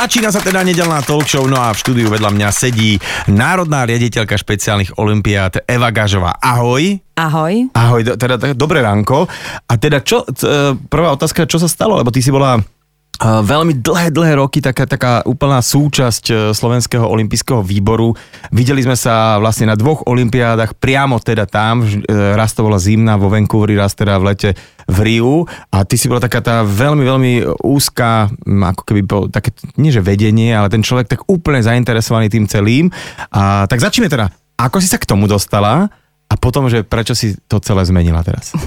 Začína 0.00 0.32
sa 0.32 0.40
teda 0.40 0.64
nedelná 0.64 1.04
talk 1.04 1.28
show, 1.28 1.44
no 1.44 1.60
a 1.60 1.76
v 1.76 1.80
štúdiu 1.84 2.08
vedľa 2.08 2.32
mňa 2.32 2.48
sedí 2.56 2.96
národná 3.28 3.84
riaditeľka 3.84 4.32
špeciálnych 4.32 4.96
olimpiád 4.96 5.68
Eva 5.68 5.92
Gažová. 5.92 6.40
Ahoj. 6.40 7.04
Ahoj. 7.20 7.68
Ahoj, 7.76 8.16
teda 8.16 8.40
tak, 8.40 8.56
dobré 8.56 8.80
ránko. 8.80 9.28
A 9.68 9.72
teda 9.76 10.00
čo, 10.00 10.24
e, 10.24 10.72
prvá 10.88 11.12
otázka, 11.12 11.44
čo 11.44 11.60
sa 11.60 11.68
stalo? 11.68 12.00
Lebo 12.00 12.08
ty 12.08 12.24
si 12.24 12.32
bola 12.32 12.56
veľmi 13.20 13.84
dlhé, 13.84 14.08
dlhé 14.16 14.40
roky 14.40 14.64
taká, 14.64 14.88
taká 14.88 15.20
úplná 15.28 15.60
súčasť 15.60 16.24
uh, 16.32 16.36
Slovenského 16.56 17.04
olympijského 17.04 17.60
výboru. 17.60 18.16
Videli 18.48 18.80
sme 18.80 18.96
sa 18.96 19.36
vlastne 19.36 19.68
na 19.68 19.76
dvoch 19.76 20.08
olympiádach, 20.08 20.72
priamo 20.80 21.20
teda 21.20 21.44
tam, 21.44 21.84
uh, 21.84 21.92
raz 22.32 22.56
to 22.56 22.64
bola 22.64 22.80
zimná 22.80 23.20
vo 23.20 23.28
Vancouveri, 23.28 23.76
raz 23.76 23.92
teda 23.92 24.16
v 24.16 24.24
lete 24.32 24.50
v 24.90 24.98
Riu 25.06 25.44
a 25.70 25.84
ty 25.84 26.00
si 26.00 26.08
bola 26.10 26.18
taká 26.18 26.40
tá 26.42 26.66
veľmi, 26.66 27.04
veľmi 27.04 27.32
úzka, 27.62 28.26
ako 28.48 28.82
keby 28.82 29.00
bol 29.06 29.22
také, 29.30 29.54
nie 29.78 29.94
že 29.94 30.02
vedenie, 30.02 30.50
ale 30.50 30.72
ten 30.72 30.82
človek 30.82 31.06
tak 31.06 31.20
úplne 31.30 31.62
zainteresovaný 31.62 32.26
tým 32.26 32.48
celým. 32.50 32.90
A 33.30 33.68
tak 33.70 33.78
začneme 33.78 34.10
teda, 34.10 34.32
ako 34.58 34.82
si 34.82 34.90
sa 34.90 34.98
k 34.98 35.06
tomu 35.06 35.30
dostala 35.30 35.92
a 36.30 36.38
potom, 36.38 36.70
že 36.70 36.86
prečo 36.86 37.18
si 37.18 37.34
to 37.50 37.58
celé 37.58 37.82
zmenila 37.82 38.22
teraz? 38.22 38.54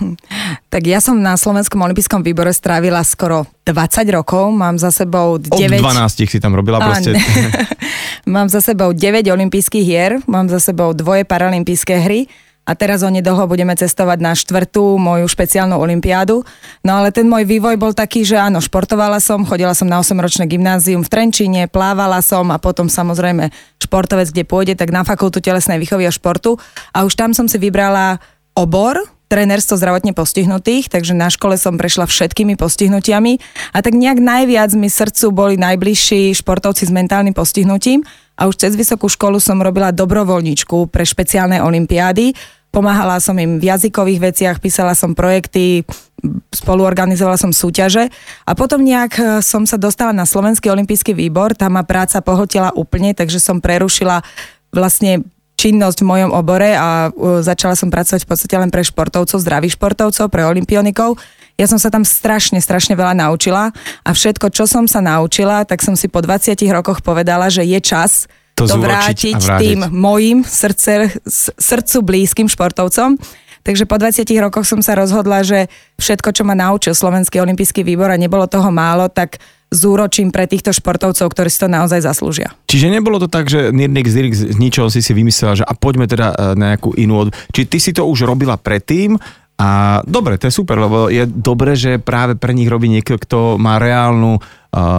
Tak 0.74 0.90
ja 0.90 0.98
som 0.98 1.22
na 1.22 1.38
Slovenskom 1.38 1.78
olympijskom 1.86 2.26
výbore 2.26 2.50
strávila 2.50 3.06
skoro 3.06 3.46
20 3.70 4.10
rokov, 4.10 4.50
mám 4.50 4.82
za 4.82 4.90
sebou 4.90 5.38
9... 5.38 5.54
Od 5.54 5.86
12 5.86 6.26
si 6.26 6.42
tam 6.42 6.58
robila 6.58 6.82
proste. 6.82 7.14
mám 8.26 8.50
za 8.50 8.58
sebou 8.58 8.90
9 8.90 9.22
olympijských 9.22 9.86
hier, 9.86 10.12
mám 10.26 10.50
za 10.50 10.58
sebou 10.58 10.98
dvoje 10.98 11.30
paralympijské 11.30 12.02
hry 12.02 12.26
a 12.64 12.72
teraz 12.80 13.04
onedlho 13.04 13.44
budeme 13.44 13.76
cestovať 13.76 14.20
na 14.24 14.32
štvrtú 14.32 14.96
moju 14.96 15.28
špeciálnu 15.28 15.76
olympiádu. 15.76 16.48
No 16.80 16.92
ale 16.96 17.12
ten 17.12 17.28
môj 17.28 17.44
vývoj 17.44 17.76
bol 17.76 17.92
taký, 17.92 18.24
že 18.24 18.40
áno, 18.40 18.64
športovala 18.64 19.20
som, 19.20 19.44
chodila 19.44 19.76
som 19.76 19.92
na 19.92 20.00
8-ročné 20.00 20.48
gymnázium 20.48 21.04
v 21.04 21.12
Trenčíne, 21.12 21.68
plávala 21.68 22.24
som 22.24 22.48
a 22.56 22.58
potom 22.58 22.88
samozrejme 22.88 23.52
športovec, 23.84 24.32
kde 24.32 24.44
pôjde, 24.48 24.74
tak 24.80 24.96
na 24.96 25.04
fakultu 25.04 25.44
telesnej 25.44 25.76
výchovy 25.76 26.08
a 26.08 26.12
športu. 26.16 26.56
A 26.96 27.04
už 27.04 27.20
tam 27.20 27.36
som 27.36 27.52
si 27.52 27.60
vybrala 27.60 28.24
obor, 28.56 28.96
trénerstvo 29.28 29.76
zdravotne 29.82 30.14
postihnutých, 30.14 30.94
takže 30.94 31.18
na 31.18 31.26
škole 31.28 31.58
som 31.58 31.74
prešla 31.74 32.06
všetkými 32.06 32.54
postihnutiami 32.54 33.42
a 33.74 33.82
tak 33.82 33.98
nejak 33.98 34.22
najviac 34.22 34.78
mi 34.78 34.94
srdcu 34.94 35.34
boli 35.34 35.56
najbližší 35.58 36.38
športovci 36.38 36.86
s 36.86 36.92
mentálnym 36.94 37.34
postihnutím 37.34 38.06
a 38.34 38.50
už 38.50 38.56
cez 38.58 38.74
vysokú 38.74 39.10
školu 39.10 39.38
som 39.38 39.62
robila 39.62 39.94
dobrovoľničku 39.94 40.90
pre 40.90 41.06
špeciálne 41.06 41.62
olimpiády. 41.62 42.34
Pomáhala 42.74 43.22
som 43.22 43.38
im 43.38 43.62
v 43.62 43.70
jazykových 43.70 44.34
veciach, 44.34 44.58
písala 44.58 44.98
som 44.98 45.14
projekty, 45.14 45.86
spoluorganizovala 46.50 47.38
som 47.38 47.54
súťaže 47.54 48.10
a 48.50 48.52
potom 48.58 48.82
nejak 48.82 49.14
e, 49.20 49.24
som 49.46 49.68
sa 49.70 49.78
dostala 49.78 50.10
na 50.10 50.26
Slovenský 50.26 50.74
olimpijský 50.74 51.14
výbor, 51.14 51.54
tam 51.54 51.78
ma 51.78 51.86
práca 51.86 52.24
pohotila 52.26 52.74
úplne, 52.74 53.14
takže 53.14 53.38
som 53.38 53.62
prerušila 53.62 54.26
vlastne 54.74 55.22
činnosť 55.64 56.04
v 56.04 56.10
mojom 56.12 56.32
obore 56.36 56.76
a 56.76 57.08
uh, 57.08 57.40
začala 57.40 57.80
som 57.80 57.88
pracovať 57.88 58.28
v 58.28 58.30
podstate 58.30 58.56
len 58.60 58.68
pre 58.68 58.84
športovcov, 58.84 59.40
zdravých 59.40 59.80
športovcov, 59.80 60.28
pre 60.28 60.44
olimpionikov. 60.44 61.16
Ja 61.56 61.70
som 61.70 61.80
sa 61.80 61.94
tam 61.94 62.04
strašne, 62.04 62.60
strašne 62.60 62.98
veľa 62.98 63.16
naučila 63.16 63.72
a 64.04 64.10
všetko, 64.12 64.52
čo 64.52 64.66
som 64.66 64.90
sa 64.90 65.00
naučila, 65.00 65.64
tak 65.64 65.86
som 65.86 65.94
si 65.96 66.10
po 66.12 66.20
20 66.20 66.58
rokoch 66.74 67.00
povedala, 67.06 67.48
že 67.48 67.64
je 67.64 67.80
čas 67.80 68.26
To 68.58 68.66
to, 68.66 68.82
vrátiť 68.82 69.38
vrátiť. 69.38 69.62
tým 69.62 69.80
mojim 69.94 70.42
srdce, 70.42 71.14
srdcu 71.58 71.98
blízkym 72.02 72.50
športovcom. 72.50 73.22
Takže 73.64 73.88
po 73.88 73.96
20 73.96 74.28
rokoch 74.44 74.68
som 74.68 74.84
sa 74.84 74.94
rozhodla, 75.00 75.42
že 75.42 75.72
všetko, 75.96 76.36
čo 76.36 76.44
ma 76.44 76.52
naučil 76.54 76.92
Slovenský 76.92 77.40
olimpijský 77.40 77.88
výbor 77.88 78.12
a 78.12 78.20
nebolo 78.20 78.44
toho 78.48 78.68
málo, 78.70 79.08
tak 79.08 79.40
zúročím 79.74 80.30
pre 80.30 80.46
týchto 80.46 80.70
športovcov, 80.70 81.26
ktorí 81.34 81.50
si 81.50 81.58
to 81.58 81.68
naozaj 81.72 82.00
zaslúžia. 82.06 82.54
Čiže 82.70 82.94
nebolo 82.94 83.18
to 83.18 83.26
tak, 83.26 83.50
že 83.50 83.74
Nirnik 83.74 84.06
Zirik 84.06 84.38
z 84.38 84.54
ničoho 84.54 84.94
si 84.94 85.02
si 85.02 85.12
vymyslela, 85.18 85.58
že 85.58 85.66
a 85.66 85.74
poďme 85.74 86.06
teda 86.06 86.30
e, 86.30 86.36
na 86.54 86.78
nejakú 86.78 86.94
inú 86.94 87.28
od... 87.28 87.28
Či 87.50 87.66
ty 87.66 87.82
si 87.82 87.92
to 87.92 88.06
už 88.06 88.30
robila 88.30 88.54
predtým 88.56 89.18
a 89.58 90.02
dobre, 90.06 90.38
to 90.38 90.50
je 90.50 90.54
super, 90.54 90.78
lebo 90.78 91.10
je 91.10 91.26
dobre, 91.26 91.74
že 91.74 91.98
práve 91.98 92.38
pre 92.38 92.54
nich 92.54 92.70
robí 92.70 92.86
niekto, 92.90 93.18
kto 93.18 93.58
má 93.58 93.82
reálnu 93.82 94.38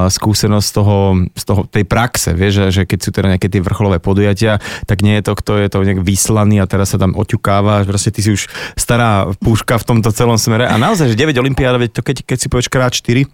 skúsenosť 0.09 0.67
z 0.67 0.75
toho, 0.75 0.99
z 1.35 1.45
toho, 1.45 1.61
tej 1.67 1.85
praxe, 1.85 2.31
vieš, 2.31 2.63
že, 2.63 2.67
že 2.71 2.83
keď 2.87 2.99
sú 3.03 3.11
teda 3.11 3.27
nejaké 3.35 3.51
tie 3.51 3.59
vrcholové 3.59 3.99
podujatia, 3.99 4.63
tak 4.87 5.03
nie 5.03 5.19
je 5.19 5.27
to, 5.27 5.33
kto 5.35 5.53
je 5.59 5.69
to 5.69 5.83
nejak 5.83 6.01
vyslaný 6.07 6.63
a 6.63 6.71
teraz 6.71 6.95
sa 6.95 6.99
tam 6.99 7.19
oťukáva, 7.19 7.83
že 7.83 7.91
proste 7.91 8.11
ty 8.15 8.23
si 8.23 8.31
už 8.31 8.47
stará 8.79 9.27
púška 9.43 9.75
v 9.83 9.85
tomto 9.85 10.15
celom 10.15 10.39
smere 10.39 10.71
a 10.71 10.79
naozaj, 10.79 11.11
že 11.11 11.19
9 11.19 11.35
olimpiád, 11.43 11.77
to 11.91 12.07
keď, 12.07 12.23
keď 12.23 12.39
si 12.39 12.47
povieš 12.47 12.71
krát 12.71 12.95
4, 12.95 13.27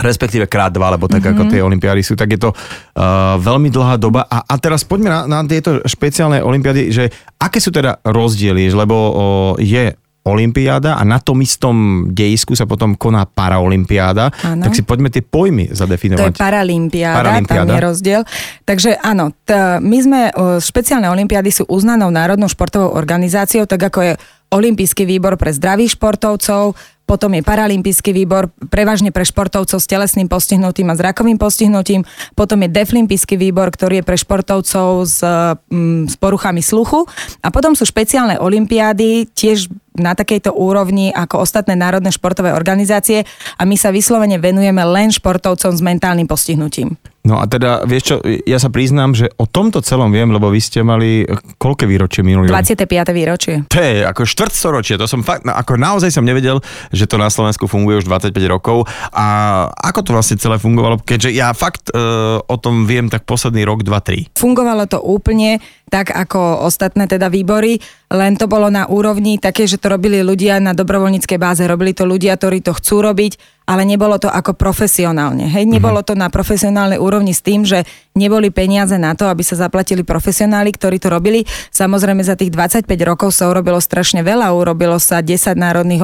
respektíve 0.00 0.48
krát 0.48 0.72
dva, 0.72 0.96
lebo 0.96 1.04
tak 1.04 1.20
mm-hmm. 1.20 1.36
ako 1.36 1.50
tie 1.52 1.60
olimpiády 1.60 2.00
sú, 2.00 2.16
tak 2.16 2.32
je 2.32 2.40
to 2.40 2.50
uh, 2.54 3.36
veľmi 3.36 3.68
dlhá 3.68 4.00
doba. 4.00 4.24
A, 4.24 4.40
a 4.40 4.54
teraz 4.56 4.86
poďme 4.88 5.12
na, 5.12 5.20
na 5.28 5.38
tieto 5.44 5.84
špeciálne 5.84 6.40
olimpiády, 6.40 6.88
že 6.88 7.12
aké 7.36 7.60
sú 7.60 7.68
teda 7.68 8.00
rozdiely, 8.00 8.72
lebo 8.72 8.96
uh, 8.96 9.14
je 9.60 9.92
Olympiáda 10.22 10.94
a 10.94 11.02
na 11.02 11.18
tom 11.18 11.42
istom 11.42 11.74
dejisku 12.06 12.54
sa 12.54 12.62
potom 12.62 12.94
koná 12.94 13.26
paraolympiáda. 13.26 14.30
Tak 14.30 14.70
si 14.70 14.82
poďme 14.82 15.10
tie 15.10 15.18
pojmy 15.18 15.66
To 15.66 15.74
je 15.74 15.78
zadefinovať. 15.82 16.38
paralimpiáda, 16.38 17.18
Paralimpiáda. 17.18 17.66
tam 17.66 17.74
je 17.74 17.82
rozdiel. 17.82 18.20
Takže 18.62 18.90
áno, 18.96 19.34
t- 19.34 19.50
my 19.78 19.98
sme, 19.98 20.20
špeciálne 20.58 21.10
olimpiády 21.10 21.50
sú 21.50 21.66
uznanou 21.66 22.08
národnou 22.08 22.46
športovou 22.46 22.94
organizáciou, 22.94 23.66
tak 23.66 23.82
ako 23.82 24.00
je 24.00 24.12
Olympijský 24.52 25.08
výbor 25.08 25.40
pre 25.40 25.48
zdravých 25.48 25.96
športovcov, 25.96 26.76
potom 27.04 27.34
je 27.36 27.42
Paralympijský 27.44 28.14
výbor 28.16 28.48
prevažne 28.72 29.12
pre 29.12 29.26
športovcov 29.26 29.78
s 29.78 29.90
telesným 29.90 30.30
postihnutím 30.30 30.88
a 30.88 30.98
zrakovým 30.98 31.36
postihnutím, 31.36 32.06
potom 32.32 32.62
je 32.64 32.72
Deflimpijský 32.72 33.36
výbor, 33.36 33.68
ktorý 33.68 34.00
je 34.00 34.06
pre 34.06 34.16
športovcov 34.16 34.88
s, 35.04 35.20
mm, 35.68 36.08
s 36.08 36.14
poruchami 36.16 36.64
sluchu. 36.64 37.04
A 37.44 37.52
potom 37.52 37.76
sú 37.76 37.84
špeciálne 37.84 38.40
olimpiády 38.40 39.28
tiež 39.34 39.68
na 39.92 40.16
takejto 40.16 40.56
úrovni 40.56 41.12
ako 41.12 41.44
ostatné 41.44 41.76
národné 41.76 42.08
športové 42.08 42.56
organizácie. 42.56 43.28
A 43.60 43.62
my 43.68 43.76
sa 43.76 43.92
vyslovene 43.92 44.40
venujeme 44.40 44.80
len 44.88 45.12
športovcom 45.12 45.72
s 45.76 45.82
mentálnym 45.84 46.24
postihnutím. 46.24 46.96
No 47.22 47.38
a 47.38 47.46
teda, 47.46 47.86
vieš 47.86 48.02
čo, 48.02 48.16
ja 48.42 48.58
sa 48.58 48.66
priznám, 48.66 49.14
že 49.14 49.30
o 49.38 49.46
tomto 49.46 49.78
celom 49.78 50.10
viem, 50.10 50.26
lebo 50.34 50.50
vy 50.50 50.58
ste 50.58 50.82
mali 50.82 51.22
koľké 51.54 51.86
výročie 51.86 52.26
minulý 52.26 52.50
rok? 52.50 52.58
25. 52.58 52.82
výročie. 53.14 53.54
To 53.70 53.78
je 53.78 54.02
ako 54.02 54.26
štvrtstoročie, 54.26 54.98
to 54.98 55.06
som 55.06 55.22
fakt, 55.22 55.46
ako 55.46 55.78
naozaj 55.78 56.10
som 56.10 56.26
nevedel, 56.26 56.58
že 56.90 57.06
to 57.06 57.22
na 57.22 57.30
Slovensku 57.30 57.70
funguje 57.70 58.02
už 58.02 58.10
25 58.10 58.34
rokov 58.50 58.90
a 59.14 59.26
ako 59.70 60.00
to 60.02 60.10
vlastne 60.18 60.34
celé 60.34 60.58
fungovalo, 60.58 60.98
keďže 60.98 61.30
ja 61.30 61.54
fakt 61.54 61.94
uh, 61.94 62.42
o 62.42 62.56
tom 62.58 62.90
viem 62.90 63.06
tak 63.06 63.22
posledný 63.22 63.62
rok, 63.62 63.86
dva, 63.86 64.02
tri. 64.02 64.26
Fungovalo 64.34 64.90
to 64.90 64.98
úplne 64.98 65.62
tak 65.94 66.10
ako 66.10 66.66
ostatné 66.66 67.06
teda 67.06 67.30
výbory, 67.30 67.78
len 68.10 68.34
to 68.34 68.50
bolo 68.50 68.66
na 68.66 68.90
úrovni 68.90 69.38
také, 69.38 69.70
že 69.70 69.78
to 69.78 69.94
robili 69.94 70.26
ľudia 70.26 70.58
na 70.58 70.74
dobrovoľníckej 70.74 71.38
báze, 71.38 71.62
robili 71.70 71.94
to 71.94 72.02
ľudia, 72.02 72.34
ktorí 72.34 72.66
to 72.66 72.74
chcú 72.74 73.04
robiť, 73.04 73.61
ale 73.66 73.86
nebolo 73.86 74.18
to 74.18 74.26
ako 74.26 74.58
profesionálne. 74.58 75.46
Hej, 75.46 75.70
nebolo 75.70 76.02
to 76.02 76.18
na 76.18 76.28
profesionálnej 76.28 76.98
úrovni 76.98 77.30
s 77.30 77.44
tým, 77.44 77.62
že 77.62 77.86
neboli 78.12 78.52
peniaze 78.52 78.94
na 78.98 79.14
to, 79.16 79.30
aby 79.30 79.40
sa 79.40 79.56
zaplatili 79.56 80.04
profesionáli, 80.04 80.74
ktorí 80.74 81.00
to 81.00 81.08
robili. 81.08 81.46
Samozrejme 81.72 82.20
za 82.20 82.36
tých 82.36 82.52
25 82.52 82.86
rokov 83.06 83.32
sa 83.32 83.48
urobilo 83.48 83.80
strašne 83.80 84.20
veľa, 84.20 84.52
urobilo 84.52 84.98
sa 84.98 85.24
10 85.24 85.56
národných, 85.56 86.02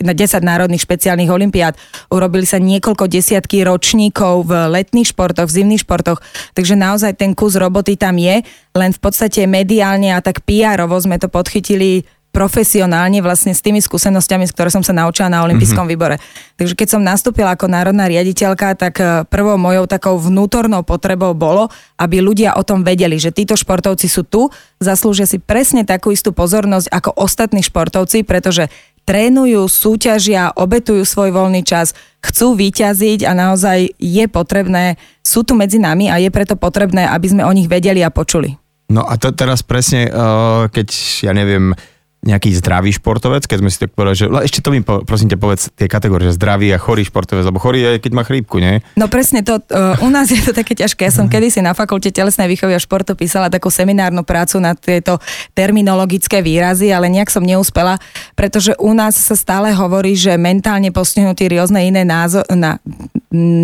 na 0.00 0.14
10 0.16 0.40
národných 0.40 0.82
špeciálnych 0.82 1.30
olimpiád, 1.30 1.74
urobili 2.08 2.46
sa 2.48 2.62
niekoľko 2.62 3.10
desiatky 3.10 3.66
ročníkov 3.66 4.48
v 4.48 4.52
letných 4.80 5.12
športoch, 5.12 5.50
v 5.50 5.56
zimných 5.62 5.82
športoch, 5.84 6.22
takže 6.54 6.78
naozaj 6.78 7.18
ten 7.18 7.36
kus 7.36 7.58
roboty 7.58 7.98
tam 7.98 8.16
je, 8.16 8.40
len 8.72 8.90
v 8.94 9.00
podstate 9.02 9.44
mediálne 9.50 10.14
a 10.14 10.22
tak 10.22 10.46
PR-ovo 10.46 10.96
sme 10.96 11.18
to 11.18 11.26
podchytili 11.26 12.06
profesionálne 12.30 13.18
vlastne 13.18 13.50
s 13.50 13.62
tými 13.62 13.82
skúsenosťami, 13.82 14.46
z 14.46 14.54
ktoré 14.54 14.70
som 14.70 14.86
sa 14.86 14.94
naučila 14.94 15.26
na 15.26 15.42
olympijskom 15.42 15.82
mm-hmm. 15.82 15.98
výbore. 15.98 16.16
Takže 16.54 16.78
keď 16.78 16.88
som 16.94 17.02
nastúpila 17.02 17.58
ako 17.58 17.66
národná 17.66 18.06
riaditeľka, 18.06 18.78
tak 18.78 18.94
eh, 19.02 19.26
prvou 19.26 19.58
mojou 19.58 19.90
takou 19.90 20.14
vnútornou 20.14 20.86
potrebou 20.86 21.34
bolo, 21.34 21.66
aby 21.98 22.22
ľudia 22.22 22.54
o 22.54 22.62
tom 22.62 22.86
vedeli, 22.86 23.18
že 23.18 23.34
títo 23.34 23.58
športovci 23.58 24.06
sú 24.06 24.22
tu, 24.22 24.46
zaslúžia 24.78 25.26
si 25.26 25.42
presne 25.42 25.82
takú 25.82 26.14
istú 26.14 26.30
pozornosť 26.30 26.86
ako 26.94 27.10
ostatní 27.18 27.66
športovci, 27.66 28.22
pretože 28.22 28.70
trénujú, 29.02 29.66
súťažia, 29.66 30.54
obetujú 30.54 31.02
svoj 31.02 31.34
voľný 31.34 31.66
čas, 31.66 31.98
chcú 32.22 32.54
vyťaziť 32.54 33.26
a 33.26 33.34
naozaj 33.34 33.98
je 33.98 34.24
potrebné, 34.30 35.02
sú 35.26 35.42
tu 35.42 35.58
medzi 35.58 35.82
nami 35.82 36.06
a 36.06 36.22
je 36.22 36.30
preto 36.30 36.54
potrebné, 36.54 37.10
aby 37.10 37.26
sme 37.26 37.42
o 37.42 37.50
nich 37.50 37.66
vedeli 37.66 38.06
a 38.06 38.14
počuli. 38.14 38.54
No 38.90 39.06
a 39.06 39.14
to 39.18 39.30
teraz 39.30 39.62
presne, 39.62 40.10
uh, 40.10 40.66
keď, 40.66 40.88
ja 41.22 41.32
neviem, 41.34 41.74
nejaký 42.20 42.52
zdravý 42.52 42.92
športovec, 42.92 43.48
keď 43.48 43.58
sme 43.64 43.70
si 43.72 43.80
tak 43.80 43.96
povedali, 43.96 44.16
že 44.20 44.26
ešte 44.28 44.60
to 44.60 44.68
mi 44.68 44.84
po, 44.84 45.00
prosím 45.08 45.32
ťa 45.32 45.40
povedz 45.40 45.72
tie 45.72 45.88
kategórie, 45.88 46.28
že 46.28 46.36
zdravý 46.36 46.68
a 46.68 46.76
chorý 46.76 47.08
športovec, 47.08 47.48
lebo 47.48 47.56
chorý 47.56 47.80
je, 47.80 47.90
keď 47.96 48.12
má 48.12 48.28
chrípku, 48.28 48.60
nie? 48.60 48.84
No 49.00 49.08
presne 49.08 49.40
to, 49.40 49.56
uh, 49.56 49.96
u 50.04 50.08
nás 50.12 50.28
je 50.28 50.36
to 50.44 50.52
také 50.52 50.76
ťažké. 50.76 51.08
Ja 51.08 51.12
som 51.16 51.32
kedysi 51.32 51.64
na 51.64 51.72
fakulte 51.72 52.12
telesnej 52.12 52.52
výchovy 52.52 52.76
a 52.76 52.80
športu 52.80 53.16
písala 53.16 53.48
takú 53.48 53.72
seminárnu 53.72 54.20
prácu 54.20 54.60
na 54.60 54.76
tieto 54.76 55.16
terminologické 55.56 56.44
výrazy, 56.44 56.92
ale 56.92 57.08
nejak 57.08 57.32
som 57.32 57.40
neúspela, 57.40 57.96
pretože 58.36 58.76
u 58.76 58.92
nás 58.92 59.16
sa 59.16 59.32
stále 59.32 59.72
hovorí, 59.72 60.12
že 60.12 60.36
mentálne 60.36 60.92
postihnutí 60.92 61.48
rôzne 61.48 61.88
iné 61.88 62.04
názo- 62.04 62.44
na, 62.52 62.76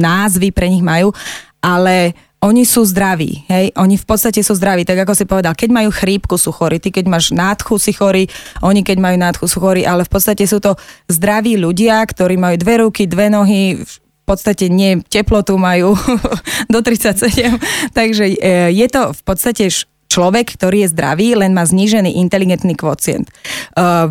názvy 0.01 0.49
pre 0.49 0.73
nich 0.73 0.81
majú, 0.81 1.13
ale 1.61 2.17
oni 2.45 2.69
sú 2.69 2.85
zdraví, 2.85 3.49
hej, 3.49 3.73
oni 3.81 3.97
v 3.97 4.07
podstate 4.07 4.45
sú 4.45 4.53
zdraví, 4.53 4.85
tak 4.85 5.03
ako 5.03 5.17
si 5.17 5.25
povedal, 5.25 5.57
keď 5.57 5.73
majú 5.73 5.89
chrípku, 5.89 6.37
sú 6.37 6.53
chorí, 6.53 6.77
ty 6.77 6.93
keď 6.93 7.09
máš 7.09 7.33
nádchu, 7.33 7.81
si 7.81 7.97
chorí, 7.97 8.29
oni 8.61 8.85
keď 8.85 9.01
majú 9.01 9.17
nádchu, 9.17 9.45
sú 9.49 9.59
chorí, 9.65 9.89
ale 9.89 10.05
v 10.05 10.11
podstate 10.13 10.45
sú 10.45 10.61
to 10.61 10.77
zdraví 11.09 11.57
ľudia, 11.57 12.05
ktorí 12.05 12.37
majú 12.37 12.61
dve 12.61 12.85
ruky, 12.85 13.09
dve 13.09 13.33
nohy, 13.33 13.81
v 13.81 14.25
podstate 14.29 14.69
nie 14.69 15.01
teplotu 15.07 15.57
majú 15.57 15.97
do 16.73 16.79
37, 16.85 17.95
takže 17.97 18.37
e, 18.37 18.37
je 18.75 18.87
to 18.93 19.17
v 19.17 19.23
podstate 19.25 19.65
človek, 20.07 20.59
ktorý 20.61 20.87
je 20.87 20.93
zdravý, 20.93 21.39
len 21.39 21.57
má 21.57 21.65
znížený 21.65 22.21
inteligentný 22.21 22.77
kvocient. 22.77 23.27
E, 23.27 23.33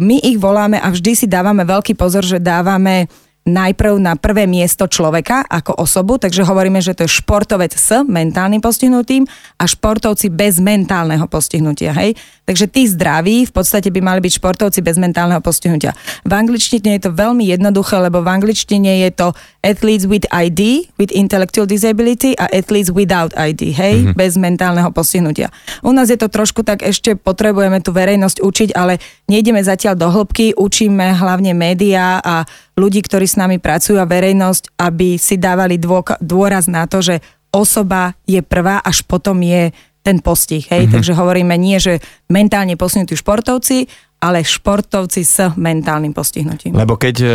my 0.01 0.17
ich 0.23 0.41
voláme 0.41 0.81
a 0.81 0.87
vždy 0.89 1.11
si 1.13 1.27
dávame 1.27 1.67
veľký 1.67 1.93
pozor, 1.93 2.25
že 2.25 2.41
dávame 2.41 3.11
najprv 3.45 4.01
na 4.01 4.17
prvé 4.17 4.49
miesto 4.49 4.89
človeka 4.89 5.45
ako 5.45 5.77
osobu, 5.77 6.17
takže 6.17 6.41
hovoríme, 6.41 6.81
že 6.81 6.97
to 6.97 7.05
je 7.05 7.15
športovec 7.21 7.77
s 7.77 8.01
mentálnym 8.01 8.57
postihnutím 8.57 9.29
a 9.61 9.63
športovci 9.69 10.33
bez 10.33 10.57
mentálneho 10.57 11.29
postihnutia. 11.29 11.93
Hej? 11.93 12.17
Takže 12.45 12.69
tí 12.69 12.85
zdraví 12.85 13.49
v 13.49 13.53
podstate 13.53 13.89
by 13.89 14.05
mali 14.05 14.21
byť 14.21 14.37
športovci 14.37 14.85
bez 14.85 15.01
mentálneho 15.01 15.41
postihnutia. 15.41 15.97
V 16.21 16.29
angličtine 16.29 16.93
je 16.97 17.09
to 17.09 17.11
veľmi 17.11 17.41
jednoduché, 17.41 17.97
lebo 17.97 18.21
v 18.21 18.29
angličtine 18.29 19.01
je 19.01 19.09
to 19.09 19.27
athletes 19.65 20.05
with 20.05 20.29
ID, 20.29 20.85
with 21.01 21.09
intellectual 21.09 21.65
disability 21.65 22.37
a 22.37 22.45
athletes 22.53 22.93
without 22.93 23.33
ID, 23.33 23.73
hej, 23.73 23.95
mm-hmm. 23.97 24.13
bez 24.13 24.37
mentálneho 24.37 24.93
postihnutia. 24.93 25.49
U 25.81 25.89
nás 25.89 26.13
je 26.13 26.21
to 26.21 26.29
trošku 26.29 26.61
tak, 26.61 26.85
ešte 26.85 27.17
potrebujeme 27.17 27.81
tú 27.81 27.89
verejnosť 27.89 28.37
učiť, 28.45 28.69
ale 28.77 29.01
nejdeme 29.25 29.65
zatiaľ 29.65 29.97
do 29.97 30.07
hĺbky, 30.13 30.53
učíme 30.53 31.17
hlavne 31.17 31.57
médiá 31.57 32.21
a 32.21 32.45
ľudí, 32.77 33.01
ktorí 33.01 33.25
s 33.25 33.41
nami 33.41 33.57
pracujú 33.57 33.97
a 33.97 34.05
verejnosť, 34.05 34.77
aby 34.77 35.17
si 35.17 35.41
dávali 35.41 35.81
dôraz 36.21 36.69
na 36.69 36.85
to, 36.85 37.01
že 37.01 37.25
osoba 37.49 38.13
je 38.29 38.43
prvá, 38.45 38.83
až 38.85 39.01
potom 39.01 39.41
je 39.41 39.73
ten 40.05 40.21
postih. 40.21 40.61
Hej? 40.69 40.85
Mm-hmm. 40.85 40.95
Takže 41.01 41.17
hovoríme 41.17 41.57
nie, 41.57 41.81
že 41.81 41.97
mentálne 42.29 42.77
posunutí 42.77 43.17
športovci, 43.17 43.89
ale 44.21 44.45
športovci 44.45 45.25
s 45.25 45.41
mentálnym 45.57 46.13
postihnutím. 46.13 46.77
Lebo 46.77 46.93
keď 46.93 47.15
e, 47.25 47.27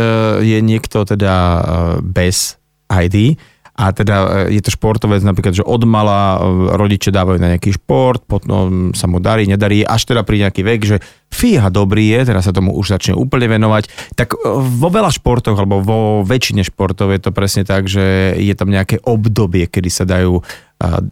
je 0.55 0.59
niekto 0.63 1.03
teda 1.03 1.35
e, 1.35 1.59
bez 1.99 2.55
ID, 2.87 3.35
a 3.71 3.95
teda 3.95 4.47
e, 4.51 4.59
je 4.59 4.61
to 4.61 4.75
športovec 4.75 5.23
napríklad, 5.23 5.55
že 5.55 5.63
od 5.63 5.87
mala 5.87 6.37
e, 6.37 6.39
rodiče 6.75 7.09
dávajú 7.09 7.39
na 7.39 7.55
nejaký 7.55 7.79
šport, 7.79 8.21
potom 8.27 8.91
sa 8.91 9.07
mu 9.07 9.23
darí, 9.23 9.47
nedarí, 9.47 9.81
až 9.87 10.11
teda 10.11 10.27
pri 10.27 10.47
nejaký 10.47 10.61
vek, 10.61 10.81
že 10.83 10.97
fíha 11.31 11.71
dobrý 11.71 12.11
je, 12.11 12.27
teraz 12.27 12.43
sa 12.45 12.53
tomu 12.53 12.75
už 12.75 12.91
začne 12.91 13.15
úplne 13.15 13.47
venovať, 13.47 14.15
tak 14.19 14.35
e, 14.35 14.37
vo 14.55 14.89
veľa 14.91 15.09
športoch, 15.15 15.55
alebo 15.55 15.79
vo 15.79 15.99
väčšine 16.27 16.67
športov 16.67 17.15
je 17.15 17.21
to 17.23 17.31
presne 17.31 17.63
tak, 17.63 17.87
že 17.87 18.35
je 18.35 18.53
tam 18.53 18.67
nejaké 18.67 18.99
obdobie, 19.07 19.65
kedy 19.71 19.89
sa 19.89 20.03
dajú 20.03 20.43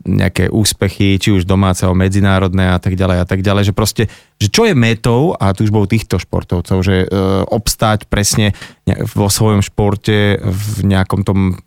nejaké 0.05 0.49
úspechy, 0.49 1.21
či 1.21 1.29
už 1.29 1.45
domáceho, 1.45 1.93
medzinárodné 1.93 2.73
a 2.73 2.81
tak 2.81 2.97
ďalej 2.97 3.17
a 3.21 3.25
tak 3.29 3.45
ďalej, 3.45 3.69
že 3.69 3.77
proste, 3.77 4.03
že 4.41 4.49
čo 4.49 4.65
je 4.65 4.73
metou 4.73 5.37
a 5.37 5.53
bol 5.69 5.85
týchto 5.85 6.17
športovcov, 6.17 6.77
že 6.81 7.05
e, 7.05 7.07
obstáť 7.45 8.09
presne 8.09 8.57
vo 9.13 9.29
svojom 9.29 9.61
športe 9.61 10.41
v 10.41 10.89
nejakom 10.89 11.21
tom 11.21 11.61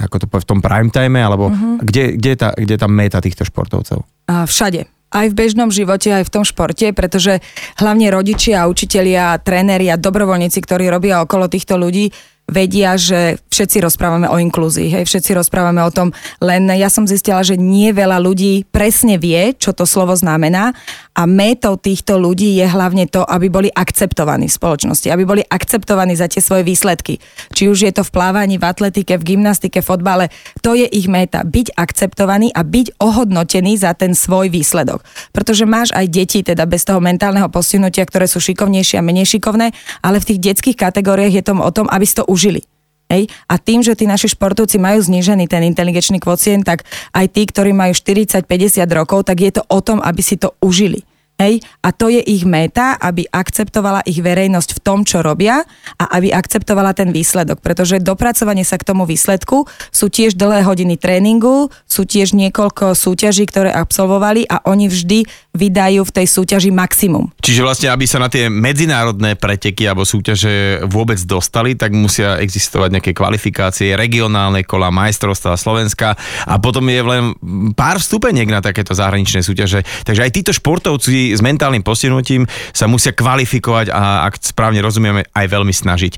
ako 0.00 0.16
to 0.22 0.26
povie, 0.26 0.44
v 0.44 0.50
tom 0.50 0.60
prime 0.64 0.88
time, 0.88 1.20
alebo 1.20 1.52
uh-huh. 1.52 1.84
kde, 1.84 2.16
kde, 2.16 2.28
je 2.32 2.38
tá, 2.38 2.48
kde 2.56 2.72
je 2.76 2.80
tá 2.80 2.88
meta 2.88 3.18
týchto 3.20 3.44
športovcov? 3.44 4.02
A 4.30 4.48
všade. 4.48 4.88
Aj 5.10 5.26
v 5.26 5.34
bežnom 5.34 5.74
živote, 5.74 6.14
aj 6.14 6.30
v 6.30 6.32
tom 6.32 6.44
športe, 6.46 6.94
pretože 6.94 7.42
hlavne 7.82 8.14
rodičia, 8.14 8.70
učitelia, 8.70 9.34
tréneri 9.42 9.90
a 9.90 9.98
dobrovoľníci, 9.98 10.62
ktorí 10.62 10.86
robia 10.86 11.18
okolo 11.18 11.50
týchto 11.50 11.74
ľudí, 11.74 12.14
vedia, 12.50 12.98
že 12.98 13.38
všetci 13.48 13.78
rozprávame 13.80 14.26
o 14.26 14.36
inklúzii, 14.36 14.90
hej, 14.90 15.04
všetci 15.06 15.38
rozprávame 15.38 15.80
o 15.86 15.94
tom, 15.94 16.10
len 16.42 16.66
ja 16.74 16.90
som 16.90 17.06
zistila, 17.06 17.46
že 17.46 17.54
nie 17.54 17.94
veľa 17.94 18.18
ľudí 18.18 18.66
presne 18.68 19.16
vie, 19.16 19.54
čo 19.54 19.70
to 19.70 19.86
slovo 19.86 20.12
znamená 20.18 20.74
a 21.20 21.28
métou 21.28 21.76
týchto 21.76 22.16
ľudí 22.16 22.56
je 22.56 22.64
hlavne 22.64 23.04
to, 23.04 23.20
aby 23.28 23.52
boli 23.52 23.68
akceptovaní 23.68 24.48
v 24.48 24.56
spoločnosti, 24.56 25.12
aby 25.12 25.28
boli 25.28 25.42
akceptovaní 25.44 26.16
za 26.16 26.32
tie 26.32 26.40
svoje 26.40 26.64
výsledky. 26.64 27.20
Či 27.52 27.68
už 27.68 27.78
je 27.84 27.92
to 27.92 28.06
v 28.06 28.14
plávaní, 28.14 28.56
v 28.56 28.64
atletike, 28.64 29.20
v 29.20 29.36
gymnastike, 29.36 29.84
fotbale, 29.84 30.32
to 30.64 30.72
je 30.72 30.88
ich 30.88 31.12
méta, 31.12 31.44
byť 31.44 31.76
akceptovaný 31.76 32.54
a 32.56 32.64
byť 32.64 32.96
ohodnotený 33.02 33.76
za 33.76 33.92
ten 33.92 34.16
svoj 34.16 34.48
výsledok. 34.48 35.04
Pretože 35.36 35.68
máš 35.68 35.92
aj 35.92 36.08
deti, 36.08 36.40
teda 36.40 36.64
bez 36.64 36.88
toho 36.88 37.04
mentálneho 37.04 37.52
postihnutia, 37.52 38.08
ktoré 38.08 38.24
sú 38.24 38.40
šikovnejšie 38.40 38.96
a 38.96 39.04
menej 39.04 39.36
šikovné, 39.36 39.76
ale 40.00 40.24
v 40.24 40.28
tých 40.34 40.40
detských 40.40 40.78
kategóriách 40.80 41.36
je 41.36 41.44
to 41.44 41.52
o 41.52 41.72
tom, 41.74 41.84
aby 41.92 42.04
si 42.08 42.16
to 42.16 42.24
už 42.24 42.39
užili. 42.40 42.64
Hej? 43.12 43.28
A 43.44 43.60
tým, 43.60 43.84
že 43.84 43.92
tí 43.92 44.08
naši 44.08 44.32
športovci 44.32 44.80
majú 44.80 45.04
znížený 45.04 45.44
ten 45.44 45.60
inteligenčný 45.68 46.16
kvocient, 46.16 46.64
tak 46.64 46.88
aj 47.12 47.26
tí, 47.28 47.44
ktorí 47.44 47.76
majú 47.76 47.92
40-50 47.92 48.80
rokov, 48.96 49.28
tak 49.28 49.44
je 49.44 49.52
to 49.60 49.62
o 49.68 49.84
tom, 49.84 50.00
aby 50.00 50.24
si 50.24 50.40
to 50.40 50.56
užili. 50.64 51.04
Hej? 51.40 51.64
A 51.80 51.96
to 51.96 52.12
je 52.12 52.20
ich 52.20 52.44
meta, 52.44 53.00
aby 53.00 53.24
akceptovala 53.24 54.04
ich 54.04 54.20
verejnosť 54.20 54.76
v 54.76 54.80
tom, 54.84 55.08
čo 55.08 55.24
robia 55.24 55.64
a 55.96 56.04
aby 56.20 56.36
akceptovala 56.36 56.92
ten 56.92 57.16
výsledok. 57.16 57.64
Pretože 57.64 57.96
dopracovanie 58.04 58.62
sa 58.62 58.76
k 58.76 58.84
tomu 58.92 59.08
výsledku 59.08 59.64
sú 59.88 60.12
tiež 60.12 60.36
dlhé 60.36 60.68
hodiny 60.68 61.00
tréningu, 61.00 61.72
sú 61.88 62.04
tiež 62.04 62.36
niekoľko 62.36 62.92
súťaží, 62.92 63.48
ktoré 63.48 63.72
absolvovali 63.72 64.44
a 64.44 64.60
oni 64.68 64.92
vždy 64.92 65.24
vydajú 65.56 66.04
v 66.04 66.14
tej 66.14 66.26
súťaži 66.28 66.70
maximum. 66.70 67.32
Čiže 67.40 67.64
vlastne, 67.64 67.88
aby 67.88 68.04
sa 68.04 68.20
na 68.20 68.28
tie 68.28 68.52
medzinárodné 68.52 69.34
preteky 69.40 69.88
alebo 69.88 70.04
súťaže 70.04 70.84
vôbec 70.86 71.18
dostali, 71.24 71.74
tak 71.74 71.96
musia 71.96 72.36
existovať 72.38 73.00
nejaké 73.00 73.12
kvalifikácie, 73.16 73.96
regionálne 73.96 74.62
kola, 74.68 74.92
majstrovstvá 74.92 75.56
Slovenska 75.56 76.14
a 76.44 76.54
potom 76.60 76.84
je 76.86 77.00
len 77.00 77.24
pár 77.72 77.98
vstupeniek 77.98 78.46
na 78.46 78.60
takéto 78.60 78.92
zahraničné 78.92 79.40
súťaže. 79.40 79.82
Takže 80.04 80.22
aj 80.22 80.34
títo 80.36 80.52
športovci 80.52 81.29
s 81.32 81.42
mentálnym 81.42 81.82
postihnutím 81.82 82.46
sa 82.74 82.90
musia 82.90 83.14
kvalifikovať 83.14 83.90
a 83.90 84.26
ak 84.28 84.42
správne 84.42 84.82
rozumieme, 84.84 85.26
aj 85.32 85.46
veľmi 85.46 85.72
snažiť. 85.72 86.12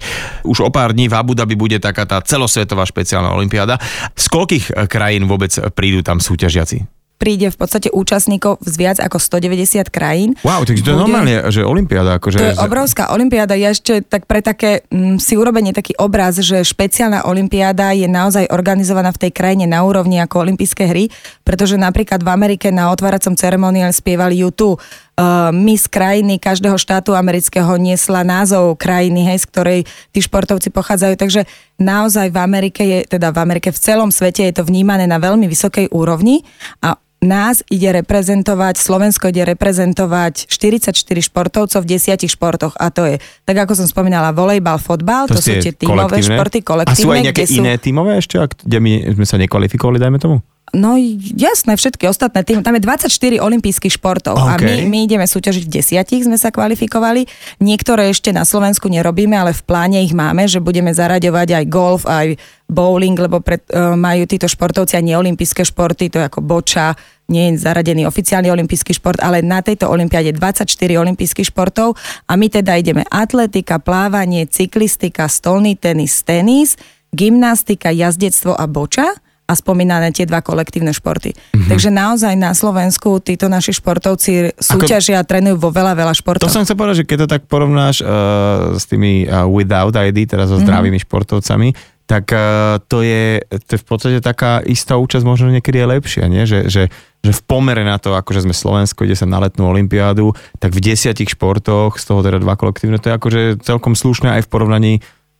Už 0.49 0.65
o 0.65 0.71
pár 0.73 0.97
dní 0.97 1.07
v 1.09 1.17
Abu 1.17 1.33
Dhabi 1.37 1.55
bude 1.55 1.79
taká 1.79 2.09
tá 2.09 2.19
celosvetová 2.25 2.85
špeciálna 2.89 3.33
olimpiáda. 3.33 3.79
Z 4.17 4.27
koľkých 4.33 4.89
krajín 4.89 5.31
vôbec 5.31 5.53
prídu 5.77 6.01
tam 6.05 6.19
súťažiaci? 6.19 7.03
príde 7.23 7.55
v 7.55 7.59
podstate 7.63 7.87
účastníkov 7.95 8.59
z 8.67 8.75
viac 8.75 8.99
ako 8.99 9.23
190 9.23 9.95
krajín. 9.95 10.35
Wow, 10.43 10.67
takže 10.67 10.83
to 10.83 10.91
je 10.91 10.99
normálne, 10.99 11.39
že 11.55 11.63
olimpiáda. 11.63 12.19
Akože... 12.19 12.43
To 12.43 12.51
je 12.51 12.59
obrovská 12.59 13.15
olimpiáda. 13.15 13.55
Ja 13.55 13.71
ešte 13.71 14.03
tak 14.03 14.27
pre 14.27 14.43
také 14.43 14.83
m, 14.91 15.15
mm, 15.15 15.17
si 15.23 15.39
urobenie 15.39 15.71
taký 15.71 15.95
obraz, 16.03 16.43
že 16.43 16.67
špeciálna 16.67 17.31
olimpiáda 17.31 17.95
je 17.95 18.11
naozaj 18.11 18.51
organizovaná 18.51 19.15
v 19.15 19.23
tej 19.23 19.31
krajine 19.31 19.71
na 19.71 19.87
úrovni 19.87 20.19
ako 20.19 20.43
olympijské 20.43 20.91
hry, 20.91 21.15
pretože 21.47 21.79
napríklad 21.79 22.27
v 22.27 22.33
Amerike 22.35 22.75
na 22.75 22.91
otváracom 22.91 23.39
ceremoniál 23.39 23.95
spievali 23.95 24.43
YouTube 24.43 24.83
uh, 24.83 25.12
Miss 25.53 25.93
krajiny 25.93 26.41
každého 26.41 26.81
štátu 26.81 27.13
amerického 27.13 27.77
niesla 27.77 28.25
názov 28.25 28.81
krajiny, 28.81 29.29
hej, 29.29 29.45
z 29.45 29.47
ktorej 29.53 29.81
tí 30.09 30.25
športovci 30.25 30.73
pochádzajú. 30.73 31.15
Takže 31.21 31.45
naozaj 31.77 32.33
v 32.33 32.39
Amerike 32.41 32.83
je, 32.83 32.99
teda 33.05 33.29
v 33.29 33.39
Amerike 33.45 33.69
v 33.69 33.79
celom 33.79 34.09
svete 34.09 34.49
je 34.49 34.57
to 34.57 34.65
vnímané 34.65 35.05
na 35.05 35.21
veľmi 35.21 35.45
vysokej 35.45 35.93
úrovni 35.93 36.41
a 36.81 36.97
nás 37.23 37.63
ide 37.71 37.95
reprezentovať, 38.03 38.75
Slovensko 38.83 39.31
ide 39.31 39.47
reprezentovať 39.47 40.51
44 40.51 40.91
športovcov 41.23 41.79
v 41.79 41.87
desiatich 41.87 42.35
športoch 42.35 42.75
a 42.75 42.91
to 42.91 43.07
je, 43.07 43.17
tak 43.47 43.57
ako 43.63 43.79
som 43.79 43.87
spomínala, 43.87 44.35
volejbal, 44.35 44.83
fotbal, 44.83 45.31
to, 45.31 45.39
to 45.39 45.41
sú 45.41 45.55
tie 45.63 45.71
tímové 45.71 46.19
športy, 46.19 46.67
kolektívne. 46.67 46.99
A 46.99 47.07
sú 47.07 47.15
aj 47.15 47.23
nejaké 47.31 47.45
iné 47.55 47.79
tímové 47.79 48.19
ešte, 48.19 48.43
kde 48.43 48.79
my 48.83 48.93
sme 49.15 49.27
sa 49.29 49.39
nekvalifikovali, 49.39 50.03
dajme 50.03 50.19
tomu? 50.19 50.43
No 50.73 50.97
jasné, 51.37 51.77
všetky 51.77 52.09
ostatné 52.09 52.49
tým. 52.49 52.65
Tam 52.65 52.73
je 52.73 52.81
24 52.81 53.13
olympijských 53.45 54.01
športov 54.01 54.41
okay. 54.41 54.49
a 54.49 54.55
my, 54.57 54.75
my 54.89 54.99
ideme 55.05 55.27
súťažiť 55.29 55.69
v 55.69 55.73
desiatich, 55.83 56.25
sme 56.25 56.41
sa 56.41 56.49
kvalifikovali. 56.49 57.29
Niektoré 57.61 58.09
ešte 58.09 58.33
na 58.33 58.49
Slovensku 58.49 58.89
nerobíme, 58.89 59.37
ale 59.37 59.53
v 59.53 59.63
pláne 59.69 60.01
ich 60.01 60.17
máme, 60.17 60.49
že 60.49 60.65
budeme 60.65 60.89
zaraďovať 60.97 61.49
aj 61.61 61.65
golf, 61.69 62.03
aj 62.09 62.41
bowling, 62.73 63.13
lebo 63.21 63.45
pred, 63.45 63.61
uh, 63.69 63.93
majú 64.01 64.25
títo 64.25 64.49
športovci 64.49 64.97
aj 64.97 65.05
neolimpijské 65.13 65.61
športy, 65.61 66.09
to 66.09 66.25
je 66.25 66.29
ako 66.33 66.41
boča, 66.41 66.97
nie 67.29 67.53
je 67.53 67.61
zaradený 67.61 68.09
oficiálny 68.09 68.49
olimpijský 68.49 68.97
šport, 68.97 69.21
ale 69.21 69.45
na 69.45 69.61
tejto 69.61 69.93
olympiáde 69.93 70.33
24 70.33 70.65
olimpijských 70.97 71.53
športov 71.53 72.01
a 72.25 72.33
my 72.33 72.49
teda 72.49 72.81
ideme 72.81 73.05
atletika, 73.13 73.77
plávanie, 73.77 74.49
cyklistika, 74.49 75.29
stolný 75.29 75.77
tenis, 75.77 76.25
tenis, 76.25 76.81
gymnastika, 77.13 77.93
jazdectvo 77.93 78.57
a 78.57 78.65
boča 78.65 79.21
a 79.47 79.53
spomínané 79.59 80.15
tie 80.15 80.25
dva 80.25 80.41
kolektívne 80.41 80.95
športy. 80.95 81.35
Mm-hmm. 81.35 81.69
Takže 81.69 81.91
naozaj 81.91 82.35
na 82.39 82.55
Slovensku 82.55 83.19
títo 83.21 83.51
naši 83.51 83.75
športovci 83.75 84.55
súťažia 84.57 85.21
a 85.21 85.27
trénujú 85.27 85.59
vo 85.59 85.71
veľa, 85.75 85.99
veľa 85.99 86.15
športov. 86.15 86.47
To 86.47 86.53
som 86.53 86.65
chcel 86.65 86.79
povedať, 86.79 87.05
že 87.05 87.09
keď 87.11 87.19
to 87.27 87.29
tak 87.29 87.43
porovnáš 87.51 88.01
uh, 88.01 88.79
s 88.79 88.87
tými 88.87 89.27
uh, 89.27 89.45
without 89.51 89.93
ID, 89.93 90.31
teda 90.31 90.47
so 90.47 90.57
mhm. 90.57 90.65
zdravými 90.65 90.97
mm-hmm. 90.97 91.11
športovcami, 91.11 91.69
tak 92.07 92.29
uh, 92.35 92.83
to, 92.87 93.01
je, 93.01 93.41
to 93.47 93.71
je 93.79 93.81
v 93.81 93.87
podstate 93.87 94.19
taká 94.21 94.61
istá 94.67 94.99
účasť 94.99 95.25
možno 95.25 95.49
niekedy 95.49 95.81
je 95.81 95.87
lepšia, 95.87 96.25
nie? 96.29 96.45
Že, 96.45 96.69
že, 96.69 96.83
že 97.23 97.33
v 97.33 97.43
pomere 97.47 97.87
na 97.87 97.97
to, 97.97 98.13
akože 98.13 98.45
sme 98.45 98.53
Slovensko, 98.53 99.07
ide 99.07 99.17
sa 99.17 99.25
na 99.25 99.41
letnú 99.41 99.71
olympiádu, 99.71 100.35
tak 100.59 100.75
v 100.75 100.83
desiatich 100.83 101.33
športoch, 101.33 101.97
z 101.97 102.05
toho 102.05 102.21
teda 102.21 102.43
dva 102.43 102.59
kolektívne, 102.59 102.99
to 102.99 103.09
je 103.09 103.17
akože 103.17 103.41
celkom 103.65 103.95
slušné 103.95 104.39
aj 104.39 104.43
v 104.45 104.51
porovnaní 104.51 104.93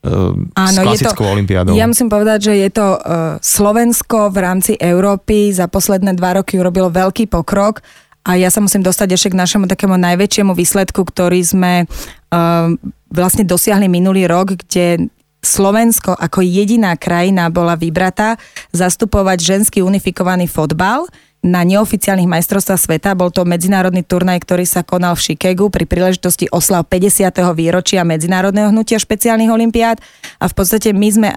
Áno, 0.03 0.75
s 0.75 0.83
klasickou 0.83 1.23
olimpiádou. 1.31 1.79
Ja 1.79 1.87
musím 1.87 2.11
povedať, 2.11 2.51
že 2.51 2.53
je 2.59 2.69
to 2.75 2.99
uh, 2.99 3.39
Slovensko 3.39 4.35
v 4.35 4.37
rámci 4.43 4.71
Európy 4.75 5.55
za 5.55 5.71
posledné 5.71 6.19
dva 6.19 6.43
roky 6.43 6.59
urobilo 6.59 6.91
veľký 6.91 7.31
pokrok 7.31 7.79
a 8.27 8.35
ja 8.35 8.51
sa 8.51 8.59
musím 8.59 8.83
dostať 8.83 9.15
ešte 9.15 9.31
k 9.31 9.39
našemu 9.39 9.65
takému 9.71 9.95
najväčšiemu 9.95 10.51
výsledku, 10.51 11.07
ktorý 11.07 11.39
sme 11.39 11.87
uh, 11.87 12.67
vlastne 13.07 13.47
dosiahli 13.47 13.87
minulý 13.87 14.27
rok, 14.27 14.59
kde 14.59 15.07
Slovensko 15.43 16.15
ako 16.15 16.39
jediná 16.39 16.95
krajina 16.95 17.51
bola 17.51 17.75
vybratá 17.75 18.39
zastupovať 18.71 19.39
ženský 19.39 19.79
unifikovaný 19.83 20.47
fotbal 20.51 21.07
na 21.43 21.67
neoficiálnych 21.67 22.31
majstrovstvách 22.31 22.79
sveta. 22.79 23.19
Bol 23.19 23.29
to 23.29 23.43
medzinárodný 23.43 24.01
turnaj, 24.07 24.41
ktorý 24.47 24.63
sa 24.63 24.81
konal 24.81 25.19
v 25.19 25.35
Chicagu 25.35 25.67
pri 25.67 25.83
príležitosti 25.83 26.47
oslav 26.49 26.87
50. 26.87 27.35
výročia 27.51 28.07
Medzinárodného 28.07 28.71
hnutia 28.71 28.95
špeciálnych 28.95 29.51
olimpiád 29.51 29.99
a 30.39 30.47
v 30.47 30.53
podstate 30.55 30.95
my 30.95 31.09
sme 31.11 31.29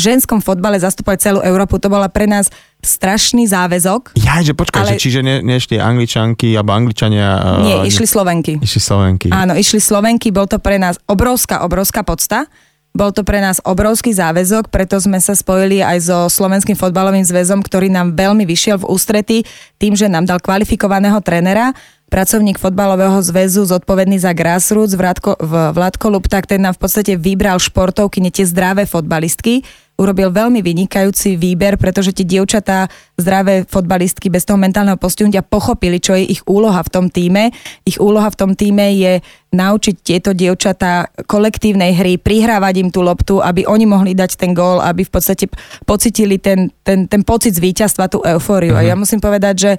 ženskom 0.00 0.40
fotbale 0.40 0.80
zastupovať 0.80 1.18
celú 1.20 1.40
Európu. 1.44 1.76
To 1.76 1.92
bola 1.92 2.08
pre 2.08 2.24
nás 2.24 2.48
strašný 2.80 3.44
záväzok. 3.44 4.16
Ja, 4.16 4.40
že 4.40 4.56
počkaj, 4.56 4.80
ale... 4.80 4.90
že 4.96 5.04
čiže 5.04 5.20
ne, 5.20 5.44
nešli 5.44 5.76
angličanky 5.76 6.56
alebo 6.56 6.72
angličania... 6.72 7.60
Nie, 7.60 7.84
uh, 7.84 7.84
išli 7.84 8.08
Slovenky. 8.08 8.56
Išli 8.64 8.80
Slovenky. 8.80 9.28
Áno, 9.28 9.52
išli 9.52 9.76
Slovenky, 9.76 10.32
bol 10.32 10.48
to 10.48 10.56
pre 10.56 10.80
nás 10.80 10.96
obrovská, 11.04 11.60
obrovská 11.60 12.00
podsta. 12.00 12.48
Bol 12.90 13.14
to 13.14 13.22
pre 13.22 13.38
nás 13.38 13.62
obrovský 13.62 14.10
záväzok, 14.10 14.66
preto 14.66 14.98
sme 14.98 15.22
sa 15.22 15.38
spojili 15.38 15.78
aj 15.78 15.98
so 16.10 16.18
Slovenským 16.26 16.74
fotbalovým 16.74 17.22
zväzom, 17.22 17.62
ktorý 17.62 17.86
nám 17.86 18.18
veľmi 18.18 18.42
vyšiel 18.42 18.82
v 18.82 18.88
ústrety 18.90 19.36
tým, 19.78 19.94
že 19.94 20.10
nám 20.10 20.26
dal 20.26 20.42
kvalifikovaného 20.42 21.22
trénera, 21.22 21.70
pracovník 22.10 22.58
fotbalového 22.58 23.22
zväzu 23.22 23.62
zodpovedný 23.64 24.18
za 24.18 24.34
grassroots 24.34 24.98
Vládko, 24.98 25.38
Vládko 25.72 26.06
Lupták, 26.10 26.44
ten 26.44 26.66
nám 26.66 26.74
v 26.74 26.82
podstate 26.82 27.14
vybral 27.14 27.62
športovky, 27.62 28.18
nie 28.18 28.34
tie 28.34 28.44
zdravé 28.44 28.84
fotbalistky, 28.84 29.62
urobil 30.00 30.32
veľmi 30.32 30.64
vynikajúci 30.64 31.36
výber, 31.36 31.76
pretože 31.76 32.16
tie 32.16 32.24
dievčatá, 32.24 32.88
zdravé 33.20 33.68
fotbalistky 33.68 34.32
bez 34.32 34.48
toho 34.48 34.56
mentálneho 34.56 34.96
postihnutia 34.96 35.44
pochopili, 35.44 36.00
čo 36.00 36.16
je 36.16 36.24
ich 36.24 36.40
úloha 36.48 36.80
v 36.80 36.88
tom 36.88 37.06
týme. 37.12 37.52
Ich 37.84 38.00
úloha 38.00 38.32
v 38.32 38.38
tom 38.40 38.56
týme 38.56 38.96
je 38.96 39.20
naučiť 39.52 39.94
tieto 40.00 40.32
dievčatá 40.32 41.12
kolektívnej 41.28 41.92
hry, 41.92 42.16
prihrávať 42.16 42.74
im 42.80 42.88
tú 42.88 43.04
loptu, 43.04 43.44
aby 43.44 43.68
oni 43.68 43.84
mohli 43.84 44.16
dať 44.16 44.40
ten 44.40 44.56
gól, 44.56 44.80
aby 44.80 45.04
v 45.04 45.12
podstate 45.12 45.52
pocitili 45.84 46.40
ten, 46.40 46.72
ten, 46.80 47.04
ten 47.04 47.20
pocit 47.20 47.52
z 47.52 47.60
víťazstva, 47.60 48.08
tú 48.08 48.24
eufóriu. 48.24 48.72
Uh-huh. 48.72 48.80
A 48.80 48.88
ja 48.88 48.96
mhm. 48.96 49.04
musím 49.04 49.20
povedať, 49.20 49.54
že 49.60 49.72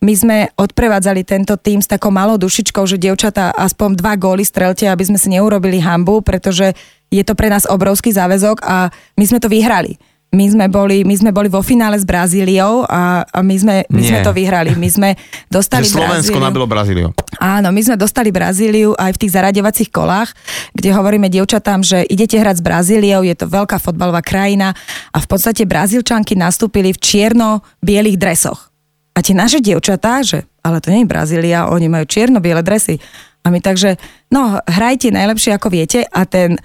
my 0.00 0.12
sme 0.16 0.38
odprevádzali 0.56 1.28
tento 1.28 1.60
tým 1.60 1.84
s 1.84 1.88
takou 1.88 2.08
malou 2.08 2.40
dušičkou, 2.40 2.84
že 2.88 2.96
dievčatá 2.96 3.52
aspoň 3.52 4.00
dva 4.00 4.16
góly 4.16 4.44
strelte, 4.48 4.88
aby 4.88 5.04
sme 5.04 5.20
si 5.20 5.28
neurobili 5.28 5.76
hambu, 5.76 6.24
pretože 6.24 6.72
je 7.12 7.20
to 7.20 7.36
pre 7.36 7.52
nás 7.52 7.68
obrovský 7.68 8.08
záväzok 8.08 8.64
a 8.64 8.88
my 9.20 9.24
sme 9.28 9.38
to 9.42 9.52
vyhrali. 9.52 10.00
My 10.30 10.46
sme 10.46 10.70
boli, 10.70 11.02
my 11.02 11.10
sme 11.18 11.34
boli 11.34 11.50
vo 11.50 11.58
finále 11.58 11.98
s 11.98 12.06
Brazíliou 12.06 12.86
a, 12.86 13.26
a 13.26 13.42
my, 13.42 13.56
sme, 13.58 13.76
my 13.90 13.98
sme 13.98 14.22
to 14.22 14.30
vyhrali. 14.30 14.78
My 14.78 14.86
sme 14.86 15.18
dostali 15.50 15.82
že 15.82 15.98
Slovensko 15.98 16.38
Brazíliu. 16.38 16.46
nabilo 16.46 16.66
Brazíliu. 16.70 17.08
Áno, 17.42 17.74
my 17.74 17.80
sme 17.82 17.98
dostali 17.98 18.30
Brazíliu 18.30 18.94
aj 18.94 19.18
v 19.18 19.20
tých 19.26 19.34
zaraďovacích 19.34 19.90
kolách, 19.90 20.30
kde 20.70 20.94
hovoríme 20.94 21.26
dievčatám, 21.26 21.82
že 21.82 22.06
idete 22.06 22.38
hrať 22.38 22.62
s 22.62 22.66
Brazíliou, 22.66 23.26
je 23.26 23.34
to 23.34 23.50
veľká 23.50 23.82
fotbalová 23.82 24.22
krajina 24.22 24.70
a 25.10 25.18
v 25.18 25.26
podstate 25.26 25.66
Brazílčanky 25.66 26.38
nastúpili 26.38 26.94
v 26.94 27.02
čierno-bielých 27.02 28.14
dresoch. 28.14 28.69
A 29.20 29.24
tie 29.24 29.36
naše 29.36 29.60
dievčatá, 29.60 30.24
že 30.24 30.48
ale 30.64 30.80
to 30.80 30.88
nie 30.88 31.04
je 31.04 31.12
Brazília, 31.12 31.68
oni 31.68 31.92
majú 31.92 32.08
čierno-biele 32.08 32.64
dresy. 32.64 32.96
A 33.44 33.52
my 33.52 33.60
takže, 33.60 34.00
no 34.32 34.56
hrajte 34.64 35.12
najlepšie 35.12 35.52
ako 35.60 35.68
viete 35.68 36.08
a 36.08 36.24
ten 36.24 36.56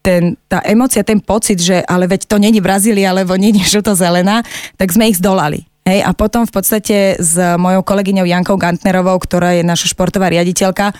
ten, 0.00 0.36
tá 0.48 0.64
emocia, 0.64 1.04
ten 1.04 1.20
pocit, 1.20 1.60
že 1.60 1.84
ale 1.84 2.08
veď 2.08 2.24
to 2.24 2.40
není 2.40 2.60
Brazília, 2.60 3.12
alebo 3.12 3.36
není 3.36 3.60
žlto-zelená, 3.72 4.40
tak 4.80 4.92
sme 4.92 5.12
ich 5.12 5.20
zdolali. 5.20 5.68
Hej, 5.84 6.04
a 6.04 6.12
potom 6.12 6.44
v 6.44 6.52
podstate 6.52 7.16
s 7.16 7.36
mojou 7.56 7.80
kolegyňou 7.80 8.28
Jankou 8.28 8.56
Gantnerovou, 8.60 9.16
ktorá 9.16 9.56
je 9.56 9.64
naša 9.64 9.92
športová 9.92 10.28
riaditeľka, 10.28 10.92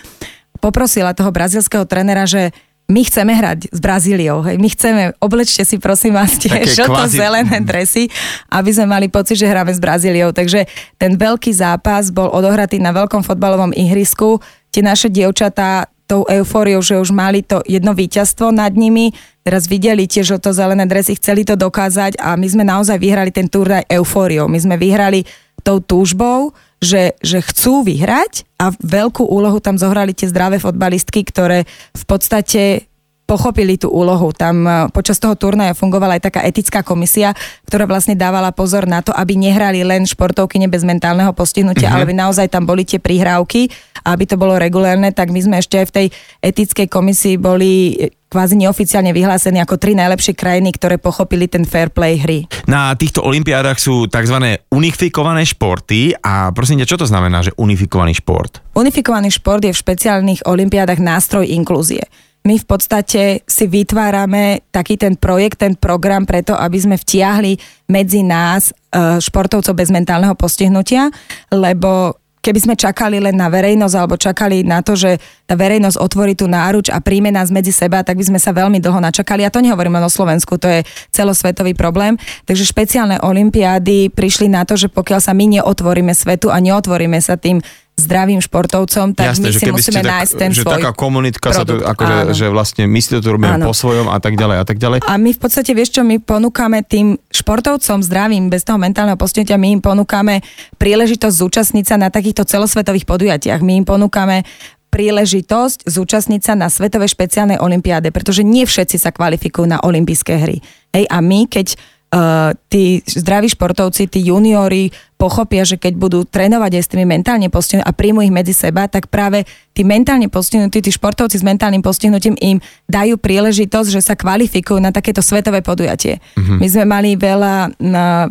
poprosila 0.57 1.13
toho 1.13 1.33
brazilského 1.33 1.85
trenera, 1.85 2.25
že 2.25 2.53
my 2.91 3.01
chceme 3.07 3.31
hrať 3.31 3.71
s 3.71 3.79
Brazíliou, 3.79 4.43
hej, 4.43 4.59
my 4.59 4.67
chceme, 4.67 5.03
oblečte 5.23 5.63
si 5.63 5.79
prosím 5.79 6.19
vás 6.19 6.35
tie 6.35 6.67
žlto-zelené 6.67 7.63
dresy, 7.63 8.11
aby 8.51 8.69
sme 8.75 8.91
mali 8.91 9.07
pocit, 9.07 9.39
že 9.39 9.47
hráme 9.47 9.71
s 9.71 9.79
Brazíliou. 9.79 10.35
Takže 10.35 10.67
ten 10.99 11.15
veľký 11.15 11.55
zápas 11.55 12.11
bol 12.11 12.27
odohratý 12.27 12.83
na 12.83 12.91
veľkom 12.91 13.23
fotbalovom 13.23 13.71
ihrisku. 13.71 14.43
Tie 14.75 14.83
naše 14.83 15.07
dievčatá 15.07 15.87
tou 16.11 16.27
eufóriou, 16.27 16.83
že 16.83 16.99
už 16.99 17.15
mali 17.15 17.39
to 17.39 17.63
jedno 17.63 17.95
víťazstvo 17.95 18.51
nad 18.51 18.75
nimi, 18.75 19.15
teraz 19.47 19.71
videli 19.71 20.03
tie 20.11 20.27
žlto-zelené 20.27 20.83
dresy, 20.83 21.15
chceli 21.15 21.47
to 21.47 21.55
dokázať 21.55 22.19
a 22.19 22.35
my 22.35 22.47
sme 22.51 22.67
naozaj 22.67 22.99
vyhrali 22.99 23.31
ten 23.31 23.47
turnaj 23.47 23.87
eufóriou. 23.87 24.51
My 24.51 24.59
sme 24.59 24.75
vyhrali 24.75 25.23
tou 25.61 25.79
túžbou, 25.79 26.51
že, 26.81 27.13
že 27.21 27.45
chcú 27.45 27.85
vyhrať 27.85 28.49
a 28.57 28.73
veľkú 28.73 29.21
úlohu 29.23 29.61
tam 29.61 29.77
zohrali 29.77 30.17
tie 30.17 30.27
zdravé 30.27 30.57
fotbalistky, 30.57 31.21
ktoré 31.21 31.69
v 31.93 32.03
podstate 32.09 32.90
pochopili 33.31 33.79
tú 33.79 33.87
úlohu. 33.87 34.35
Tam 34.35 34.67
e, 34.67 34.91
počas 34.91 35.15
toho 35.15 35.39
turnaja 35.39 35.71
fungovala 35.71 36.19
aj 36.19 36.27
taká 36.27 36.43
etická 36.43 36.83
komisia, 36.83 37.31
ktorá 37.63 37.87
vlastne 37.87 38.19
dávala 38.19 38.51
pozor 38.51 38.83
na 38.83 38.99
to, 38.99 39.15
aby 39.15 39.39
nehrali 39.39 39.87
len 39.87 40.03
športovky 40.03 40.59
bez 40.67 40.83
mentálneho 40.83 41.31
postihnutia, 41.31 41.87
mm-hmm. 41.87 42.03
ale 42.03 42.11
aby 42.11 42.15
naozaj 42.19 42.51
tam 42.51 42.67
boli 42.67 42.83
tie 42.83 42.99
prihrávky 42.99 43.71
a 44.03 44.11
aby 44.19 44.27
to 44.27 44.35
bolo 44.35 44.59
regulérne, 44.59 45.15
tak 45.15 45.31
my 45.31 45.39
sme 45.39 45.55
ešte 45.63 45.79
aj 45.79 45.87
v 45.87 45.95
tej 45.95 46.07
etickej 46.43 46.87
komisii 46.91 47.39
boli 47.39 47.95
kvázi 48.31 48.55
neoficiálne 48.55 49.11
vyhlásení 49.11 49.59
ako 49.59 49.75
tri 49.75 49.91
najlepšie 49.95 50.35
krajiny, 50.35 50.71
ktoré 50.71 50.95
pochopili 50.95 51.51
ten 51.51 51.67
fair 51.67 51.91
play 51.91 52.15
hry. 52.15 52.47
Na 52.63 52.95
týchto 52.95 53.19
olimpiádach 53.19 53.75
sú 53.75 54.07
tzv. 54.07 54.59
unifikované 54.71 55.43
športy 55.43 56.15
a 56.15 56.55
prosím 56.55 56.79
ťa, 56.83 56.95
čo 56.95 56.97
to 57.03 57.07
znamená, 57.07 57.43
že 57.43 57.51
unifikovaný 57.59 58.15
šport? 58.15 58.63
Unifikovaný 58.71 59.35
šport 59.35 59.59
je 59.63 59.75
v 59.75 59.81
špeciálnych 59.83 60.47
olimpiádach 60.47 61.03
nástroj 61.03 61.43
inklúzie 61.43 62.07
my 62.41 62.55
v 62.57 62.65
podstate 62.65 63.45
si 63.45 63.65
vytvárame 63.69 64.65
taký 64.73 64.97
ten 64.97 65.13
projekt, 65.13 65.61
ten 65.61 65.77
program 65.77 66.25
preto, 66.25 66.57
aby 66.57 66.77
sme 66.81 66.97
vtiahli 66.97 67.53
medzi 67.93 68.25
nás 68.25 68.73
e, 68.73 69.21
športovcov 69.21 69.77
bez 69.77 69.93
mentálneho 69.93 70.33
postihnutia, 70.33 71.13
lebo 71.53 72.17
keby 72.41 72.59
sme 72.59 72.75
čakali 72.75 73.21
len 73.21 73.37
na 73.37 73.47
verejnosť 73.47 73.95
alebo 73.95 74.17
čakali 74.17 74.65
na 74.65 74.81
to, 74.81 74.97
že 74.97 75.21
tá 75.45 75.53
verejnosť 75.53 76.01
otvorí 76.01 76.33
tú 76.33 76.49
náruč 76.49 76.89
a 76.89 76.97
príjme 76.97 77.29
nás 77.29 77.53
medzi 77.53 77.69
seba, 77.69 78.01
tak 78.01 78.17
by 78.17 78.33
sme 78.33 78.39
sa 78.41 78.49
veľmi 78.49 78.81
dlho 78.81 78.97
načakali. 78.97 79.45
A 79.45 79.53
to 79.53 79.61
nehovorím 79.61 80.01
len 80.01 80.05
o 80.05 80.11
Slovensku, 80.11 80.57
to 80.57 80.65
je 80.65 80.81
celosvetový 81.13 81.77
problém. 81.77 82.17
Takže 82.49 82.65
špeciálne 82.65 83.21
olimpiády 83.21 84.09
prišli 84.09 84.49
na 84.49 84.65
to, 84.65 84.73
že 84.73 84.89
pokiaľ 84.89 85.21
sa 85.21 85.37
my 85.37 85.61
neotvoríme 85.61 86.11
svetu 86.17 86.49
a 86.49 86.57
neotvoríme 86.57 87.21
sa 87.21 87.37
tým 87.37 87.61
zdravým 88.01 88.41
športovcom, 88.41 89.13
tak 89.13 89.37
Jasne, 89.37 89.47
my 89.47 89.51
si 89.53 89.65
musíme 89.69 90.01
tak, 90.01 90.11
nájsť 90.11 90.33
ten 90.33 90.49
že 90.51 90.65
svoj 90.65 90.73
taká 90.81 90.91
komunitka 90.97 91.53
produkt. 91.53 91.61
sa 91.61 91.63
tu, 91.69 91.75
akože, 91.85 92.15
že 92.33 92.45
vlastne 92.49 92.83
my 92.89 92.99
si 92.99 93.09
to 93.13 93.19
tu 93.21 93.29
robíme 93.29 93.61
áno. 93.61 93.69
po 93.69 93.73
svojom 93.77 94.09
a 94.09 94.17
tak 94.17 94.35
ďalej 94.35 94.57
a 94.57 94.65
tak 94.65 94.77
ďalej. 94.81 94.97
A 95.05 95.13
my 95.21 95.31
v 95.31 95.39
podstate, 95.39 95.71
vieš 95.77 95.93
čo, 95.93 96.01
my 96.01 96.17
ponúkame 96.17 96.81
tým 96.81 97.21
športovcom 97.29 98.01
zdravým, 98.01 98.49
bez 98.49 98.65
toho 98.65 98.81
mentálneho 98.81 99.15
postihnutia, 99.15 99.61
my 99.61 99.77
im 99.77 99.81
ponúkame 99.85 100.41
príležitosť 100.81 101.35
zúčastniť 101.37 101.85
sa 101.85 101.95
na 102.01 102.09
takýchto 102.09 102.43
celosvetových 102.43 103.05
podujatiach. 103.05 103.61
My 103.61 103.79
im 103.79 103.85
ponúkame 103.85 104.43
príležitosť 104.91 105.87
zúčastniť 105.87 106.41
sa 106.43 106.53
na 106.53 106.67
Svetovej 106.67 107.15
špeciálnej 107.15 107.63
olimpiáde, 107.63 108.11
pretože 108.11 108.43
nie 108.43 108.67
všetci 108.67 108.99
sa 108.99 109.15
kvalifikujú 109.15 109.63
na 109.63 109.79
olympijské 109.79 110.35
hry. 110.35 110.59
Hej, 110.91 111.07
a 111.07 111.23
my, 111.23 111.47
keď 111.47 111.79
uh, 112.11 112.51
tí 112.67 112.99
zdraví 113.07 113.47
športovci, 113.47 114.07
tí 114.11 114.19
juniori 114.27 114.91
pochopia, 115.15 115.61
že 115.63 115.77
keď 115.77 115.93
budú 115.95 116.19
trénovať 116.25 116.71
aj 116.77 116.83
s 116.83 116.91
tými 116.91 117.05
mentálne 117.05 117.47
postihnutými 117.47 117.85
a 117.85 117.93
príjmu 117.93 118.25
ich 118.25 118.33
medzi 118.33 118.53
seba, 118.57 118.89
tak 118.89 119.07
práve 119.07 119.45
tí 119.71 119.85
mentálne 119.85 120.27
postihnutí, 120.27 120.81
tí 120.81 120.91
športovci 120.91 121.37
s 121.39 121.45
mentálnym 121.45 121.85
postihnutím 121.85 122.35
im 122.41 122.57
dajú 122.89 123.21
príležitosť, 123.21 123.89
že 123.93 124.01
sa 124.01 124.17
kvalifikujú 124.17 124.81
na 124.81 124.89
takéto 124.89 125.21
svetové 125.21 125.61
podujatie. 125.61 126.17
Uh-huh. 126.35 126.57
My 126.57 126.67
sme 126.67 126.85
mali 126.89 127.13
veľa, 127.13 127.77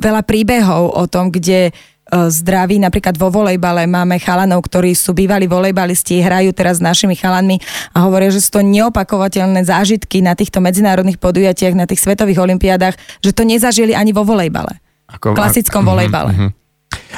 veľa 0.03 0.23
príbehov 0.27 0.99
o 0.99 1.05
tom, 1.07 1.31
kde 1.31 1.71
zdraví. 2.11 2.83
Napríklad 2.83 3.15
vo 3.17 3.31
volejbale 3.31 3.87
máme 3.87 4.19
chalanov, 4.19 4.67
ktorí 4.67 4.93
sú 4.99 5.15
bývalí 5.15 5.47
volejbalisti, 5.47 6.21
hrajú 6.21 6.51
teraz 6.53 6.79
s 6.79 6.85
našimi 6.85 7.15
chalanmi 7.15 7.63
a 7.95 8.05
hovoria, 8.05 8.35
že 8.35 8.43
sú 8.43 8.59
to 8.59 8.63
neopakovateľné 8.67 9.63
zážitky 9.65 10.21
na 10.21 10.35
týchto 10.35 10.59
medzinárodných 10.59 11.23
podujatiach, 11.23 11.75
na 11.79 11.87
tých 11.87 12.03
svetových 12.03 12.43
olimpiádach, 12.43 12.99
že 13.23 13.31
to 13.31 13.47
nezažili 13.47 13.95
ani 13.95 14.11
vo 14.11 14.27
volejbale. 14.27 14.83
Ako, 15.11 15.35
klasickom 15.35 15.83
uh, 15.83 15.89
volejbale. 15.91 16.33
Uh, 16.35 16.43
uh. 16.49 16.61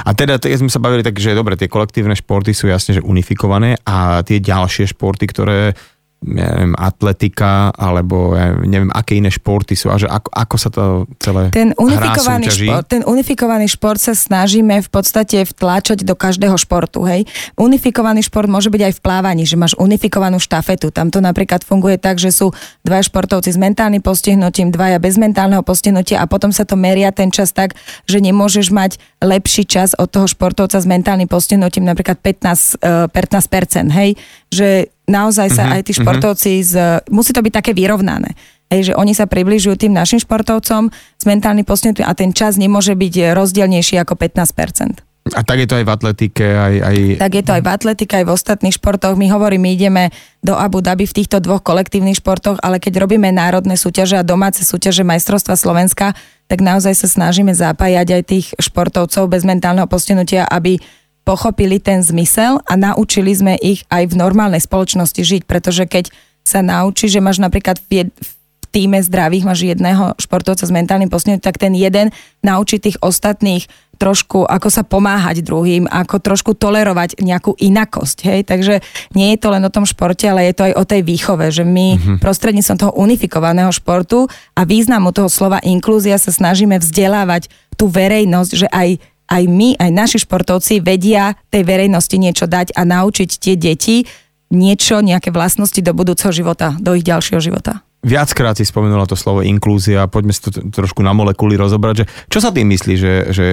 A 0.04 0.16
teda, 0.16 0.40
keď 0.40 0.64
sme 0.64 0.72
sa 0.72 0.80
bavili 0.80 1.04
tak, 1.04 1.16
že 1.20 1.36
dobre, 1.36 1.56
tie 1.56 1.68
kolektívne 1.68 2.16
športy 2.16 2.56
sú 2.56 2.68
jasne, 2.68 2.96
že 2.96 3.02
unifikované 3.04 3.76
a 3.84 4.24
tie 4.24 4.40
ďalšie 4.40 4.88
športy, 4.92 5.28
ktoré 5.28 5.76
ja 6.22 6.54
neviem, 6.54 6.78
atletika, 6.78 7.74
alebo 7.74 8.38
ja 8.38 8.54
neviem, 8.62 8.94
aké 8.94 9.18
iné 9.18 9.26
športy 9.26 9.74
sú 9.74 9.90
a 9.90 9.98
že 9.98 10.06
ako, 10.06 10.30
ako 10.30 10.56
sa 10.56 10.68
to 10.70 10.82
celé 11.18 11.50
ten 11.50 11.74
unifikovaný, 11.74 12.46
hrá, 12.46 12.54
šport, 12.54 12.86
ten 12.86 13.02
unifikovaný 13.02 13.66
šport 13.66 13.98
sa 13.98 14.14
snažíme 14.14 14.78
v 14.86 14.88
podstate 14.88 15.42
vtláčať 15.42 16.06
do 16.06 16.14
každého 16.14 16.54
športu, 16.54 17.02
hej. 17.02 17.26
Unifikovaný 17.58 18.22
šport 18.22 18.46
môže 18.46 18.70
byť 18.70 18.82
aj 18.86 18.92
v 18.96 19.00
plávaní, 19.02 19.42
že 19.42 19.58
máš 19.58 19.74
unifikovanú 19.74 20.38
štafetu. 20.38 20.94
Tam 20.94 21.10
to 21.10 21.18
napríklad 21.18 21.66
funguje 21.66 21.98
tak, 21.98 22.22
že 22.22 22.30
sú 22.30 22.54
dva 22.86 23.02
športovci 23.02 23.50
s 23.50 23.58
mentálnym 23.58 24.00
postihnutím, 24.00 24.70
dvaja 24.70 25.02
bez 25.02 25.18
mentálneho 25.18 25.66
postihnutia 25.66 26.22
a 26.22 26.30
potom 26.30 26.54
sa 26.54 26.62
to 26.62 26.78
meria 26.78 27.10
ten 27.10 27.34
čas 27.34 27.50
tak, 27.50 27.74
že 28.06 28.22
nemôžeš 28.22 28.70
mať 28.70 29.02
lepší 29.18 29.66
čas 29.66 29.98
od 29.98 30.06
toho 30.06 30.30
športovca 30.30 30.78
s 30.78 30.86
mentálnym 30.86 31.26
postihnutím, 31.26 31.82
napríklad 31.82 32.22
15, 32.22 32.78
15%, 33.10 33.90
eh, 33.90 33.94
hej, 33.98 34.10
že 34.52 34.92
naozaj 35.08 35.48
sa 35.48 35.64
uh-huh, 35.66 35.76
aj 35.80 35.82
tí 35.88 35.92
mhm. 35.96 35.98
športovci, 36.04 36.50
uh-huh. 36.60 36.68
z, 36.68 36.74
musí 37.08 37.32
to 37.32 37.40
byť 37.40 37.52
také 37.56 37.72
vyrovnané. 37.72 38.36
Hej, 38.72 38.92
že 38.92 38.96
oni 38.96 39.12
sa 39.12 39.28
približujú 39.28 39.76
tým 39.76 39.92
našim 39.92 40.20
športovcom 40.20 40.88
s 40.92 41.24
mentálnym 41.28 41.64
postihnutím 41.64 42.08
a 42.08 42.16
ten 42.16 42.32
čas 42.32 42.56
nemôže 42.56 42.96
byť 42.96 43.36
rozdielnejší 43.36 44.00
ako 44.00 44.16
15%. 44.16 45.04
A 45.22 45.46
tak 45.46 45.62
je 45.62 45.70
to 45.70 45.78
aj 45.78 45.86
v 45.86 45.92
atletike, 45.94 46.42
aj, 46.42 46.74
aj... 46.82 46.96
Tak 47.22 47.32
je 47.38 47.44
to 47.46 47.52
aj 47.54 47.62
v 47.62 47.70
atletike, 47.70 48.12
aj 48.18 48.26
v 48.26 48.34
ostatných 48.34 48.74
športoch. 48.74 49.14
My 49.14 49.30
hovorím, 49.30 49.62
my 49.62 49.70
ideme 49.70 50.04
do 50.42 50.58
Abu 50.58 50.82
Dhabi 50.82 51.06
v 51.06 51.14
týchto 51.14 51.38
dvoch 51.38 51.62
kolektívnych 51.62 52.18
športoch, 52.18 52.58
ale 52.58 52.82
keď 52.82 53.06
robíme 53.06 53.30
národné 53.30 53.78
súťaže 53.78 54.18
a 54.18 54.26
domáce 54.26 54.66
súťaže 54.66 55.06
majstrovstva 55.06 55.54
Slovenska, 55.54 56.18
tak 56.50 56.58
naozaj 56.58 56.98
sa 56.98 57.06
snažíme 57.06 57.54
zapájať 57.54 58.18
aj 58.18 58.22
tých 58.26 58.46
športovcov 58.58 59.30
bez 59.30 59.46
mentálneho 59.46 59.86
postihnutia, 59.86 60.42
aby 60.42 60.82
pochopili 61.22 61.78
ten 61.78 62.02
zmysel 62.02 62.58
a 62.66 62.72
naučili 62.74 63.30
sme 63.34 63.54
ich 63.58 63.86
aj 63.88 64.10
v 64.10 64.18
normálnej 64.18 64.62
spoločnosti 64.62 65.22
žiť, 65.22 65.42
pretože 65.46 65.86
keď 65.86 66.10
sa 66.42 66.60
naučí, 66.60 67.06
že 67.06 67.22
máš 67.22 67.38
napríklad 67.38 67.78
v, 67.86 68.02
jed- 68.02 68.16
v 68.18 68.30
týme 68.72 68.98
zdravých, 69.04 69.44
máš 69.46 69.68
jedného 69.68 70.16
športovca 70.16 70.64
s 70.64 70.72
mentálnym 70.72 71.12
postihnutím, 71.12 71.44
tak 71.44 71.60
ten 71.60 71.76
jeden 71.76 72.10
naučí 72.40 72.80
tých 72.80 72.98
ostatných 73.04 73.68
trošku, 74.00 74.42
ako 74.48 74.66
sa 74.72 74.82
pomáhať 74.82 75.46
druhým, 75.46 75.86
ako 75.86 76.18
trošku 76.18 76.58
tolerovať 76.58 77.22
nejakú 77.22 77.54
inakosť. 77.54 78.18
Hej? 78.26 78.40
Takže 78.48 78.74
nie 79.14 79.36
je 79.36 79.38
to 79.38 79.54
len 79.54 79.62
o 79.62 79.70
tom 79.70 79.86
športe, 79.86 80.26
ale 80.26 80.50
je 80.50 80.54
to 80.58 80.66
aj 80.66 80.74
o 80.74 80.88
tej 80.88 81.06
výchove, 81.06 81.46
že 81.54 81.62
my 81.62 81.94
mm-hmm. 81.94 82.18
prostredníctvom 82.18 82.80
toho 82.80 82.92
unifikovaného 82.98 83.70
športu 83.70 84.26
a 84.58 84.66
významu 84.66 85.14
toho 85.14 85.30
slova 85.30 85.62
inklúzia 85.62 86.18
sa 86.18 86.34
snažíme 86.34 86.82
vzdelávať 86.82 87.46
tú 87.78 87.86
verejnosť, 87.86 88.50
že 88.50 88.66
aj 88.74 88.98
aj 89.32 89.42
my, 89.48 89.80
aj 89.80 89.90
naši 89.90 90.18
športovci 90.20 90.84
vedia 90.84 91.32
tej 91.48 91.64
verejnosti 91.64 92.12
niečo 92.20 92.44
dať 92.44 92.76
a 92.76 92.84
naučiť 92.84 93.30
tie 93.40 93.56
deti 93.56 94.04
niečo, 94.52 95.00
nejaké 95.00 95.32
vlastnosti 95.32 95.80
do 95.80 95.96
budúceho 95.96 96.28
života, 96.28 96.76
do 96.76 96.92
ich 96.92 97.08
ďalšieho 97.08 97.40
života. 97.40 97.80
Viackrát 98.04 98.58
si 98.60 98.68
spomenula 98.68 99.08
to 99.08 99.16
slovo 99.16 99.40
inklúzia, 99.40 100.10
poďme 100.10 100.36
si 100.36 100.44
to 100.44 100.50
trošku 100.68 101.00
na 101.00 101.16
molekuly 101.16 101.56
rozobrať, 101.56 102.04
že 102.04 102.06
čo 102.28 102.38
sa 102.44 102.52
tým 102.52 102.68
myslí, 102.68 102.94
že, 102.98 103.14
že, 103.32 103.46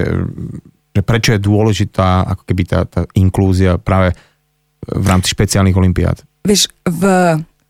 že 0.92 1.00
prečo 1.00 1.32
je 1.32 1.40
dôležitá 1.40 2.28
ako 2.36 2.42
keby 2.44 2.62
tá, 2.68 2.84
tá 2.84 3.00
inklúzia 3.16 3.80
práve 3.80 4.12
v 4.84 5.06
rámci 5.06 5.32
špeciálnych 5.32 5.78
olimpiád? 5.78 6.26
Vieš, 6.44 6.68
v, 6.82 7.02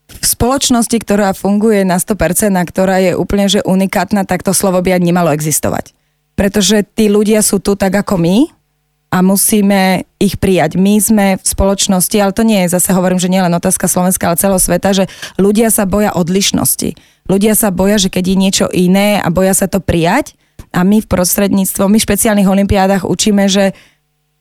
v 0.09 0.25
spoločnosti, 0.25 0.97
ktorá 0.99 1.37
funguje 1.37 1.85
na 1.85 2.01
100% 2.01 2.51
a 2.57 2.63
ktorá 2.65 2.97
je 2.99 3.11
úplne 3.15 3.47
že 3.47 3.63
unikátna, 3.63 4.25
tak 4.25 4.43
to 4.43 4.51
slovo 4.51 4.81
by 4.81 4.97
ani 4.97 5.13
nemalo 5.13 5.31
existovať 5.31 6.00
pretože 6.41 6.81
tí 6.97 7.05
ľudia 7.05 7.45
sú 7.45 7.61
tu 7.61 7.77
tak 7.77 7.93
ako 7.93 8.17
my 8.17 8.49
a 9.13 9.21
musíme 9.21 10.09
ich 10.17 10.41
prijať. 10.41 10.73
My 10.73 10.97
sme 10.97 11.37
v 11.37 11.45
spoločnosti, 11.45 12.17
ale 12.17 12.33
to 12.33 12.41
nie 12.41 12.65
je, 12.65 12.73
zase 12.73 12.97
hovorím, 12.97 13.21
že 13.21 13.29
nie 13.29 13.45
len 13.45 13.53
otázka 13.53 13.85
Slovenska, 13.85 14.25
ale 14.25 14.41
celého 14.41 14.57
sveta, 14.57 14.89
že 14.89 15.05
ľudia 15.37 15.69
sa 15.69 15.85
boja 15.85 16.09
odlišnosti. 16.17 16.97
Ľudia 17.29 17.53
sa 17.53 17.69
boja, 17.69 18.01
že 18.01 18.09
keď 18.09 18.23
je 18.25 18.41
niečo 18.41 18.65
iné 18.73 19.21
a 19.21 19.29
boja 19.29 19.53
sa 19.53 19.69
to 19.69 19.77
prijať 19.77 20.33
a 20.73 20.81
my 20.81 21.05
v 21.05 21.11
prostredníctvom, 21.13 21.93
my 21.93 22.01
v 22.01 22.07
špeciálnych 22.09 22.49
olimpiádach 22.49 23.05
učíme, 23.05 23.45
že 23.45 23.77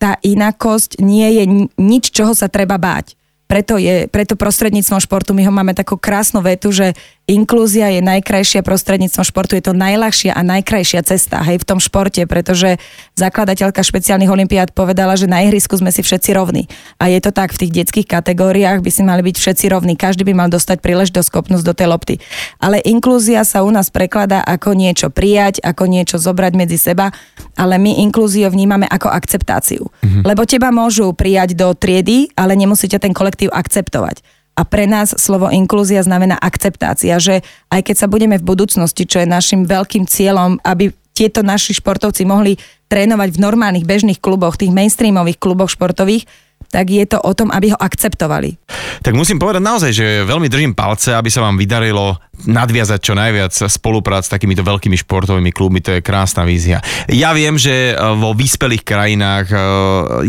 tá 0.00 0.16
inakosť 0.24 1.04
nie 1.04 1.28
je 1.36 1.44
nič, 1.76 2.16
čoho 2.16 2.32
sa 2.32 2.48
treba 2.48 2.80
báť. 2.80 3.19
Preto, 3.50 3.82
je, 3.82 4.06
preto 4.06 4.38
prostredníctvom 4.38 5.02
športu 5.02 5.34
my 5.34 5.42
ho 5.42 5.50
máme 5.50 5.74
takú 5.74 5.98
krásnu 5.98 6.38
vetu, 6.38 6.70
že 6.70 6.94
inklúzia 7.30 7.94
je 7.94 8.02
najkrajšia 8.02 8.66
prostredníctvom 8.66 9.22
športu, 9.22 9.54
je 9.54 9.64
to 9.66 9.74
najľahšia 9.74 10.34
a 10.34 10.42
najkrajšia 10.42 11.02
cesta 11.06 11.38
hej, 11.46 11.62
v 11.62 11.66
tom 11.66 11.78
športe, 11.78 12.26
pretože 12.26 12.82
zakladateľka 13.14 13.86
špeciálnych 13.86 14.30
olimpiád 14.30 14.74
povedala, 14.74 15.14
že 15.14 15.30
na 15.30 15.46
ihrisku 15.46 15.78
sme 15.78 15.94
si 15.94 16.02
všetci 16.02 16.34
rovní. 16.34 16.66
A 16.98 17.06
je 17.06 17.22
to 17.22 17.30
tak, 17.30 17.54
v 17.54 17.66
tých 17.66 17.72
detských 17.82 18.06
kategóriách 18.10 18.82
by 18.82 18.90
si 18.90 19.02
mali 19.06 19.22
byť 19.22 19.36
všetci 19.38 19.64
rovní, 19.70 19.94
každý 19.94 20.26
by 20.26 20.34
mal 20.34 20.48
dostať 20.50 20.82
príležitosť 20.82 21.26
skopnosť 21.30 21.64
do 21.66 21.74
tej 21.74 21.86
lopty. 21.86 22.14
Ale 22.58 22.82
inklúzia 22.82 23.46
sa 23.46 23.62
u 23.62 23.70
nás 23.70 23.94
prekladá 23.94 24.42
ako 24.42 24.74
niečo 24.74 25.10
prijať, 25.10 25.62
ako 25.62 25.86
niečo 25.86 26.18
zobrať 26.18 26.52
medzi 26.58 26.78
seba, 26.78 27.14
ale 27.54 27.78
my 27.78 28.02
inklúziu 28.02 28.50
vnímame 28.50 28.90
ako 28.90 29.06
akceptáciu. 29.06 29.86
Mhm. 30.02 30.26
Lebo 30.26 30.42
teba 30.42 30.74
môžu 30.74 31.14
prijať 31.14 31.54
do 31.54 31.70
triedy, 31.78 32.30
ale 32.34 32.58
nemusíte 32.58 32.98
ten 32.98 33.14
kolektív 33.14 33.39
akceptovať. 33.48 34.20
A 34.60 34.66
pre 34.68 34.84
nás 34.84 35.16
slovo 35.16 35.48
inklúzia 35.48 36.04
znamená 36.04 36.36
akceptácia, 36.36 37.16
že 37.16 37.40
aj 37.72 37.80
keď 37.80 37.96
sa 37.96 38.10
budeme 38.12 38.36
v 38.36 38.44
budúcnosti, 38.44 39.08
čo 39.08 39.24
je 39.24 39.30
našim 39.30 39.64
veľkým 39.64 40.04
cieľom, 40.04 40.60
aby 40.60 40.92
tieto 41.16 41.40
naši 41.40 41.72
športovci 41.72 42.28
mohli 42.28 42.60
trénovať 42.92 43.28
v 43.32 43.42
normálnych 43.44 43.88
bežných 43.88 44.20
kluboch, 44.20 44.60
tých 44.60 44.74
mainstreamových 44.74 45.40
kluboch 45.40 45.72
športových, 45.72 46.28
tak 46.70 46.92
je 46.92 47.02
to 47.08 47.18
o 47.18 47.32
tom, 47.34 47.48
aby 47.50 47.72
ho 47.72 47.78
akceptovali. 47.78 48.60
Tak 49.02 49.16
musím 49.16 49.42
povedať 49.42 49.62
naozaj, 49.64 49.90
že 49.90 50.06
veľmi 50.28 50.46
držím 50.46 50.76
palce, 50.76 51.16
aby 51.16 51.32
sa 51.32 51.42
vám 51.42 51.58
vydarilo 51.58 52.20
nadviazať 52.46 53.00
čo 53.02 53.14
najviac 53.16 53.52
spoluprác 53.52 54.28
s 54.28 54.32
takýmito 54.32 54.64
veľkými 54.64 54.96
športovými 54.96 55.52
klubmi, 55.52 55.84
to 55.84 55.98
je 55.98 56.04
krásna 56.04 56.46
vízia. 56.46 56.80
Ja 57.10 57.36
viem, 57.36 57.60
že 57.60 57.92
e, 57.92 57.94
vo 58.16 58.32
vyspelých 58.32 58.84
krajinách 58.86 59.46
e, 59.52 59.56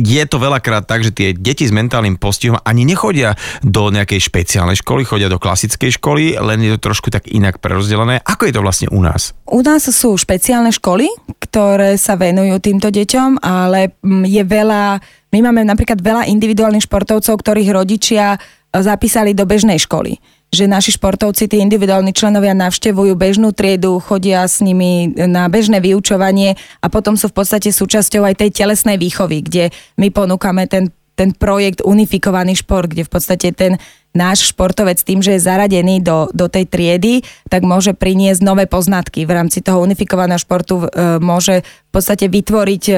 je 0.02 0.24
to 0.28 0.38
veľakrát 0.42 0.84
tak, 0.88 1.06
že 1.06 1.16
tie 1.16 1.32
deti 1.32 1.64
s 1.68 1.74
mentálnym 1.76 2.20
postihom 2.20 2.60
ani 2.64 2.84
nechodia 2.84 3.38
do 3.62 3.94
nejakej 3.94 4.20
špeciálnej 4.20 4.80
školy, 4.82 5.08
chodia 5.08 5.32
do 5.32 5.40
klasickej 5.40 6.02
školy, 6.02 6.36
len 6.40 6.60
je 6.64 6.76
to 6.78 6.92
trošku 6.92 7.14
tak 7.14 7.30
inak 7.30 7.64
prerozdelené. 7.64 8.20
Ako 8.26 8.50
je 8.50 8.54
to 8.56 8.62
vlastne 8.64 8.88
u 8.92 9.00
nás? 9.00 9.32
U 9.48 9.64
nás 9.64 9.88
sú 9.88 10.16
špeciálne 10.16 10.72
školy, 10.72 11.08
ktoré 11.40 11.96
sa 11.96 12.16
venujú 12.20 12.60
týmto 12.60 12.90
deťom, 12.90 13.44
ale 13.44 13.96
je 14.28 14.44
veľa 14.44 15.00
my 15.32 15.40
máme 15.48 15.64
napríklad 15.64 16.04
veľa 16.04 16.28
individuálnych 16.28 16.92
športovcov, 16.92 17.40
ktorých 17.40 17.72
rodičia 17.72 18.36
e, 18.36 18.38
zapísali 18.84 19.32
do 19.32 19.48
bežnej 19.48 19.80
školy 19.80 20.41
že 20.52 20.68
naši 20.68 21.00
športovci, 21.00 21.48
tí 21.48 21.64
individuálni 21.64 22.12
členovia 22.12 22.52
navštevujú 22.52 23.16
bežnú 23.16 23.56
triedu, 23.56 24.04
chodia 24.04 24.44
s 24.44 24.60
nimi 24.60 25.08
na 25.16 25.48
bežné 25.48 25.80
vyučovanie 25.80 26.60
a 26.84 26.92
potom 26.92 27.16
sú 27.16 27.32
v 27.32 27.40
podstate 27.40 27.72
súčasťou 27.72 28.28
aj 28.28 28.36
tej 28.36 28.50
telesnej 28.52 29.00
výchovy, 29.00 29.48
kde 29.48 29.72
my 29.96 30.12
ponúkame 30.12 30.68
ten, 30.68 30.92
ten 31.16 31.32
projekt 31.32 31.80
Unifikovaný 31.80 32.60
šport, 32.60 32.92
kde 32.92 33.08
v 33.08 33.12
podstate 33.16 33.56
ten 33.56 33.80
náš 34.12 34.52
športovec 34.52 35.00
tým, 35.00 35.24
že 35.24 35.40
je 35.40 35.48
zaradený 35.48 36.04
do, 36.04 36.28
do 36.36 36.52
tej 36.52 36.68
triedy, 36.68 37.24
tak 37.48 37.64
môže 37.64 37.96
priniesť 37.96 38.44
nové 38.44 38.68
poznatky. 38.68 39.24
V 39.24 39.32
rámci 39.32 39.64
toho 39.64 39.80
unifikovaného 39.80 40.36
športu 40.36 40.84
e, 40.84 41.16
môže 41.24 41.64
v 41.64 41.92
podstate 41.96 42.28
vytvoriť 42.28 42.84
e, 42.92 42.96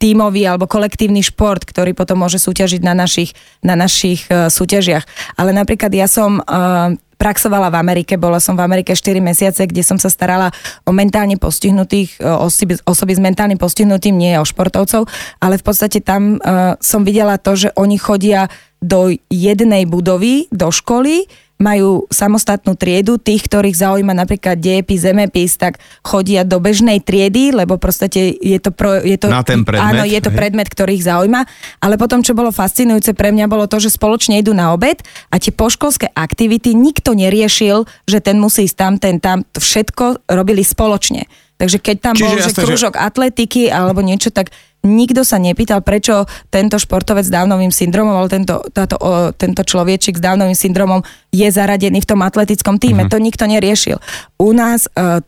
tímový 0.00 0.48
alebo 0.48 0.64
kolektívny 0.64 1.20
šport, 1.20 1.60
ktorý 1.60 1.92
potom 1.92 2.24
môže 2.24 2.40
súťažiť 2.40 2.80
na 2.80 2.96
našich, 2.96 3.36
na 3.60 3.76
našich 3.76 4.24
uh, 4.32 4.48
súťažiach. 4.48 5.04
Ale 5.36 5.52
napríklad 5.52 5.92
ja 5.92 6.08
som 6.08 6.40
uh, 6.40 6.96
praxovala 7.20 7.68
v 7.68 7.76
Amerike, 7.76 8.16
bola 8.16 8.40
som 8.40 8.56
v 8.56 8.64
Amerike 8.64 8.96
4 8.96 9.20
mesiace, 9.20 9.68
kde 9.68 9.84
som 9.84 10.00
sa 10.00 10.08
starala 10.08 10.48
o 10.88 10.90
mentálne 10.96 11.36
postihnutých, 11.36 12.16
e, 12.16 12.24
osoby, 12.24 12.80
osoby 12.88 13.12
s 13.12 13.20
mentálnym 13.20 13.60
postihnutím, 13.60 14.16
nie 14.16 14.40
o 14.40 14.48
športovcov, 14.48 15.04
ale 15.36 15.60
v 15.60 15.64
podstate 15.68 16.00
tam 16.00 16.40
uh, 16.40 16.80
som 16.80 17.04
videla 17.04 17.36
to, 17.36 17.52
že 17.60 17.68
oni 17.76 18.00
chodia 18.00 18.48
do 18.80 19.12
jednej 19.28 19.84
budovy, 19.84 20.48
do 20.48 20.72
školy, 20.72 21.28
majú 21.60 22.08
samostatnú 22.08 22.72
triedu, 22.72 23.20
tých, 23.20 23.44
ktorých 23.44 23.76
zaujíma 23.76 24.16
napríklad 24.16 24.56
dejepis, 24.56 25.04
zemepis, 25.04 25.60
tak 25.60 25.76
chodia 26.00 26.40
do 26.42 26.56
bežnej 26.56 27.04
triedy, 27.04 27.52
lebo 27.52 27.76
proste 27.76 28.08
je 28.40 28.58
to, 28.58 28.72
pro, 28.72 28.96
je 29.04 29.20
to, 29.20 29.28
Na 29.28 29.44
ten 29.44 29.60
predmet, 29.60 30.00
áno, 30.00 30.02
je 30.08 30.20
to 30.24 30.32
predmet, 30.32 30.72
ktorý 30.72 30.96
ich 30.96 31.04
zaujíma. 31.04 31.44
Ale 31.84 32.00
potom, 32.00 32.24
čo 32.24 32.32
bolo 32.32 32.48
fascinujúce 32.48 33.12
pre 33.12 33.28
mňa, 33.28 33.46
bolo 33.46 33.68
to, 33.68 33.76
že 33.76 33.92
spoločne 33.92 34.40
idú 34.40 34.56
na 34.56 34.72
obed 34.72 35.04
a 35.28 35.36
tie 35.36 35.52
poškolské 35.52 36.08
aktivity 36.16 36.72
nikto 36.72 37.12
neriešil, 37.12 37.84
že 38.08 38.24
ten 38.24 38.40
musí 38.40 38.64
ísť 38.64 38.76
tam, 38.80 38.92
ten 38.96 39.20
tam, 39.20 39.44
to 39.44 39.60
všetko 39.60 40.32
robili 40.32 40.64
spoločne. 40.64 41.28
Takže 41.60 41.76
keď 41.76 41.96
tam 42.00 42.14
Čiže 42.16 42.24
bol 42.24 42.36
že 42.40 42.52
krúžok 42.56 42.94
že... 42.96 43.00
atletiky 43.04 43.68
alebo 43.68 44.00
niečo, 44.00 44.32
tak 44.32 44.48
nikto 44.84 45.26
sa 45.28 45.36
nepýtal, 45.36 45.84
prečo 45.84 46.24
tento 46.48 46.80
športovec 46.80 47.28
s 47.28 47.32
Downovým 47.32 47.72
syndromom, 47.72 48.16
ale 48.16 48.32
tento, 48.32 48.64
táto, 48.72 48.96
o, 48.96 49.30
tento 49.36 49.60
človečik 49.60 50.16
s 50.16 50.24
Downovým 50.24 50.56
syndromom 50.56 51.04
je 51.30 51.48
zaradený 51.48 52.00
v 52.00 52.08
tom 52.08 52.20
atletickom 52.24 52.80
týme. 52.80 53.04
Uh-huh. 53.04 53.12
To 53.12 53.20
nikto 53.20 53.44
neriešil. 53.44 54.00
U 54.40 54.50
nás 54.56 54.88
uh, 54.96 55.20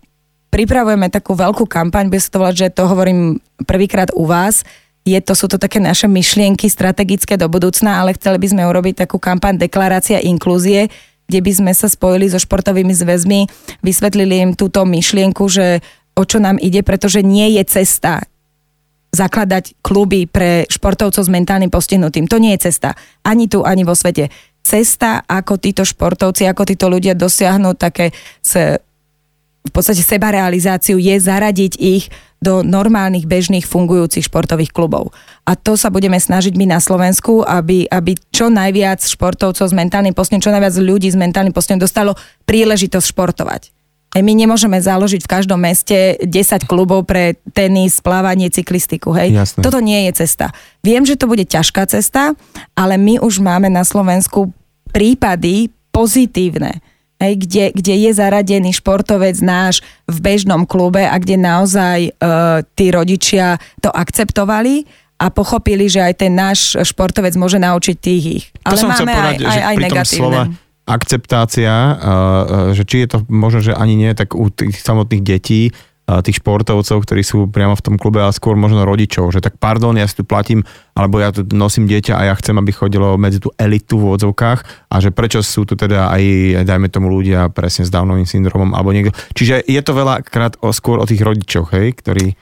pripravujeme 0.48 1.12
takú 1.12 1.36
veľkú 1.36 1.68
kampaň, 1.68 2.08
bez 2.08 2.32
toho, 2.32 2.48
že 2.52 2.72
to 2.72 2.88
hovorím 2.88 3.40
prvýkrát 3.68 4.08
u 4.16 4.24
vás, 4.24 4.64
je 5.02 5.18
to, 5.18 5.34
sú 5.34 5.50
to 5.50 5.58
také 5.58 5.82
naše 5.82 6.06
myšlienky 6.06 6.70
strategické 6.70 7.34
do 7.34 7.50
budúcna, 7.50 7.98
ale 7.98 8.14
chceli 8.14 8.38
by 8.38 8.46
sme 8.54 8.62
urobiť 8.62 9.02
takú 9.02 9.18
kampaň 9.18 9.58
Deklarácia 9.58 10.22
inklúzie, 10.22 10.94
kde 11.26 11.40
by 11.42 11.52
sme 11.52 11.72
sa 11.74 11.90
spojili 11.90 12.30
so 12.30 12.38
športovými 12.38 12.94
zväzmi, 12.94 13.40
vysvetlili 13.82 14.34
im 14.46 14.50
túto 14.54 14.86
myšlienku, 14.86 15.42
že 15.50 15.82
o 16.14 16.22
čo 16.22 16.38
nám 16.38 16.60
ide, 16.62 16.86
pretože 16.86 17.24
nie 17.24 17.58
je 17.58 17.62
cesta 17.66 18.22
zakladať 19.12 19.84
kluby 19.84 20.24
pre 20.24 20.64
športovcov 20.72 21.20
s 21.20 21.30
mentálnym 21.30 21.68
postihnutým. 21.68 22.24
To 22.32 22.40
nie 22.40 22.56
je 22.56 22.72
cesta. 22.72 22.96
Ani 23.20 23.44
tu, 23.44 23.60
ani 23.60 23.84
vo 23.84 23.92
svete. 23.92 24.32
Cesta, 24.64 25.20
ako 25.28 25.60
títo 25.60 25.84
športovci, 25.84 26.48
ako 26.48 26.64
títo 26.64 26.88
ľudia 26.88 27.12
dosiahnu 27.12 27.76
také 27.76 28.16
s, 28.40 28.56
v 29.62 29.70
podstate 29.70 30.00
sebarealizáciu, 30.00 30.96
je 30.96 31.20
zaradiť 31.20 31.72
ich 31.76 32.08
do 32.42 32.64
normálnych, 32.66 33.28
bežných, 33.28 33.68
fungujúcich 33.68 34.26
športových 34.26 34.74
klubov. 34.74 35.14
A 35.46 35.54
to 35.54 35.78
sa 35.78 35.92
budeme 35.94 36.18
snažiť 36.18 36.58
my 36.58 36.74
na 36.74 36.80
Slovensku, 36.82 37.46
aby, 37.46 37.86
aby 37.86 38.18
čo 38.34 38.50
najviac 38.50 38.98
športovcov 38.98 39.70
s 39.70 39.74
mentálnym 39.76 40.16
postihnutím, 40.16 40.50
čo 40.50 40.54
najviac 40.56 40.74
ľudí 40.80 41.12
s 41.12 41.20
mentálnym 41.20 41.54
postihnutím 41.54 41.86
dostalo 41.86 42.18
príležitosť 42.48 43.06
športovať. 43.12 43.81
My 44.12 44.36
nemôžeme 44.36 44.76
založiť 44.76 45.24
v 45.24 45.32
každom 45.32 45.56
meste 45.56 46.20
10 46.20 46.68
klubov 46.68 47.08
pre 47.08 47.40
tenis, 47.56 48.04
plávanie, 48.04 48.52
cyklistiku. 48.52 49.16
Hej? 49.16 49.32
Jasne. 49.32 49.64
Toto 49.64 49.80
nie 49.80 50.04
je 50.10 50.20
cesta. 50.20 50.52
Viem, 50.84 51.08
že 51.08 51.16
to 51.16 51.24
bude 51.24 51.48
ťažká 51.48 51.88
cesta, 51.88 52.36
ale 52.76 53.00
my 53.00 53.24
už 53.24 53.40
máme 53.40 53.72
na 53.72 53.88
Slovensku 53.88 54.52
prípady 54.92 55.72
pozitívne 55.88 56.84
hej, 57.22 57.34
kde, 57.38 57.64
kde 57.72 57.94
je 58.04 58.10
zaradený 58.12 58.74
športovec 58.74 59.38
náš 59.38 59.80
v 60.10 60.18
bežnom 60.18 60.66
klube 60.66 61.06
a 61.06 61.14
kde 61.16 61.38
naozaj 61.38 61.98
e, 62.04 62.10
tí 62.74 62.90
rodičia 62.90 63.62
to 63.78 63.88
akceptovali 63.94 64.84
a 65.22 65.30
pochopili, 65.30 65.86
že 65.86 66.02
aj 66.02 66.14
ten 66.18 66.34
náš 66.34 66.74
športovec 66.82 67.38
môže 67.38 67.62
naučiť 67.62 67.96
tých 67.96 68.24
ich. 68.42 68.44
Ale 68.66 68.74
to 68.74 68.90
máme 68.90 69.14
aj, 69.14 69.36
aj, 69.38 69.60
aj 69.62 69.76
negatívne. 69.78 70.18
Slova 70.18 70.42
akceptácia, 70.86 71.74
že 72.74 72.82
či 72.82 73.06
je 73.06 73.08
to 73.14 73.18
možno, 73.30 73.62
že 73.62 73.72
ani 73.72 73.94
nie, 73.94 74.10
tak 74.14 74.34
u 74.34 74.50
tých 74.50 74.78
samotných 74.78 75.22
detí 75.22 75.70
tých 76.02 76.42
športovcov, 76.42 77.06
ktorí 77.06 77.22
sú 77.22 77.46
priamo 77.46 77.78
v 77.78 77.84
tom 77.86 77.94
klube, 77.94 78.18
ale 78.18 78.34
skôr 78.34 78.58
možno 78.58 78.82
rodičov, 78.82 79.30
že 79.30 79.38
tak 79.38 79.56
pardon, 79.62 79.94
ja 79.94 80.04
si 80.04 80.18
tu 80.18 80.26
platím, 80.26 80.66
alebo 80.98 81.22
ja 81.22 81.30
tu 81.30 81.46
nosím 81.54 81.86
dieťa 81.86 82.18
a 82.18 82.22
ja 82.26 82.34
chcem, 82.34 82.58
aby 82.58 82.74
chodilo 82.74 83.14
medzi 83.14 83.38
tú 83.38 83.54
elitu 83.54 84.02
v 84.02 84.18
odzovkách 84.18 84.90
a 84.90 84.94
že 84.98 85.14
prečo 85.14 85.40
sú 85.46 85.62
tu 85.62 85.78
teda 85.78 86.10
aj, 86.10 86.22
dajme 86.66 86.90
tomu 86.90 87.06
ľudia 87.06 87.48
presne 87.54 87.86
s 87.86 87.94
Downovým 87.94 88.26
syndromom 88.26 88.74
alebo 88.74 88.90
niekto. 88.90 89.14
Čiže 89.32 89.62
je 89.62 89.80
to 89.80 89.94
veľakrát 89.94 90.58
o, 90.60 90.74
skôr 90.74 90.98
o 90.98 91.06
tých 91.06 91.22
rodičoch, 91.22 91.70
hej, 91.70 91.94
ktorí 91.94 92.34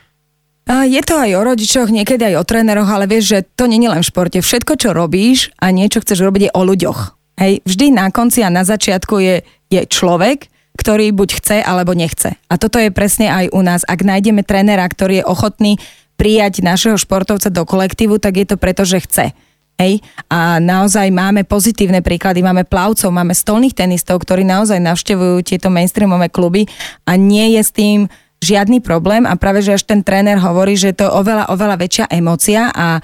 je 0.71 1.03
to 1.03 1.19
aj 1.19 1.31
o 1.35 1.43
rodičoch, 1.43 1.91
niekedy 1.91 2.33
aj 2.33 2.41
o 2.41 2.47
tréneroch, 2.47 2.87
ale 2.87 3.11
vieš, 3.11 3.35
že 3.35 3.39
to 3.59 3.69
nie 3.69 3.83
je 3.83 3.91
len 3.91 4.01
v 4.01 4.09
športe. 4.09 4.39
Všetko, 4.39 4.73
čo 4.79 4.97
robíš 4.97 5.51
a 5.59 5.69
niečo 5.69 6.01
chceš 6.01 6.23
robiť, 6.23 6.49
je 6.49 6.55
o 6.55 6.63
ľuďoch. 6.63 7.20
Hej, 7.41 7.65
vždy 7.65 7.97
na 7.97 8.13
konci 8.13 8.45
a 8.45 8.53
na 8.53 8.69
začiatku 8.69 9.17
je, 9.17 9.41
je 9.73 9.81
človek, 9.89 10.53
ktorý 10.77 11.09
buď 11.17 11.29
chce 11.41 11.57
alebo 11.65 11.97
nechce. 11.97 12.37
A 12.53 12.61
toto 12.61 12.77
je 12.77 12.93
presne 12.93 13.33
aj 13.33 13.49
u 13.57 13.61
nás. 13.65 13.81
Ak 13.89 14.05
nájdeme 14.05 14.45
trénera, 14.45 14.85
ktorý 14.85 15.25
je 15.25 15.29
ochotný 15.29 15.73
prijať 16.21 16.61
našeho 16.61 17.01
športovca 17.01 17.49
do 17.49 17.65
kolektívu, 17.65 18.21
tak 18.21 18.45
je 18.45 18.47
to 18.53 18.57
preto, 18.61 18.85
že 18.85 19.01
chce. 19.01 19.33
Hej? 19.81 20.05
A 20.29 20.61
naozaj 20.61 21.09
máme 21.09 21.49
pozitívne 21.49 22.05
príklady, 22.05 22.45
máme 22.45 22.69
plavcov, 22.69 23.09
máme 23.09 23.33
stolných 23.33 23.73
tenistov, 23.73 24.21
ktorí 24.21 24.45
naozaj 24.45 24.77
navštevujú 24.77 25.41
tieto 25.41 25.73
mainstreamové 25.73 26.29
kluby 26.29 26.69
a 27.09 27.17
nie 27.17 27.57
je 27.57 27.63
s 27.65 27.73
tým 27.73 27.99
žiadny 28.45 28.85
problém 28.85 29.25
a 29.25 29.37
práve, 29.41 29.65
že 29.65 29.81
až 29.81 29.89
ten 29.89 30.05
tréner 30.05 30.37
hovorí, 30.37 30.77
že 30.77 30.93
to 30.93 31.09
je 31.09 31.13
oveľa, 31.13 31.49
oveľa 31.53 31.77
väčšia 31.81 32.05
emócia 32.13 32.69
a 32.73 33.01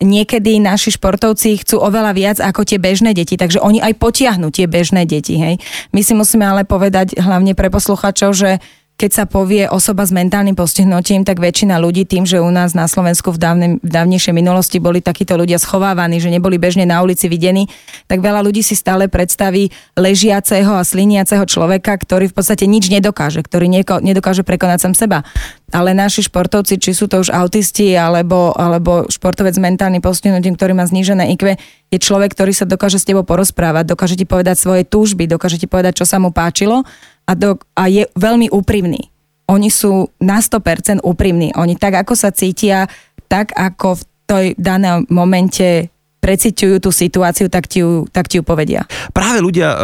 niekedy 0.00 0.58
naši 0.58 0.96
športovci 0.96 1.60
chcú 1.60 1.76
oveľa 1.80 2.12
viac 2.16 2.36
ako 2.40 2.64
tie 2.64 2.80
bežné 2.80 3.12
deti, 3.12 3.36
takže 3.36 3.60
oni 3.60 3.84
aj 3.84 4.00
potiahnú 4.00 4.48
tie 4.48 4.64
bežné 4.64 5.04
deti. 5.04 5.36
Hej. 5.36 5.60
My 5.92 6.00
si 6.00 6.16
musíme 6.16 6.42
ale 6.42 6.64
povedať 6.64 7.20
hlavne 7.20 7.52
pre 7.52 7.68
posluchačov, 7.68 8.32
že 8.32 8.58
keď 9.00 9.10
sa 9.16 9.24
povie 9.24 9.64
osoba 9.64 10.04
s 10.04 10.12
mentálnym 10.12 10.52
postihnutím, 10.52 11.24
tak 11.24 11.40
väčšina 11.40 11.80
ľudí 11.80 12.04
tým, 12.04 12.28
že 12.28 12.36
u 12.36 12.52
nás 12.52 12.76
na 12.76 12.84
Slovensku 12.84 13.32
v, 13.32 13.40
dávne, 13.40 13.68
v 13.80 13.88
dávnejšej 13.88 14.36
minulosti 14.36 14.76
boli 14.76 15.00
takíto 15.00 15.40
ľudia 15.40 15.56
schovávaní, 15.56 16.20
že 16.20 16.28
neboli 16.28 16.60
bežne 16.60 16.84
na 16.84 17.00
ulici 17.00 17.24
videní, 17.24 17.72
tak 18.12 18.20
veľa 18.20 18.44
ľudí 18.44 18.60
si 18.60 18.76
stále 18.76 19.08
predstaví 19.08 19.72
ležiaceho 19.96 20.76
a 20.76 20.84
sliniaceho 20.84 21.48
človeka, 21.48 21.96
ktorý 21.96 22.28
v 22.28 22.36
podstate 22.36 22.68
nič 22.68 22.92
nedokáže, 22.92 23.40
ktorý 23.40 23.72
nieko, 23.72 24.04
nedokáže 24.04 24.44
prekonať 24.44 24.84
sám 24.84 24.92
seba. 24.92 25.24
Ale 25.72 25.96
naši 25.96 26.20
športovci, 26.26 26.76
či 26.76 26.92
sú 26.92 27.08
to 27.08 27.24
už 27.24 27.32
autisti 27.32 27.96
alebo, 27.96 28.52
alebo 28.52 29.08
športovec 29.08 29.56
s 29.56 29.62
mentálnym 29.62 30.04
postihnutím, 30.04 30.60
ktorý 30.60 30.76
má 30.76 30.84
znížené 30.84 31.32
IQ, 31.40 31.56
je 31.88 31.98
človek, 31.98 32.36
ktorý 32.36 32.52
sa 32.52 32.68
dokáže 32.68 33.00
s 33.00 33.06
tebou 33.08 33.24
porozprávať, 33.24 33.96
dokáže 33.96 34.18
ti 34.20 34.28
povedať 34.28 34.60
svoje 34.60 34.82
túžby, 34.84 35.24
dokáže 35.24 35.56
ti 35.56 35.64
povedať, 35.64 36.02
čo 36.02 36.06
sa 36.06 36.20
mu 36.20 36.34
páčilo 36.34 36.84
a, 37.30 37.38
do, 37.38 37.62
a 37.78 37.86
je 37.86 38.10
veľmi 38.18 38.50
úprimný. 38.50 39.06
Oni 39.46 39.70
sú 39.70 40.10
na 40.18 40.42
100% 40.42 41.06
úprimní. 41.06 41.54
Oni 41.54 41.78
tak, 41.78 42.02
ako 42.02 42.18
sa 42.18 42.34
cítia, 42.34 42.90
tak 43.30 43.54
ako 43.54 43.98
v 43.98 44.02
tej 44.26 44.46
danom 44.58 45.06
momente 45.06 45.90
preciťujú 46.20 46.84
tú 46.84 46.92
situáciu, 46.92 47.48
tak 47.48 47.64
ti 47.64 47.80
ju, 47.80 48.04
tak 48.12 48.28
ti 48.28 48.38
ju 48.38 48.44
povedia. 48.44 48.84
Práve 49.16 49.40
ľudia 49.40 49.72
uh, 49.72 49.80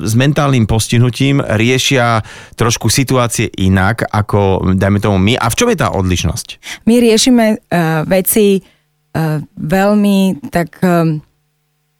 s 0.00 0.16
mentálnym 0.16 0.64
postihnutím 0.64 1.44
riešia 1.44 2.24
trošku 2.56 2.88
situácie 2.88 3.52
inak, 3.60 4.08
ako 4.08 4.72
dajme 4.74 4.98
tomu 4.98 5.20
my. 5.20 5.36
A 5.36 5.52
v 5.52 5.56
čom 5.60 5.68
je 5.68 5.78
tá 5.78 5.92
odlišnosť? 5.92 6.48
My 6.88 6.98
riešime 7.04 7.44
uh, 7.60 8.02
veci 8.08 8.62
uh, 8.62 9.42
veľmi 9.60 10.48
tak... 10.48 10.80
Um, 10.80 11.20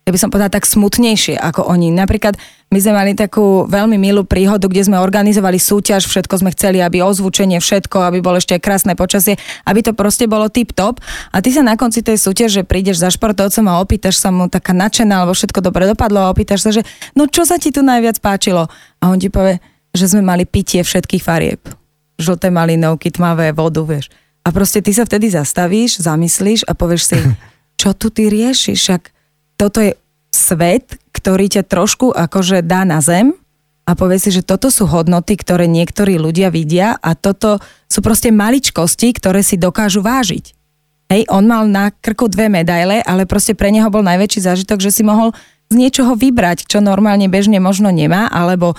ja 0.06 0.14
by 0.14 0.22
som 0.22 0.30
povedala, 0.30 0.54
tak 0.54 0.70
smutnejšie 0.70 1.34
ako 1.34 1.66
oni. 1.66 1.90
Napríklad 1.90 2.38
my 2.66 2.78
sme 2.82 2.92
mali 2.98 3.12
takú 3.14 3.62
veľmi 3.70 3.94
milú 3.94 4.26
príhodu, 4.26 4.66
kde 4.66 4.82
sme 4.82 4.98
organizovali 4.98 5.54
súťaž, 5.54 6.02
všetko 6.10 6.42
sme 6.42 6.50
chceli, 6.50 6.82
aby 6.82 6.98
ozvučenie, 6.98 7.62
všetko, 7.62 8.02
aby 8.10 8.18
bolo 8.18 8.42
ešte 8.42 8.58
krásne 8.58 8.98
počasie, 8.98 9.38
aby 9.62 9.86
to 9.86 9.94
proste 9.94 10.26
bolo 10.26 10.50
tip-top. 10.50 10.98
A 11.30 11.38
ty 11.38 11.54
sa 11.54 11.62
na 11.62 11.78
konci 11.78 12.02
tej 12.02 12.18
súťaže 12.18 12.66
prídeš 12.66 12.98
za 12.98 13.14
športovcom 13.14 13.70
a 13.70 13.78
opýtaš 13.78 14.18
sa 14.18 14.34
mu 14.34 14.50
taká 14.50 14.74
nadšená, 14.74 15.22
alebo 15.22 15.38
všetko 15.38 15.62
dobre 15.62 15.86
dopadlo 15.86 16.26
a 16.26 16.30
opýtaš 16.34 16.66
sa, 16.66 16.70
že 16.74 16.82
no 17.14 17.30
čo 17.30 17.46
sa 17.46 17.54
ti 17.54 17.70
tu 17.70 17.86
najviac 17.86 18.18
páčilo? 18.18 18.66
A 18.98 19.04
on 19.14 19.22
ti 19.22 19.30
povie, 19.30 19.62
že 19.94 20.10
sme 20.10 20.26
mali 20.26 20.42
pitie 20.42 20.82
všetkých 20.82 21.22
farieb. 21.22 21.62
Žlté 22.18 22.50
malinovky, 22.50 23.14
tmavé 23.14 23.54
vodu, 23.54 23.86
vieš. 23.86 24.10
A 24.42 24.50
proste 24.50 24.82
ty 24.82 24.90
sa 24.90 25.06
vtedy 25.06 25.30
zastavíš, 25.30 26.02
zamyslíš 26.02 26.66
a 26.66 26.74
povieš 26.74 27.02
si, 27.14 27.18
čo 27.80 27.94
tu 27.94 28.10
ty 28.10 28.26
riešiš, 28.26 28.78
však 28.82 29.02
toto 29.54 29.78
je 29.78 29.94
svet, 30.34 30.98
ktorý 31.26 31.58
ťa 31.58 31.66
trošku 31.66 32.14
akože 32.14 32.62
dá 32.62 32.86
na 32.86 33.02
zem 33.02 33.34
a 33.82 33.98
povie 33.98 34.22
si, 34.22 34.30
že 34.30 34.46
toto 34.46 34.70
sú 34.70 34.86
hodnoty, 34.86 35.34
ktoré 35.34 35.66
niektorí 35.66 36.22
ľudia 36.22 36.54
vidia 36.54 36.94
a 37.02 37.18
toto 37.18 37.58
sú 37.90 37.98
proste 37.98 38.30
maličkosti, 38.30 39.10
ktoré 39.10 39.42
si 39.42 39.58
dokážu 39.58 40.06
vážiť. 40.06 40.54
Hej, 41.10 41.26
on 41.26 41.50
mal 41.50 41.66
na 41.66 41.90
krku 41.90 42.30
dve 42.30 42.46
medaile, 42.46 43.02
ale 43.02 43.26
proste 43.26 43.58
pre 43.58 43.74
neho 43.74 43.90
bol 43.90 44.06
najväčší 44.06 44.38
zážitok, 44.38 44.78
že 44.78 44.94
si 44.94 45.02
mohol 45.02 45.34
z 45.66 45.74
niečoho 45.74 46.14
vybrať, 46.14 46.70
čo 46.70 46.78
normálne 46.78 47.26
bežne 47.26 47.58
možno 47.58 47.90
nemá, 47.90 48.30
alebo 48.30 48.78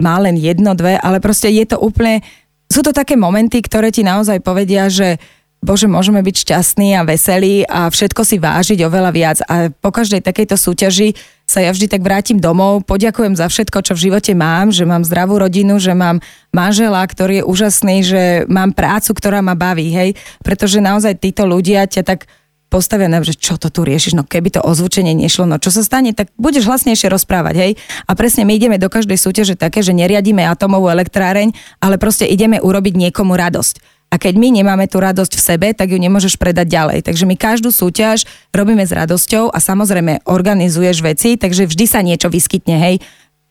má 0.00 0.16
len 0.24 0.40
jedno, 0.40 0.72
dve, 0.72 0.96
ale 0.96 1.20
proste 1.20 1.52
je 1.52 1.68
to 1.68 1.76
úplne... 1.76 2.24
Sú 2.72 2.80
to 2.80 2.96
také 2.96 3.12
momenty, 3.20 3.60
ktoré 3.60 3.92
ti 3.92 4.00
naozaj 4.00 4.40
povedia, 4.40 4.88
že 4.88 5.20
bože, 5.62 5.86
môžeme 5.86 6.20
byť 6.26 6.36
šťastní 6.42 6.98
a 6.98 7.06
veselí 7.06 7.62
a 7.62 7.86
všetko 7.86 8.22
si 8.26 8.42
vážiť 8.42 8.82
oveľa 8.82 9.10
viac. 9.14 9.38
A 9.46 9.70
po 9.70 9.94
každej 9.94 10.20
takejto 10.20 10.58
súťaži 10.58 11.14
sa 11.52 11.60
ja 11.60 11.68
vždy 11.68 11.84
tak 11.92 12.00
vrátim 12.00 12.40
domov, 12.40 12.88
poďakujem 12.88 13.36
za 13.36 13.44
všetko, 13.44 13.84
čo 13.84 13.92
v 13.92 14.08
živote 14.08 14.32
mám, 14.32 14.72
že 14.72 14.88
mám 14.88 15.04
zdravú 15.04 15.36
rodinu, 15.36 15.76
že 15.76 15.92
mám 15.92 16.24
manžela, 16.48 17.04
ktorý 17.04 17.44
je 17.44 17.44
úžasný, 17.44 17.96
že 18.00 18.22
mám 18.48 18.72
prácu, 18.72 19.12
ktorá 19.12 19.44
ma 19.44 19.52
baví, 19.52 19.92
hej. 19.92 20.16
Pretože 20.40 20.80
naozaj 20.80 21.20
títo 21.20 21.44
ľudia 21.44 21.84
ťa 21.84 22.08
tak 22.08 22.24
postavia 22.72 23.04
na, 23.04 23.20
že 23.20 23.36
čo 23.36 23.60
to 23.60 23.68
tu 23.68 23.84
riešiš, 23.84 24.16
no 24.16 24.24
keby 24.24 24.48
to 24.48 24.64
ozvučenie 24.64 25.12
nešlo, 25.12 25.44
no 25.44 25.60
čo 25.60 25.68
sa 25.68 25.84
stane, 25.84 26.16
tak 26.16 26.32
budeš 26.40 26.64
hlasnejšie 26.64 27.12
rozprávať, 27.12 27.54
hej. 27.60 27.72
A 28.08 28.16
presne 28.16 28.48
my 28.48 28.56
ideme 28.56 28.80
do 28.80 28.88
každej 28.88 29.20
súťaže 29.20 29.60
také, 29.60 29.84
že 29.84 29.92
neriadíme 29.92 30.40
atomovú 30.48 30.88
elektráreň, 30.88 31.52
ale 31.84 32.00
proste 32.00 32.24
ideme 32.24 32.64
urobiť 32.64 32.96
niekomu 32.96 33.36
radosť. 33.36 34.01
A 34.12 34.20
keď 34.20 34.36
my 34.36 34.52
nemáme 34.52 34.84
tú 34.92 35.00
radosť 35.00 35.32
v 35.40 35.40
sebe, 35.40 35.68
tak 35.72 35.88
ju 35.88 35.96
nemôžeš 35.96 36.36
predať 36.36 36.68
ďalej. 36.68 37.08
Takže 37.08 37.24
my 37.24 37.32
každú 37.32 37.72
súťaž 37.72 38.28
robíme 38.52 38.84
s 38.84 38.92
radosťou 38.92 39.48
a 39.48 39.56
samozrejme 39.56 40.28
organizuješ 40.28 41.00
veci, 41.00 41.40
takže 41.40 41.64
vždy 41.64 41.84
sa 41.88 42.04
niečo 42.04 42.28
vyskytne, 42.28 42.76
hej. 42.76 42.96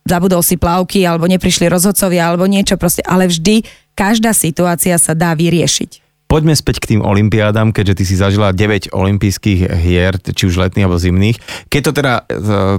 Zabudol 0.06 0.46
si 0.46 0.62
plavky, 0.62 1.02
alebo 1.06 1.26
neprišli 1.26 1.66
rozhodcovia, 1.66 2.30
alebo 2.30 2.46
niečo 2.46 2.78
proste, 2.78 3.02
ale 3.06 3.26
vždy 3.26 3.66
každá 3.98 4.38
situácia 4.38 4.98
sa 5.02 5.18
dá 5.18 5.34
vyriešiť. 5.34 6.01
Poďme 6.32 6.56
späť 6.56 6.80
k 6.80 6.96
tým 6.96 7.02
olimpiádam, 7.04 7.76
keďže 7.76 8.00
ty 8.00 8.04
si 8.08 8.16
zažila 8.16 8.56
9 8.56 8.96
olympijských 8.96 9.68
hier, 9.68 10.16
či 10.16 10.48
už 10.48 10.64
letných 10.64 10.88
alebo 10.88 10.96
zimných. 10.96 11.68
Keď 11.68 11.82
to 11.84 11.92
teda 11.92 12.14
e, 12.16 12.22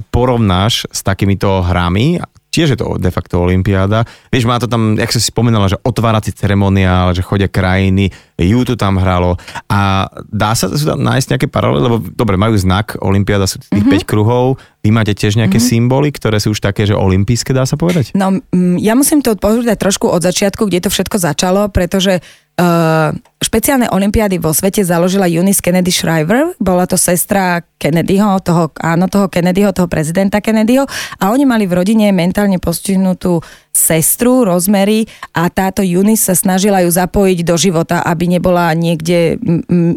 porovnáš 0.08 0.88
s 0.88 1.04
takýmito 1.04 1.60
hrami, 1.60 2.16
tiež 2.48 2.76
je 2.76 2.78
to 2.80 3.00
de 3.00 3.12
facto 3.12 3.40
olympiáda. 3.40 4.08
Vieš, 4.28 4.48
má 4.48 4.60
to 4.60 4.68
tam, 4.68 4.96
jak 5.00 5.08
si 5.08 5.20
spomínala, 5.20 5.72
že 5.72 5.80
otvárací 5.84 6.36
ceremoniál, 6.36 7.16
že 7.16 7.24
chodia 7.24 7.48
krajiny, 7.48 8.12
ju 8.36 8.60
to 8.64 8.76
tam 8.76 9.00
hralo. 9.00 9.40
A 9.72 10.08
dá 10.28 10.52
sa 10.52 10.68
sú 10.68 10.84
tam 10.84 11.00
nájsť 11.00 11.36
nejaké 11.36 11.48
paralely, 11.48 11.80
lebo 11.80 11.96
dobre, 12.12 12.36
majú 12.36 12.52
znak, 12.56 13.00
olympiáda 13.00 13.48
sú 13.48 13.60
tých 13.60 13.84
mm-hmm. 13.84 14.04
5 14.04 14.08
kruhov, 14.08 14.60
vy 14.84 14.90
máte 14.92 15.16
tiež 15.16 15.40
nejaké 15.40 15.56
mm-hmm. 15.56 15.76
symboly, 15.76 16.08
ktoré 16.12 16.40
sú 16.40 16.52
už 16.52 16.60
také, 16.60 16.84
že 16.84 16.92
olympijské, 16.92 17.56
dá 17.56 17.64
sa 17.64 17.80
povedať? 17.80 18.12
No, 18.12 18.40
ja 18.76 18.92
musím 18.92 19.24
to 19.24 19.32
odpovedať 19.32 19.80
trošku 19.80 20.12
od 20.12 20.20
začiatku, 20.20 20.68
kde 20.68 20.84
to 20.84 20.90
všetko 20.92 21.16
začalo, 21.20 21.72
pretože 21.72 22.20
uh, 22.62 23.10
špeciálne 23.42 23.90
olimpiády 23.90 24.38
vo 24.38 24.54
svete 24.54 24.86
založila 24.86 25.26
Eunice 25.26 25.58
Kennedy 25.58 25.90
Shriver, 25.90 26.54
bola 26.62 26.86
to 26.86 26.94
sestra 26.94 27.66
Kennedyho, 27.76 28.38
toho, 28.38 28.70
áno, 28.78 29.10
toho 29.10 29.26
Kennedyho, 29.26 29.74
toho 29.74 29.90
prezidenta 29.90 30.38
Kennedyho 30.38 30.86
a 31.18 31.34
oni 31.34 31.42
mali 31.42 31.66
v 31.66 31.82
rodine 31.82 32.14
mentálne 32.14 32.62
postihnutú 32.62 33.42
sestru 33.74 34.46
Rosemary 34.46 35.10
a 35.34 35.50
táto 35.50 35.82
Eunice 35.82 36.30
sa 36.30 36.36
snažila 36.38 36.84
ju 36.86 36.90
zapojiť 36.92 37.38
do 37.42 37.56
života, 37.58 38.04
aby 38.04 38.30
nebola 38.30 38.70
niekde 38.78 39.40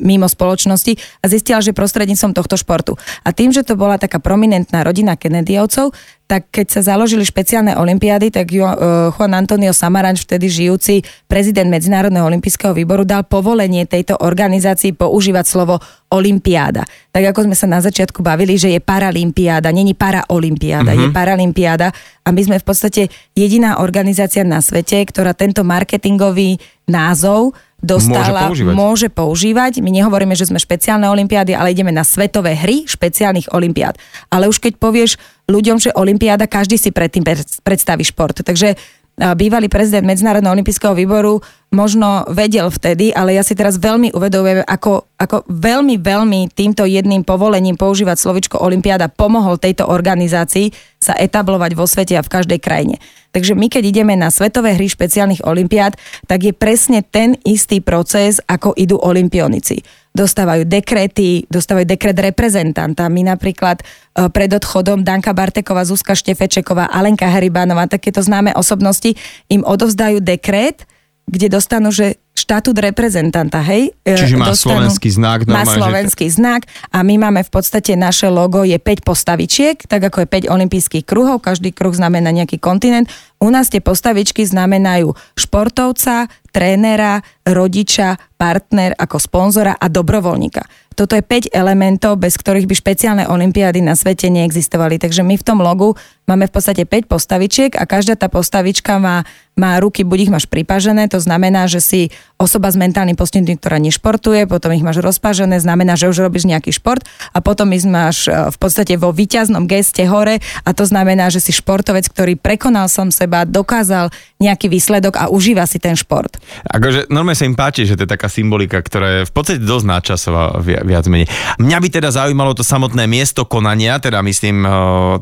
mimo 0.01 0.25
spoločnosti 0.25 0.97
a 1.21 1.25
zistila, 1.29 1.61
že 1.61 1.75
prostredníctvom 1.75 2.33
tohto 2.33 2.55
športu. 2.57 2.97
A 3.21 3.35
tým, 3.35 3.53
že 3.53 3.67
to 3.67 3.77
bola 3.77 3.99
taká 4.01 4.17
prominentná 4.17 4.81
rodina 4.81 5.19
Kennedyovcov, 5.19 5.93
tak 6.25 6.49
keď 6.49 6.67
sa 6.73 6.81
založili 6.81 7.21
špeciálne 7.21 7.77
olimpiády, 7.77 8.33
tak 8.33 8.49
e, 8.49 8.65
Juan 9.13 9.33
Antonio 9.37 9.69
Samaranč, 9.69 10.25
vtedy 10.25 10.49
žijúci 10.49 11.05
prezident 11.29 11.69
Medzinárodného 11.69 12.25
olympijského 12.25 12.73
výboru, 12.73 13.05
dal 13.05 13.29
povolenie 13.29 13.85
tejto 13.85 14.17
organizácii 14.17 14.97
používať 14.97 15.45
slovo 15.45 15.77
olimpiáda. 16.09 16.81
Tak 17.13 17.29
ako 17.29 17.45
sme 17.45 17.55
sa 17.55 17.69
na 17.69 17.77
začiatku 17.77 18.25
bavili, 18.25 18.57
že 18.57 18.73
je 18.73 18.81
paralimpiáda, 18.81 19.69
není 19.69 19.93
paraolimpiáda, 19.93 20.97
mm-hmm. 20.97 21.13
je 21.13 21.15
paralimpiáda 21.15 21.87
a 22.25 22.27
my 22.33 22.41
sme 22.41 22.57
v 22.57 22.65
podstate 22.65 23.01
jediná 23.37 23.77
organizácia 23.85 24.41
na 24.41 24.65
svete, 24.65 25.05
ktorá 25.05 25.37
tento 25.37 25.61
marketingový 25.61 26.57
názov 26.89 27.53
dostala, 27.85 28.49
môže 28.49 28.65
používať. 28.65 28.73
môže 28.73 29.07
používať. 29.13 29.73
My 29.85 29.93
nehovoríme, 29.93 30.33
že 30.33 30.49
sme 30.49 30.57
špeciálne 30.57 31.05
olimpiády, 31.05 31.53
ale 31.53 31.69
ideme 31.69 31.93
na 31.93 32.01
svetové 32.01 32.57
hry 32.57 32.89
špeciálnych 32.89 33.53
olimpiád. 33.53 34.01
Ale 34.33 34.49
už 34.49 34.57
keď 34.57 34.81
povieš 34.81 35.21
ľuďom, 35.45 35.77
že 35.77 35.93
olimpiáda, 35.93 36.49
každý 36.49 36.77
si 36.77 36.89
predtým 36.89 37.25
predstaví 37.61 38.03
šport. 38.05 38.41
Takže 38.41 38.73
bývalý 39.15 39.71
prezident 39.71 40.03
Medzinárodného 40.03 40.51
olympijského 40.51 40.91
výboru 40.91 41.39
možno 41.71 42.27
vedel 42.27 42.67
vtedy, 42.67 43.15
ale 43.15 43.35
ja 43.35 43.43
si 43.47 43.55
teraz 43.55 43.79
veľmi 43.79 44.11
uvedomujem, 44.11 44.67
ako, 44.67 45.07
ako 45.15 45.47
veľmi, 45.47 45.95
veľmi 45.99 46.51
týmto 46.51 46.83
jedným 46.83 47.23
povolením 47.23 47.79
používať 47.79 48.19
slovičko 48.19 48.59
Olympiáda 48.59 49.07
pomohol 49.07 49.55
tejto 49.55 49.87
organizácii 49.87 50.71
sa 50.99 51.15
etablovať 51.15 51.71
vo 51.79 51.87
svete 51.87 52.19
a 52.19 52.25
v 52.25 52.31
každej 52.31 52.59
krajine. 52.59 52.99
Takže 53.31 53.55
my, 53.55 53.67
keď 53.67 53.83
ideme 53.87 54.15
na 54.15 54.31
svetové 54.31 54.75
hry 54.75 54.87
špeciálnych 54.87 55.43
olimpiád, 55.43 55.99
tak 56.27 56.47
je 56.47 56.53
presne 56.55 57.03
ten 57.03 57.35
istý 57.43 57.83
proces, 57.83 58.39
ako 58.47 58.75
idú 58.75 58.99
olimpionici 58.99 59.83
dostávajú 60.15 60.63
dekrety, 60.63 61.43
dostávajú 61.51 61.83
dekret 61.83 62.15
reprezentanta. 62.15 63.11
My 63.11 63.27
napríklad 63.27 63.83
e, 63.83 64.31
pred 64.31 64.47
odchodom 64.55 65.03
Danka 65.03 65.35
Barteková, 65.35 65.83
Zuzka 65.83 66.15
Štefečeková, 66.15 66.87
Alenka 66.87 67.27
Heribanová, 67.27 67.91
takéto 67.91 68.23
známe 68.23 68.55
osobnosti, 68.55 69.11
im 69.51 69.61
odovzdajú 69.61 70.23
dekret, 70.23 70.87
kde 71.27 71.51
dostanú, 71.51 71.91
že 71.91 72.15
štatút 72.45 72.77
reprezentanta, 72.77 73.57
hej? 73.65 73.89
E, 74.05 74.13
Čiže 74.13 74.37
má 74.37 74.53
dostanú, 74.53 74.85
slovenský 74.85 75.09
znak. 75.09 75.49
Normálne, 75.49 75.65
má 75.65 75.81
slovenský 75.81 76.29
že... 76.29 76.37
znak 76.37 76.69
a 76.93 77.01
my 77.01 77.17
máme 77.17 77.41
v 77.41 77.49
podstate 77.49 77.97
naše 77.97 78.29
logo 78.29 78.61
je 78.61 78.77
5 78.77 79.01
postavičiek, 79.01 79.81
tak 79.89 80.05
ako 80.05 80.23
je 80.23 80.45
5 80.45 80.53
olympijských 80.53 81.03
kruhov, 81.09 81.41
každý 81.41 81.73
kruh 81.73 81.97
znamená 81.97 82.29
nejaký 82.29 82.61
kontinent. 82.61 83.09
U 83.41 83.49
nás 83.49 83.73
tie 83.73 83.81
postavičky 83.81 84.45
znamenajú 84.45 85.17
športovca, 85.33 86.29
trénera, 86.53 87.25
rodiča, 87.43 88.15
partner 88.37 88.93
ako 88.95 89.17
sponzora 89.17 89.73
a 89.75 89.89
dobrovoľníka. 89.89 90.63
Toto 90.95 91.19
je 91.19 91.23
5 91.27 91.51
elementov, 91.51 92.15
bez 92.15 92.39
ktorých 92.39 92.71
by 92.71 92.75
špeciálne 92.79 93.23
olimpiády 93.27 93.83
na 93.83 93.99
svete 93.99 94.31
neexistovali. 94.31 94.95
Takže 94.95 95.27
my 95.27 95.35
v 95.35 95.43
tom 95.43 95.59
logu 95.59 95.99
máme 96.25 96.49
v 96.49 96.53
podstate 96.53 96.83
5 96.85 97.05
postavičiek 97.05 97.71
a 97.77 97.85
každá 97.85 98.17
tá 98.17 98.27
postavička 98.29 98.97
má, 98.97 99.25
má 99.55 99.77
ruky, 99.79 100.03
buď 100.03 100.29
ich 100.29 100.33
máš 100.33 100.45
pripážené, 100.49 101.07
to 101.07 101.21
znamená, 101.21 101.69
že 101.69 101.79
si 101.79 102.01
osoba 102.35 102.67
s 102.67 102.75
mentálnym 102.75 103.15
postihnutím, 103.15 103.55
ktorá 103.55 103.79
nešportuje, 103.79 104.49
potom 104.49 104.75
ich 104.75 104.83
máš 104.83 104.99
rozpážené, 104.99 105.61
znamená, 105.63 105.95
že 105.95 106.11
už 106.11 106.27
robíš 106.27 106.49
nejaký 106.49 106.75
šport 106.75 107.07
a 107.31 107.39
potom 107.39 107.71
ich 107.71 107.87
máš 107.87 108.27
e, 108.27 108.35
v 108.51 108.57
podstate 108.59 108.99
vo 108.99 109.15
výťaznom 109.15 109.69
geste 109.69 110.03
hore 110.09 110.43
a 110.67 110.69
to 110.75 110.83
znamená, 110.83 111.31
že 111.31 111.39
si 111.39 111.55
športovec, 111.55 112.11
ktorý 112.11 112.35
prekonal 112.35 112.91
som 112.91 113.13
seba, 113.13 113.47
dokázal 113.47 114.11
nejaký 114.43 114.67
výsledok 114.67 115.15
a 115.15 115.31
užíva 115.31 115.63
si 115.63 115.79
ten 115.79 115.95
šport. 115.95 116.35
Akože 116.67 117.07
normálne 117.07 117.39
sa 117.39 117.47
im 117.47 117.55
páči, 117.55 117.87
že 117.87 117.95
to 117.95 118.03
je 118.03 118.11
taká 118.11 118.27
symbolika, 118.27 118.83
ktorá 118.83 119.23
je 119.23 119.29
v 119.29 119.31
podstate 119.31 119.63
dosť 119.63 119.85
náčasová 119.87 120.59
viac 120.59 121.07
menej. 121.07 121.31
Mňa 121.55 121.77
by 121.79 121.87
teda 121.87 122.09
zaujímalo 122.11 122.51
to 122.51 122.67
samotné 122.67 123.07
miesto 123.07 123.47
konania, 123.47 123.95
teda 124.03 124.19
myslím 124.19 124.67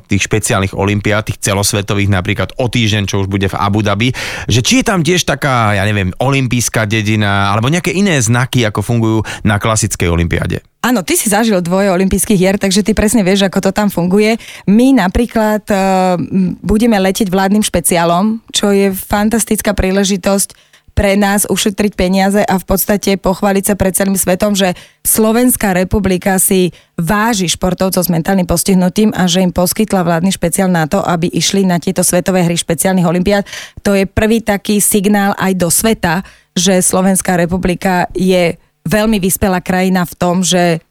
tých 0.09 0.25
špeciálnych 0.25 0.73
olimpiád, 0.93 1.25
tých 1.25 1.41
celosvetových 1.41 2.13
napríklad 2.13 2.53
o 2.62 2.69
týždeň, 2.69 3.10
čo 3.10 3.25
už 3.25 3.27
bude 3.27 3.49
v 3.49 3.58
Abu 3.58 3.82
Dhabi, 3.82 4.13
že 4.45 4.62
či 4.62 4.86
je 4.86 4.86
tam 4.86 5.01
tiež 5.01 5.25
taká, 5.25 5.73
ja 5.73 5.82
neviem, 5.89 6.13
olimpijská 6.21 6.86
dedina, 6.86 7.49
alebo 7.49 7.73
nejaké 7.73 7.89
iné 7.89 8.21
znaky, 8.21 8.62
ako 8.69 8.86
fungujú 8.86 9.19
na 9.41 9.58
klasickej 9.58 10.13
olimpiáde. 10.13 10.62
Áno, 10.84 11.01
ty 11.01 11.17
si 11.17 11.32
zažil 11.32 11.63
dvoje 11.63 11.89
olympijských 11.89 12.38
hier, 12.38 12.56
takže 12.62 12.84
ty 12.86 12.93
presne 12.93 13.25
vieš, 13.25 13.47
ako 13.47 13.65
to 13.65 13.71
tam 13.71 13.88
funguje. 13.88 14.36
My 14.67 14.91
napríklad 14.93 15.63
uh, 15.71 16.19
budeme 16.60 16.99
letieť 16.99 17.32
vládnym 17.32 17.63
špeciálom, 17.63 18.43
čo 18.51 18.69
je 18.69 18.91
fantastická 18.91 19.71
príležitosť 19.73 20.72
pre 20.93 21.17
nás 21.17 21.49
ušetriť 21.49 21.97
peniaze 21.97 22.41
a 22.41 22.56
v 22.62 22.65
podstate 22.65 23.17
pochváliť 23.17 23.63
sa 23.65 23.75
pred 23.75 23.93
celým 23.97 24.17
svetom, 24.17 24.53
že 24.53 24.77
Slovenská 25.01 25.73
republika 25.73 26.38
si 26.38 26.69
váži 26.95 27.49
športovcov 27.49 28.06
s 28.06 28.13
mentálnym 28.13 28.45
postihnutím 28.45 29.10
a 29.12 29.25
že 29.25 29.41
im 29.41 29.49
poskytla 29.49 30.06
vládny 30.06 30.32
špeciál 30.32 30.69
na 30.69 30.86
to, 30.86 31.01
aby 31.01 31.27
išli 31.34 31.65
na 31.65 31.82
tieto 31.82 32.06
svetové 32.06 32.45
hry 32.45 32.56
špeciálnych 32.56 33.10
olimpiád. 33.10 33.43
To 33.82 33.97
je 33.97 34.06
prvý 34.06 34.45
taký 34.45 34.77
signál 34.77 35.34
aj 35.41 35.53
do 35.58 35.73
sveta, 35.73 36.21
že 36.53 36.79
Slovenská 36.86 37.36
republika 37.36 38.06
je 38.13 38.56
veľmi 38.86 39.17
vyspelá 39.17 39.60
krajina 39.65 40.06
v 40.06 40.13
tom, 40.13 40.45
že 40.45 40.86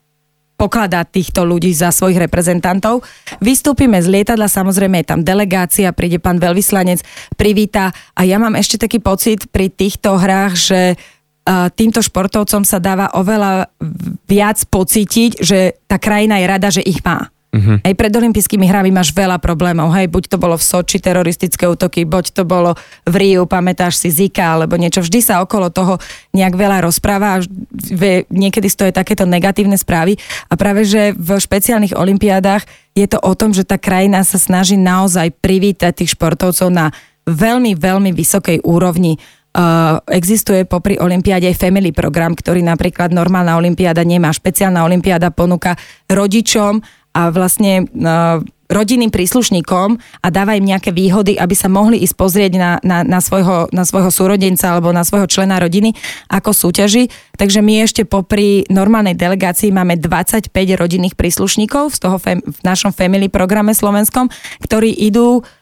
pokladá 0.62 1.02
týchto 1.02 1.42
ľudí 1.42 1.74
za 1.74 1.90
svojich 1.90 2.22
reprezentantov. 2.22 3.02
Vystúpime 3.42 3.98
z 3.98 4.06
lietadla, 4.06 4.46
samozrejme 4.46 5.02
je 5.02 5.10
tam 5.10 5.26
delegácia, 5.26 5.90
príde 5.90 6.22
pán 6.22 6.38
veľvyslanec, 6.38 7.02
privíta 7.34 7.90
a 8.14 8.22
ja 8.22 8.38
mám 8.38 8.54
ešte 8.54 8.78
taký 8.78 9.02
pocit 9.02 9.50
pri 9.50 9.74
týchto 9.74 10.22
hrách, 10.22 10.54
že 10.54 10.80
týmto 11.74 11.98
športovcom 11.98 12.62
sa 12.62 12.78
dáva 12.78 13.10
oveľa 13.18 13.74
viac 14.30 14.62
pocítiť, 14.70 15.42
že 15.42 15.82
tá 15.90 15.98
krajina 15.98 16.38
je 16.38 16.46
rada, 16.46 16.68
že 16.70 16.86
ich 16.86 17.02
má. 17.02 17.31
Uh-huh. 17.52 17.76
Aj 17.84 17.92
pred 17.92 18.08
olympijskými 18.08 18.64
hrami 18.64 18.88
máš 18.88 19.12
veľa 19.12 19.36
problémov. 19.36 19.92
Hej, 19.92 20.08
buď 20.08 20.24
to 20.32 20.36
bolo 20.40 20.56
v 20.56 20.64
Soči 20.64 20.96
teroristické 20.96 21.68
útoky, 21.68 22.08
buď 22.08 22.32
to 22.32 22.48
bolo 22.48 22.72
v 23.04 23.14
Riu, 23.20 23.44
pamätáš 23.44 24.00
si 24.00 24.08
Zika, 24.08 24.56
alebo 24.56 24.80
niečo. 24.80 25.04
Vždy 25.04 25.20
sa 25.20 25.44
okolo 25.44 25.68
toho 25.68 26.00
nejak 26.32 26.56
veľa 26.56 26.80
rozpráva 26.80 27.36
a 27.36 27.44
niekedy 28.32 28.72
stojí 28.72 28.88
takéto 28.88 29.28
negatívne 29.28 29.76
správy. 29.76 30.16
A 30.48 30.56
práve, 30.56 30.88
že 30.88 31.12
v 31.12 31.36
špeciálnych 31.36 31.92
olympiádach 31.92 32.64
je 32.96 33.04
to 33.04 33.20
o 33.20 33.36
tom, 33.36 33.52
že 33.52 33.68
tá 33.68 33.76
krajina 33.76 34.24
sa 34.24 34.40
snaží 34.40 34.80
naozaj 34.80 35.36
privítať 35.44 35.92
tých 35.92 36.16
športovcov 36.16 36.72
na 36.72 36.88
veľmi, 37.28 37.76
veľmi 37.76 38.16
vysokej 38.16 38.64
úrovni. 38.64 39.20
Uh, 39.52 40.00
existuje 40.08 40.64
popri 40.64 40.96
Olympiáde 40.96 41.44
aj 41.52 41.60
family 41.60 41.92
program, 41.92 42.32
ktorý 42.32 42.64
napríklad 42.64 43.12
normálna 43.12 43.60
Olympiáda 43.60 44.00
nemá. 44.00 44.32
Špeciálna 44.32 44.80
Olympiáda 44.80 45.28
ponúka 45.28 45.76
rodičom 46.08 46.80
a 47.12 47.28
vlastne 47.28 47.84
uh, 47.84 48.40
rodinným 48.72 49.12
príslušníkom 49.12 50.00
a 50.24 50.26
dáva 50.32 50.56
im 50.56 50.64
nejaké 50.64 50.96
výhody, 50.96 51.36
aby 51.36 51.52
sa 51.52 51.68
mohli 51.68 52.00
ísť 52.00 52.16
pozrieť 52.16 52.52
na, 52.56 52.70
na, 52.80 53.04
na, 53.04 53.20
svojho, 53.20 53.68
na 53.68 53.84
svojho 53.84 54.08
súrodenca 54.08 54.72
alebo 54.72 54.88
na 54.96 55.04
svojho 55.04 55.28
člena 55.28 55.60
rodiny 55.60 55.92
ako 56.32 56.56
súťaži. 56.56 57.12
Takže 57.36 57.60
my 57.60 57.84
ešte 57.84 58.02
popri 58.08 58.64
normálnej 58.72 59.12
delegácii 59.12 59.68
máme 59.70 60.00
25 60.00 60.48
rodinných 60.80 61.14
príslušníkov 61.14 61.92
z 61.92 61.98
toho 62.00 62.16
fam, 62.16 62.40
v 62.40 62.60
našom 62.64 62.96
family 62.96 63.28
programe 63.28 63.76
slovenskom, 63.76 64.32
ktorí 64.64 64.96
idú 64.96 65.44
E, 65.44 65.61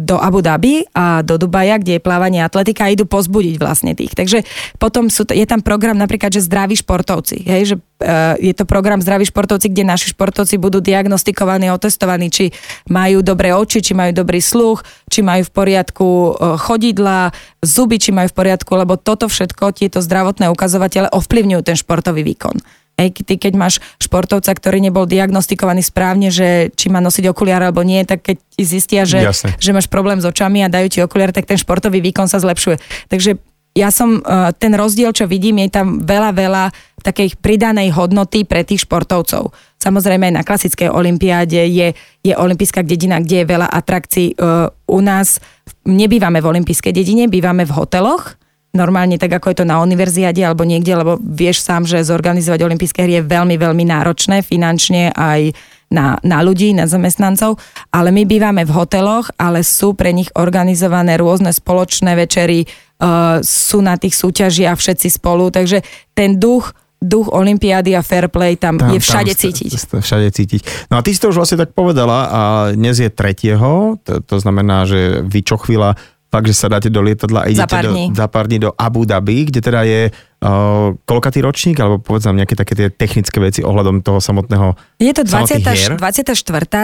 do 0.00 0.16
Abu 0.16 0.40
Dhabi 0.40 0.88
a 0.96 1.20
do 1.20 1.36
Dubaja, 1.36 1.76
kde 1.76 2.00
je 2.00 2.02
plávanie 2.02 2.40
atletika 2.40 2.88
a 2.88 2.92
idú 2.92 3.04
pozbudiť 3.04 3.60
vlastne 3.60 3.92
tých. 3.92 4.16
Takže 4.16 4.48
potom 4.80 5.12
sú, 5.12 5.28
je 5.28 5.44
tam 5.44 5.60
program 5.60 6.00
napríklad, 6.00 6.32
že 6.32 6.40
zdraví 6.40 6.72
športovci. 6.80 7.44
Hej, 7.44 7.62
že 7.68 7.74
uh, 7.76 8.32
je 8.40 8.56
to 8.56 8.64
program 8.64 9.04
zdraví 9.04 9.28
športovci, 9.28 9.68
kde 9.68 9.84
naši 9.84 10.16
športovci 10.16 10.56
budú 10.56 10.80
diagnostikovaní, 10.80 11.68
otestovaní, 11.68 12.32
či 12.32 12.48
majú 12.88 13.20
dobré 13.20 13.52
oči, 13.52 13.84
či 13.84 13.92
majú 13.92 14.16
dobrý 14.16 14.40
sluch, 14.40 14.88
či 15.12 15.20
majú 15.20 15.44
v 15.44 15.52
poriadku 15.52 16.08
uh, 16.32 16.56
chodidla, 16.56 17.28
zuby, 17.60 18.00
či 18.00 18.08
majú 18.08 18.32
v 18.32 18.36
poriadku, 18.36 18.72
lebo 18.72 18.96
toto 18.96 19.28
všetko, 19.28 19.76
tieto 19.76 20.00
zdravotné 20.00 20.48
ukazovatele 20.48 21.12
ovplyvňujú 21.12 21.60
ten 21.60 21.76
športový 21.76 22.24
výkon. 22.24 22.56
Ej, 23.00 23.24
ty 23.24 23.40
keď 23.40 23.56
máš 23.56 23.74
športovca, 23.98 24.52
ktorý 24.52 24.78
nebol 24.78 25.08
diagnostikovaný 25.08 25.80
správne, 25.80 26.28
že 26.28 26.68
či 26.76 26.92
má 26.92 27.00
nosiť 27.00 27.24
okuliare 27.32 27.72
alebo 27.72 27.80
nie, 27.80 28.04
tak 28.04 28.20
keď 28.20 28.36
zistia, 28.60 29.02
že, 29.08 29.24
že 29.32 29.70
máš 29.72 29.88
problém 29.88 30.20
s 30.20 30.28
očami 30.28 30.60
a 30.62 30.72
dajú 30.72 30.86
ti 30.92 30.98
okuliare, 31.00 31.32
tak 31.32 31.48
ten 31.48 31.56
športový 31.56 32.04
výkon 32.04 32.28
sa 32.28 32.38
zlepšuje. 32.38 32.78
Takže 33.08 33.40
ja 33.72 33.88
som, 33.88 34.20
e, 34.20 34.52
ten 34.60 34.76
rozdiel, 34.76 35.16
čo 35.16 35.24
vidím, 35.24 35.64
je 35.64 35.72
tam 35.72 36.04
veľa, 36.04 36.36
veľa 36.36 36.64
takej 37.00 37.40
pridanej 37.40 37.96
hodnoty 37.96 38.44
pre 38.44 38.62
tých 38.62 38.84
športovcov. 38.84 39.50
Samozrejme 39.80 40.28
aj 40.28 40.34
na 40.36 40.46
klasickej 40.46 40.92
olympiáde 40.92 41.64
je, 41.66 41.96
je 42.22 42.34
olympijská 42.36 42.84
dedina, 42.84 43.18
kde 43.18 43.42
je 43.42 43.46
veľa 43.48 43.68
atrakcií. 43.72 44.28
E, 44.32 44.34
u 44.68 45.00
nás 45.00 45.40
nebývame 45.88 46.44
v 46.44 46.48
olympijskej 46.52 46.92
dedine, 46.92 47.32
bývame 47.32 47.64
v 47.64 47.72
hoteloch, 47.72 48.36
normálne 48.72 49.20
tak, 49.20 49.36
ako 49.36 49.52
je 49.52 49.56
to 49.62 49.66
na 49.68 49.80
univerziade 49.84 50.40
alebo 50.40 50.64
niekde, 50.64 50.96
lebo 50.96 51.20
vieš 51.20 51.60
sám, 51.60 51.84
že 51.84 52.00
zorganizovať 52.00 52.60
olympijské 52.64 53.04
hry 53.04 53.20
je 53.20 53.28
veľmi, 53.28 53.56
veľmi 53.60 53.84
náročné 53.84 54.40
finančne 54.40 55.12
aj 55.12 55.52
na, 55.92 56.16
na 56.24 56.40
ľudí, 56.40 56.72
na 56.72 56.88
zamestnancov, 56.88 57.60
ale 57.92 58.08
my 58.08 58.24
bývame 58.24 58.64
v 58.64 58.72
hoteloch, 58.72 59.28
ale 59.36 59.60
sú 59.60 59.92
pre 59.92 60.16
nich 60.16 60.32
organizované 60.32 61.20
rôzne 61.20 61.52
spoločné 61.52 62.16
večery, 62.16 62.64
uh, 62.64 63.44
sú 63.44 63.84
na 63.84 64.00
tých 64.00 64.16
súťažiach 64.16 64.80
všetci 64.80 65.20
spolu, 65.20 65.52
takže 65.52 65.84
ten 66.16 66.40
duch 66.40 66.72
duch 67.02 67.34
Olympiády 67.34 67.98
a 67.98 68.02
fair 68.06 68.30
play 68.30 68.54
tam, 68.54 68.78
tam 68.78 68.94
je 68.94 69.02
všade 69.02 69.34
tam 69.34 69.42
cítiť. 69.42 69.70
Všade 69.90 70.28
cítiť. 70.30 70.62
No 70.86 70.96
a 70.96 71.00
ty 71.02 71.10
si 71.10 71.18
to 71.18 71.34
už 71.34 71.42
vlastne 71.42 71.58
tak 71.58 71.74
povedala 71.74 72.30
a 72.30 72.40
dnes 72.78 73.02
je 73.02 73.10
tretieho, 73.10 73.98
to, 74.06 74.22
to 74.22 74.36
znamená, 74.38 74.86
že 74.86 75.18
vy 75.26 75.42
čo 75.42 75.58
chvíľa 75.58 75.98
fakt, 76.32 76.48
že 76.48 76.56
sa 76.56 76.72
dáte 76.72 76.88
do 76.88 77.04
lietadla 77.04 77.44
a 77.44 77.46
idete 77.52 77.60
za 77.60 77.68
pár 77.68 77.84
dní. 77.92 78.08
do, 78.08 78.16
za 78.16 78.26
pár 78.32 78.44
dní 78.48 78.58
do 78.64 78.72
Abu 78.72 79.04
Dhabi, 79.04 79.52
kde 79.52 79.60
teda 79.60 79.84
je 79.84 80.08
uh, 80.08 80.96
koľkatý 81.04 81.44
ročník, 81.44 81.76
alebo 81.76 82.00
povedzme 82.00 82.40
nejaké 82.40 82.56
také 82.56 82.72
tie 82.72 82.88
technické 82.88 83.36
veci 83.36 83.60
ohľadom 83.60 84.00
toho 84.00 84.16
samotného 84.16 84.72
Je 84.96 85.12
to 85.12 85.28
20, 85.28 86.00
24. 86.00 86.32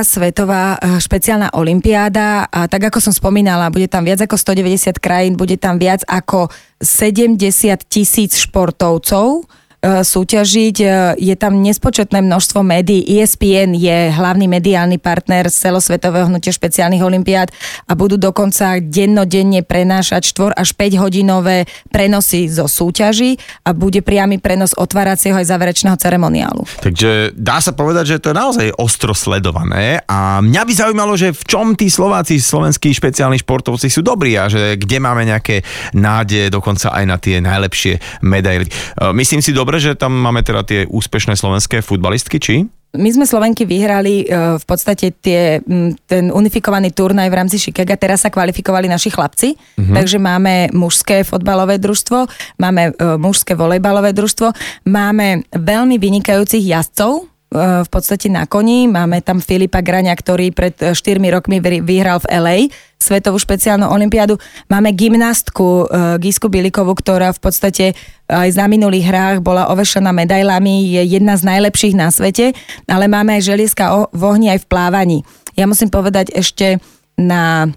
svetová 0.05 0.77
uh, 0.77 1.01
špeciálna 1.01 1.57
olimpiáda 1.57 2.53
a 2.53 2.69
tak 2.69 2.93
ako 2.93 3.01
som 3.01 3.17
spomínala, 3.17 3.73
bude 3.73 3.89
tam 3.89 4.05
viac 4.05 4.21
ako 4.21 4.37
190 4.37 5.01
krajín, 5.01 5.41
bude 5.41 5.57
tam 5.57 5.81
viac 5.81 6.05
ako 6.05 6.53
70 6.85 7.41
tisíc 7.89 8.37
športovcov, 8.37 9.49
E, 9.49 9.58
súťažiť. 9.83 10.77
E, 10.83 10.87
je 11.23 11.35
tam 11.39 11.63
nespočetné 11.63 12.19
množstvo 12.25 12.67
médií. 12.67 13.07
ESPN 13.19 13.79
je 13.79 14.11
hlavný 14.11 14.51
mediálny 14.51 14.99
partner 14.99 15.47
celosvetového 15.47 16.27
hnutia 16.27 16.51
špeciálnych 16.51 17.03
olimpiád 17.03 17.55
a 17.87 17.93
budú 17.95 18.19
dokonca 18.19 18.83
dennodenne 18.83 19.63
prenášať 19.63 20.35
4 20.35 20.59
až 20.59 20.75
5 20.75 21.03
hodinové 21.03 21.71
prenosy 21.95 22.51
zo 22.51 22.67
súťaží 22.67 23.39
a 23.63 23.71
bude 23.71 24.03
priamy 24.03 24.43
prenos 24.43 24.75
otváracieho 24.75 25.39
aj 25.39 25.47
záverečného 25.47 25.95
ceremoniálu. 25.95 26.67
Takže 26.83 27.39
dá 27.39 27.63
sa 27.63 27.71
povedať, 27.71 28.17
že 28.17 28.21
to 28.23 28.35
je 28.35 28.41
naozaj 28.41 28.69
ostro 28.79 29.15
sledované 29.15 30.03
a 30.11 30.43
mňa 30.43 30.63
by 30.67 30.73
zaujímalo, 30.75 31.15
že 31.15 31.31
v 31.31 31.43
čom 31.47 31.67
tí 31.79 31.87
Slováci, 31.87 32.41
slovenskí 32.43 32.91
špeciálni 32.91 33.39
športovci 33.43 33.87
sú 33.87 34.03
dobrí 34.03 34.35
a 34.35 34.51
že 34.51 34.75
kde 34.75 34.99
máme 34.99 35.23
nejaké 35.29 35.63
nádeje 35.95 36.51
dokonca 36.51 36.91
aj 36.91 37.05
na 37.05 37.17
tie 37.21 37.39
najlepšie 37.39 38.25
medaily. 38.25 38.67
E, 38.67 38.73
myslím 39.15 39.45
si, 39.45 39.53
dobre, 39.53 39.68
že 39.77 39.93
tam 39.93 40.17
máme 40.17 40.41
teda 40.41 40.65
tie 40.65 40.89
úspešné 40.89 41.37
slovenské 41.37 41.85
futbalistky, 41.85 42.41
či? 42.41 42.65
My 42.97 43.13
sme 43.13 43.29
Slovenky 43.29 43.69
vyhrali 43.69 44.25
uh, 44.25 44.57
v 44.57 44.65
podstate 44.65 45.13
tie, 45.21 45.61
ten 46.09 46.25
unifikovaný 46.33 46.97
turnaj 46.97 47.29
v 47.29 47.37
rámci 47.37 47.61
Chicaga. 47.61 48.01
Teraz 48.01 48.25
sa 48.25 48.33
kvalifikovali 48.33 48.89
naši 48.89 49.13
chlapci, 49.13 49.53
uh-huh. 49.53 49.93
takže 49.93 50.17
máme 50.17 50.73
mužské 50.73 51.21
fotbalové 51.21 51.77
družstvo, 51.77 52.25
máme 52.57 52.97
uh, 52.97 53.21
mužské 53.21 53.53
volejbalové 53.53 54.17
družstvo, 54.17 54.57
máme 54.89 55.45
veľmi 55.53 56.01
vynikajúcich 56.01 56.65
jazdcov, 56.65 57.29
E, 57.38 57.38
v 57.49 57.89
podstate 57.89 58.29
na 58.29 58.45
koni. 58.45 58.85
Máme 58.93 59.25
tam 59.25 59.41
Filipa 59.41 59.81
Graňa, 59.81 60.13
ktorý 60.13 60.53
pred 60.53 60.77
4 60.77 60.93
e, 60.93 61.33
rokmi 61.33 61.65
vyhral 61.65 62.21
v 62.21 62.29
LA 62.29 62.57
svetovú 63.01 63.41
špeciálnu 63.41 63.89
olimpiádu. 63.89 64.37
Máme 64.69 64.93
gymnastku 64.93 65.89
e, 65.89 66.21
Gisku 66.21 66.53
Bilikovu, 66.53 66.93
ktorá 66.93 67.33
v 67.33 67.41
podstate 67.41 67.85
aj 68.29 68.53
za 68.53 68.69
minulých 68.69 69.09
hrách 69.09 69.37
bola 69.41 69.73
ovešená 69.73 70.13
medailami, 70.13 70.93
je 70.93 71.17
jedna 71.17 71.41
z 71.41 71.49
najlepších 71.49 71.97
na 71.97 72.13
svete, 72.13 72.53
ale 72.85 73.09
máme 73.09 73.41
aj 73.41 73.49
želieska 73.49 74.13
v 74.13 74.23
ohni 74.29 74.53
aj 74.53 74.69
v 74.69 74.69
plávaní. 74.69 75.19
Ja 75.57 75.65
musím 75.65 75.89
povedať 75.89 76.29
ešte 76.37 76.85
na 77.17 77.73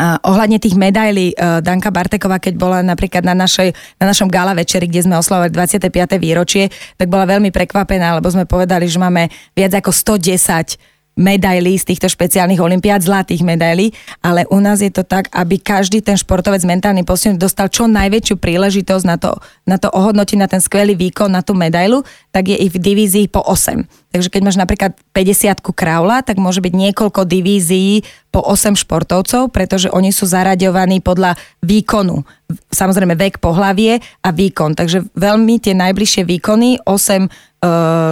ohľadne 0.00 0.56
tých 0.56 0.72
medailí 0.72 1.36
uh, 1.36 1.60
Danka 1.60 1.92
Barteková, 1.92 2.40
keď 2.40 2.54
bola 2.56 2.78
napríklad 2.80 3.24
na, 3.24 3.36
našej, 3.36 3.76
na 4.00 4.08
našom 4.08 4.28
gala 4.28 4.56
večeri, 4.56 4.88
kde 4.88 5.04
sme 5.04 5.20
oslavovali 5.20 5.52
25. 5.52 5.92
výročie, 6.16 6.72
tak 6.96 7.12
bola 7.12 7.28
veľmi 7.28 7.52
prekvapená, 7.52 8.16
lebo 8.16 8.28
sme 8.32 8.48
povedali, 8.48 8.88
že 8.88 8.96
máme 8.96 9.28
viac 9.52 9.76
ako 9.76 9.92
110 9.92 10.91
medailí 11.16 11.76
z 11.76 11.92
týchto 11.92 12.08
špeciálnych 12.08 12.60
olimpiád, 12.60 13.04
zlatých 13.04 13.44
medailí, 13.44 13.92
ale 14.24 14.48
u 14.48 14.58
nás 14.64 14.80
je 14.80 14.88
to 14.88 15.04
tak, 15.04 15.28
aby 15.36 15.60
každý 15.60 16.00
ten 16.00 16.16
športovec 16.16 16.64
mentálny 16.64 17.04
posun 17.04 17.36
dostal 17.36 17.68
čo 17.68 17.84
najväčšiu 17.84 18.40
príležitosť 18.40 19.04
na 19.04 19.16
to, 19.20 19.36
na 19.68 19.76
to 19.76 19.92
ohodnotiť 19.92 20.38
na 20.40 20.48
ten 20.48 20.60
skvelý 20.64 20.96
výkon, 20.96 21.28
na 21.28 21.44
tú 21.44 21.52
medailu, 21.52 22.00
tak 22.32 22.48
je 22.48 22.56
ich 22.56 22.72
v 22.72 22.80
divízii 22.80 23.26
po 23.28 23.44
8. 23.44 23.84
Takže 24.12 24.28
keď 24.28 24.40
máš 24.44 24.60
napríklad 24.60 24.92
50 25.16 25.60
kraula, 25.72 26.20
tak 26.20 26.36
môže 26.36 26.60
byť 26.60 26.72
niekoľko 26.72 27.24
divízií 27.24 28.04
po 28.32 28.40
8 28.40 28.76
športovcov, 28.76 29.52
pretože 29.52 29.92
oni 29.92 30.12
sú 30.12 30.24
zaraďovaní 30.24 31.04
podľa 31.04 31.36
výkonu. 31.60 32.24
Samozrejme 32.72 33.16
vek, 33.16 33.40
pohlavie 33.40 34.00
a 34.24 34.28
výkon. 34.32 34.76
Takže 34.76 35.12
veľmi 35.16 35.60
tie 35.60 35.76
najbližšie 35.76 36.24
výkony, 36.24 36.80
8 36.84 36.92
uh, 37.24 37.51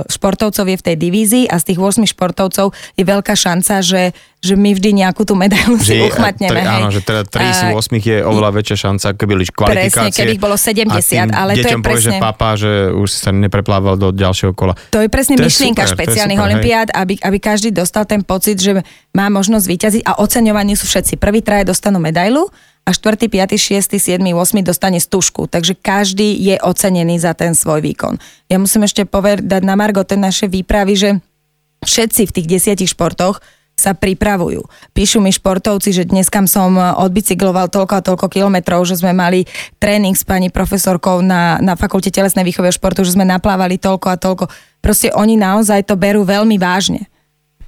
športovcov 0.07 0.63
je 0.63 0.77
v 0.79 0.85
tej 0.85 0.97
divízii 0.97 1.45
a 1.51 1.59
z 1.59 1.75
tých 1.75 1.79
8 1.83 2.07
športovcov 2.07 2.71
je 2.95 3.03
veľká 3.03 3.35
šanca, 3.35 3.83
že, 3.83 4.15
že 4.39 4.55
my 4.55 4.79
vždy 4.79 5.03
nejakú 5.03 5.27
tú 5.27 5.35
medailu 5.35 5.75
si 5.83 5.99
uchmatneme. 5.99 6.63
Tri, 6.63 6.71
áno, 6.71 6.95
že 6.95 7.03
teda 7.03 7.27
3 7.27 7.51
z 7.51 7.63
8 7.75 7.99
je 7.99 8.19
oveľa 8.23 8.51
väčšia 8.63 8.77
šanca, 8.87 9.07
keby 9.19 9.31
boli 9.35 9.47
kvalifikácie. 9.51 9.91
Presne, 9.91 10.15
keby 10.15 10.31
ich 10.39 10.43
bolo 10.43 10.55
70, 10.55 11.35
ale 11.35 11.51
to 11.59 11.67
je 11.67 11.77
presne... 11.83 11.83
povie, 11.83 11.99
že 11.99 12.13
papa, 12.23 12.49
že 12.55 12.95
už 12.95 13.09
sa 13.11 13.31
nepreplával 13.35 13.99
do 13.99 14.15
ďalšieho 14.15 14.55
kola. 14.55 14.79
To 14.95 15.03
je 15.03 15.11
presne 15.11 15.35
to 15.35 15.43
myšlienka 15.43 15.83
je 15.83 15.91
super, 15.91 16.07
špeciálnych 16.07 16.39
super, 16.39 16.49
olimpiád, 16.55 16.89
aby, 16.95 17.19
aby 17.19 17.39
každý 17.43 17.75
dostal 17.75 18.07
ten 18.07 18.23
pocit, 18.23 18.55
že 18.63 18.79
má 19.11 19.27
možnosť 19.35 19.67
vyťaziť 19.67 20.03
a 20.07 20.23
oceňovanie 20.23 20.79
sú 20.79 20.87
všetci. 20.87 21.19
Prvý 21.19 21.43
traje 21.43 21.67
dostanú 21.67 21.99
medailu 21.99 22.47
a 22.90 22.92
4., 22.92 23.31
5., 23.31 23.55
6., 23.55 23.94
7., 23.94 24.18
8. 24.18 24.66
dostane 24.66 24.98
stužku. 24.98 25.46
Takže 25.46 25.79
každý 25.79 26.35
je 26.35 26.59
ocenený 26.59 27.22
za 27.22 27.38
ten 27.38 27.55
svoj 27.55 27.87
výkon. 27.87 28.18
Ja 28.50 28.59
musím 28.59 28.83
ešte 28.83 29.07
povedať 29.07 29.62
na 29.62 29.79
Margo 29.79 30.03
ten 30.03 30.18
naše 30.18 30.50
výpravy, 30.50 30.98
že 30.98 31.11
všetci 31.87 32.26
v 32.26 32.35
tých 32.35 32.46
desiatich 32.50 32.90
športoch 32.90 33.38
sa 33.81 33.96
pripravujú. 33.96 34.66
Píšu 34.92 35.24
mi 35.24 35.33
športovci, 35.33 35.96
že 35.96 36.05
dnes 36.05 36.29
kam 36.29 36.44
som 36.44 36.76
odbicykloval 36.76 37.72
toľko 37.72 37.94
a 37.96 38.05
toľko 38.05 38.26
kilometrov, 38.29 38.85
že 38.85 39.00
sme 39.00 39.16
mali 39.16 39.48
tréning 39.81 40.12
s 40.12 40.26
pani 40.26 40.53
profesorkou 40.53 41.24
na, 41.24 41.57
na 41.64 41.81
fakulte 41.81 42.12
telesnej 42.12 42.44
výchovy 42.44 42.68
a 42.68 42.76
športu, 42.76 43.07
že 43.09 43.16
sme 43.16 43.24
naplávali 43.24 43.81
toľko 43.81 44.07
a 44.12 44.20
toľko. 44.20 44.44
Proste 44.85 45.09
oni 45.16 45.40
naozaj 45.40 45.88
to 45.88 45.96
berú 45.96 46.29
veľmi 46.29 46.61
vážne 46.61 47.10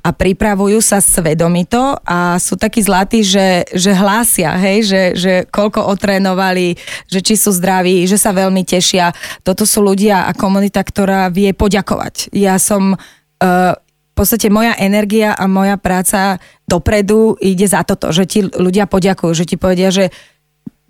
a 0.03 0.11
pripravujú 0.11 0.83
sa 0.83 0.99
svedomito 0.99 1.95
a 2.03 2.35
sú 2.43 2.59
takí 2.59 2.83
zlatí, 2.83 3.23
že, 3.23 3.63
že 3.71 3.95
hlásia, 3.95 4.51
hej, 4.59 4.79
že, 4.83 5.03
že 5.15 5.33
koľko 5.47 5.87
otrénovali, 5.95 6.75
že 7.07 7.23
či 7.23 7.39
sú 7.39 7.55
zdraví, 7.55 8.03
že 8.11 8.19
sa 8.19 8.35
veľmi 8.35 8.67
tešia. 8.67 9.15
Toto 9.47 9.63
sú 9.63 9.79
ľudia 9.87 10.27
a 10.27 10.35
komunita, 10.35 10.83
ktorá 10.83 11.31
vie 11.31 11.55
poďakovať. 11.55 12.35
Ja 12.35 12.59
som 12.59 12.99
uh, 12.99 13.73
v 13.79 14.15
podstate 14.19 14.51
moja 14.51 14.75
energia 14.75 15.39
a 15.39 15.47
moja 15.47 15.79
práca 15.79 16.43
dopredu 16.67 17.39
ide 17.39 17.71
za 17.71 17.87
toto, 17.87 18.11
že 18.11 18.27
ti 18.27 18.43
ľudia 18.43 18.91
poďakujú, 18.91 19.31
že 19.39 19.47
ti 19.47 19.55
povedia, 19.55 19.95
že 19.95 20.11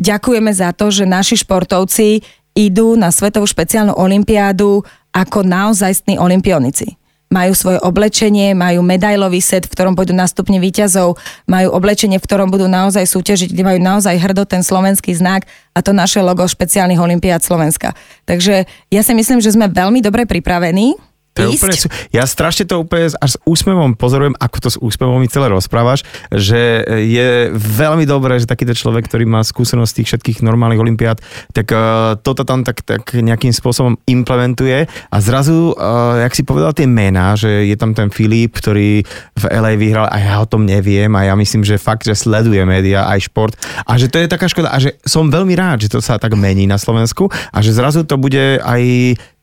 ďakujeme 0.00 0.56
za 0.56 0.72
to, 0.72 0.88
že 0.88 1.04
naši 1.04 1.36
športovci 1.36 2.24
idú 2.56 2.96
na 2.96 3.12
Svetovú 3.12 3.44
špeciálnu 3.44 3.92
olimpiádu 3.92 4.80
ako 5.12 5.44
naozajstní 5.44 6.16
olimpionici 6.16 6.96
majú 7.32 7.56
svoje 7.56 7.80
oblečenie, 7.80 8.52
majú 8.52 8.84
medailový 8.84 9.40
set, 9.40 9.64
v 9.64 9.72
ktorom 9.72 9.96
pôjdu 9.96 10.12
na 10.12 10.28
stupne 10.28 10.60
výťazov, 10.60 11.16
majú 11.48 11.72
oblečenie, 11.72 12.20
v 12.20 12.26
ktorom 12.28 12.52
budú 12.52 12.68
naozaj 12.68 13.08
súťažiť, 13.08 13.56
kde 13.56 13.64
majú 13.64 13.78
naozaj 13.80 14.20
hrdo 14.20 14.44
ten 14.44 14.60
slovenský 14.60 15.16
znak 15.16 15.48
a 15.72 15.80
to 15.80 15.96
naše 15.96 16.20
logo 16.20 16.44
špeciálnych 16.44 17.00
olimpiád 17.00 17.40
Slovenska. 17.40 17.96
Takže 18.28 18.68
ja 18.92 19.00
si 19.00 19.16
myslím, 19.16 19.40
že 19.40 19.56
sme 19.56 19.72
veľmi 19.72 20.04
dobre 20.04 20.28
pripravení 20.28 21.00
to 21.32 21.38
je 21.44 21.48
úplne, 21.48 21.76
ja 22.12 22.24
strašne 22.28 22.68
to 22.68 22.84
úplne 22.84 23.08
až 23.16 23.30
s 23.34 23.38
úsmevom 23.48 23.96
pozorujem, 23.96 24.36
ako 24.36 24.56
to 24.60 24.68
s 24.68 24.78
úsmevom 24.78 25.16
mi 25.16 25.32
celé 25.32 25.48
rozprávaš, 25.48 26.04
že 26.28 26.84
je 26.88 27.48
veľmi 27.56 28.04
dobré, 28.04 28.36
že 28.36 28.44
takýto 28.44 28.76
človek, 28.76 29.08
ktorý 29.08 29.24
má 29.24 29.40
skúsenosť 29.40 29.92
tých 29.96 30.08
všetkých 30.12 30.38
normálnych 30.44 30.82
olimpiád, 30.84 31.24
tak 31.56 31.72
uh, 31.72 32.20
toto 32.20 32.44
tam 32.44 32.68
tak, 32.68 32.84
tak 32.84 33.16
nejakým 33.16 33.48
spôsobom 33.48 33.96
implementuje. 34.04 34.84
A 35.08 35.16
zrazu, 35.24 35.72
uh, 35.72 36.20
jak 36.20 36.36
si 36.36 36.44
povedal 36.44 36.76
tie 36.76 36.84
mená, 36.84 37.32
že 37.32 37.64
je 37.64 37.76
tam 37.80 37.96
ten 37.96 38.12
Filip, 38.12 38.52
ktorý 38.60 39.00
v 39.32 39.44
LA 39.48 39.80
vyhral 39.80 40.12
a 40.12 40.16
ja 40.20 40.36
o 40.36 40.46
tom 40.46 40.68
neviem 40.68 41.08
a 41.16 41.24
ja 41.24 41.34
myslím, 41.34 41.64
že 41.64 41.80
fakt, 41.80 42.04
že 42.04 42.12
sleduje 42.12 42.60
média 42.68 43.08
aj 43.08 43.32
šport 43.32 43.56
a 43.88 43.96
že 43.96 44.12
to 44.12 44.20
je 44.20 44.28
taká 44.28 44.46
škoda 44.52 44.68
a 44.68 44.76
že 44.76 45.00
som 45.08 45.32
veľmi 45.32 45.56
rád, 45.56 45.88
že 45.88 45.92
to 45.96 46.04
sa 46.04 46.20
tak 46.20 46.36
mení 46.36 46.68
na 46.68 46.76
Slovensku 46.76 47.32
a 47.32 47.58
že 47.64 47.72
zrazu 47.72 48.04
to 48.04 48.20
bude 48.20 48.60
aj 48.60 48.82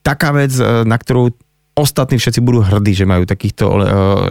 taká 0.05 0.31
vec, 0.31 0.53
e, 0.55 0.87
na 0.87 0.95
ktorú 0.95 1.33
ostatní 1.79 2.19
všetci 2.19 2.43
budú 2.43 2.61
hrdí, 2.63 2.93
že 2.93 3.07
majú 3.07 3.23
takýchto 3.23 3.65
uh, 3.65 3.79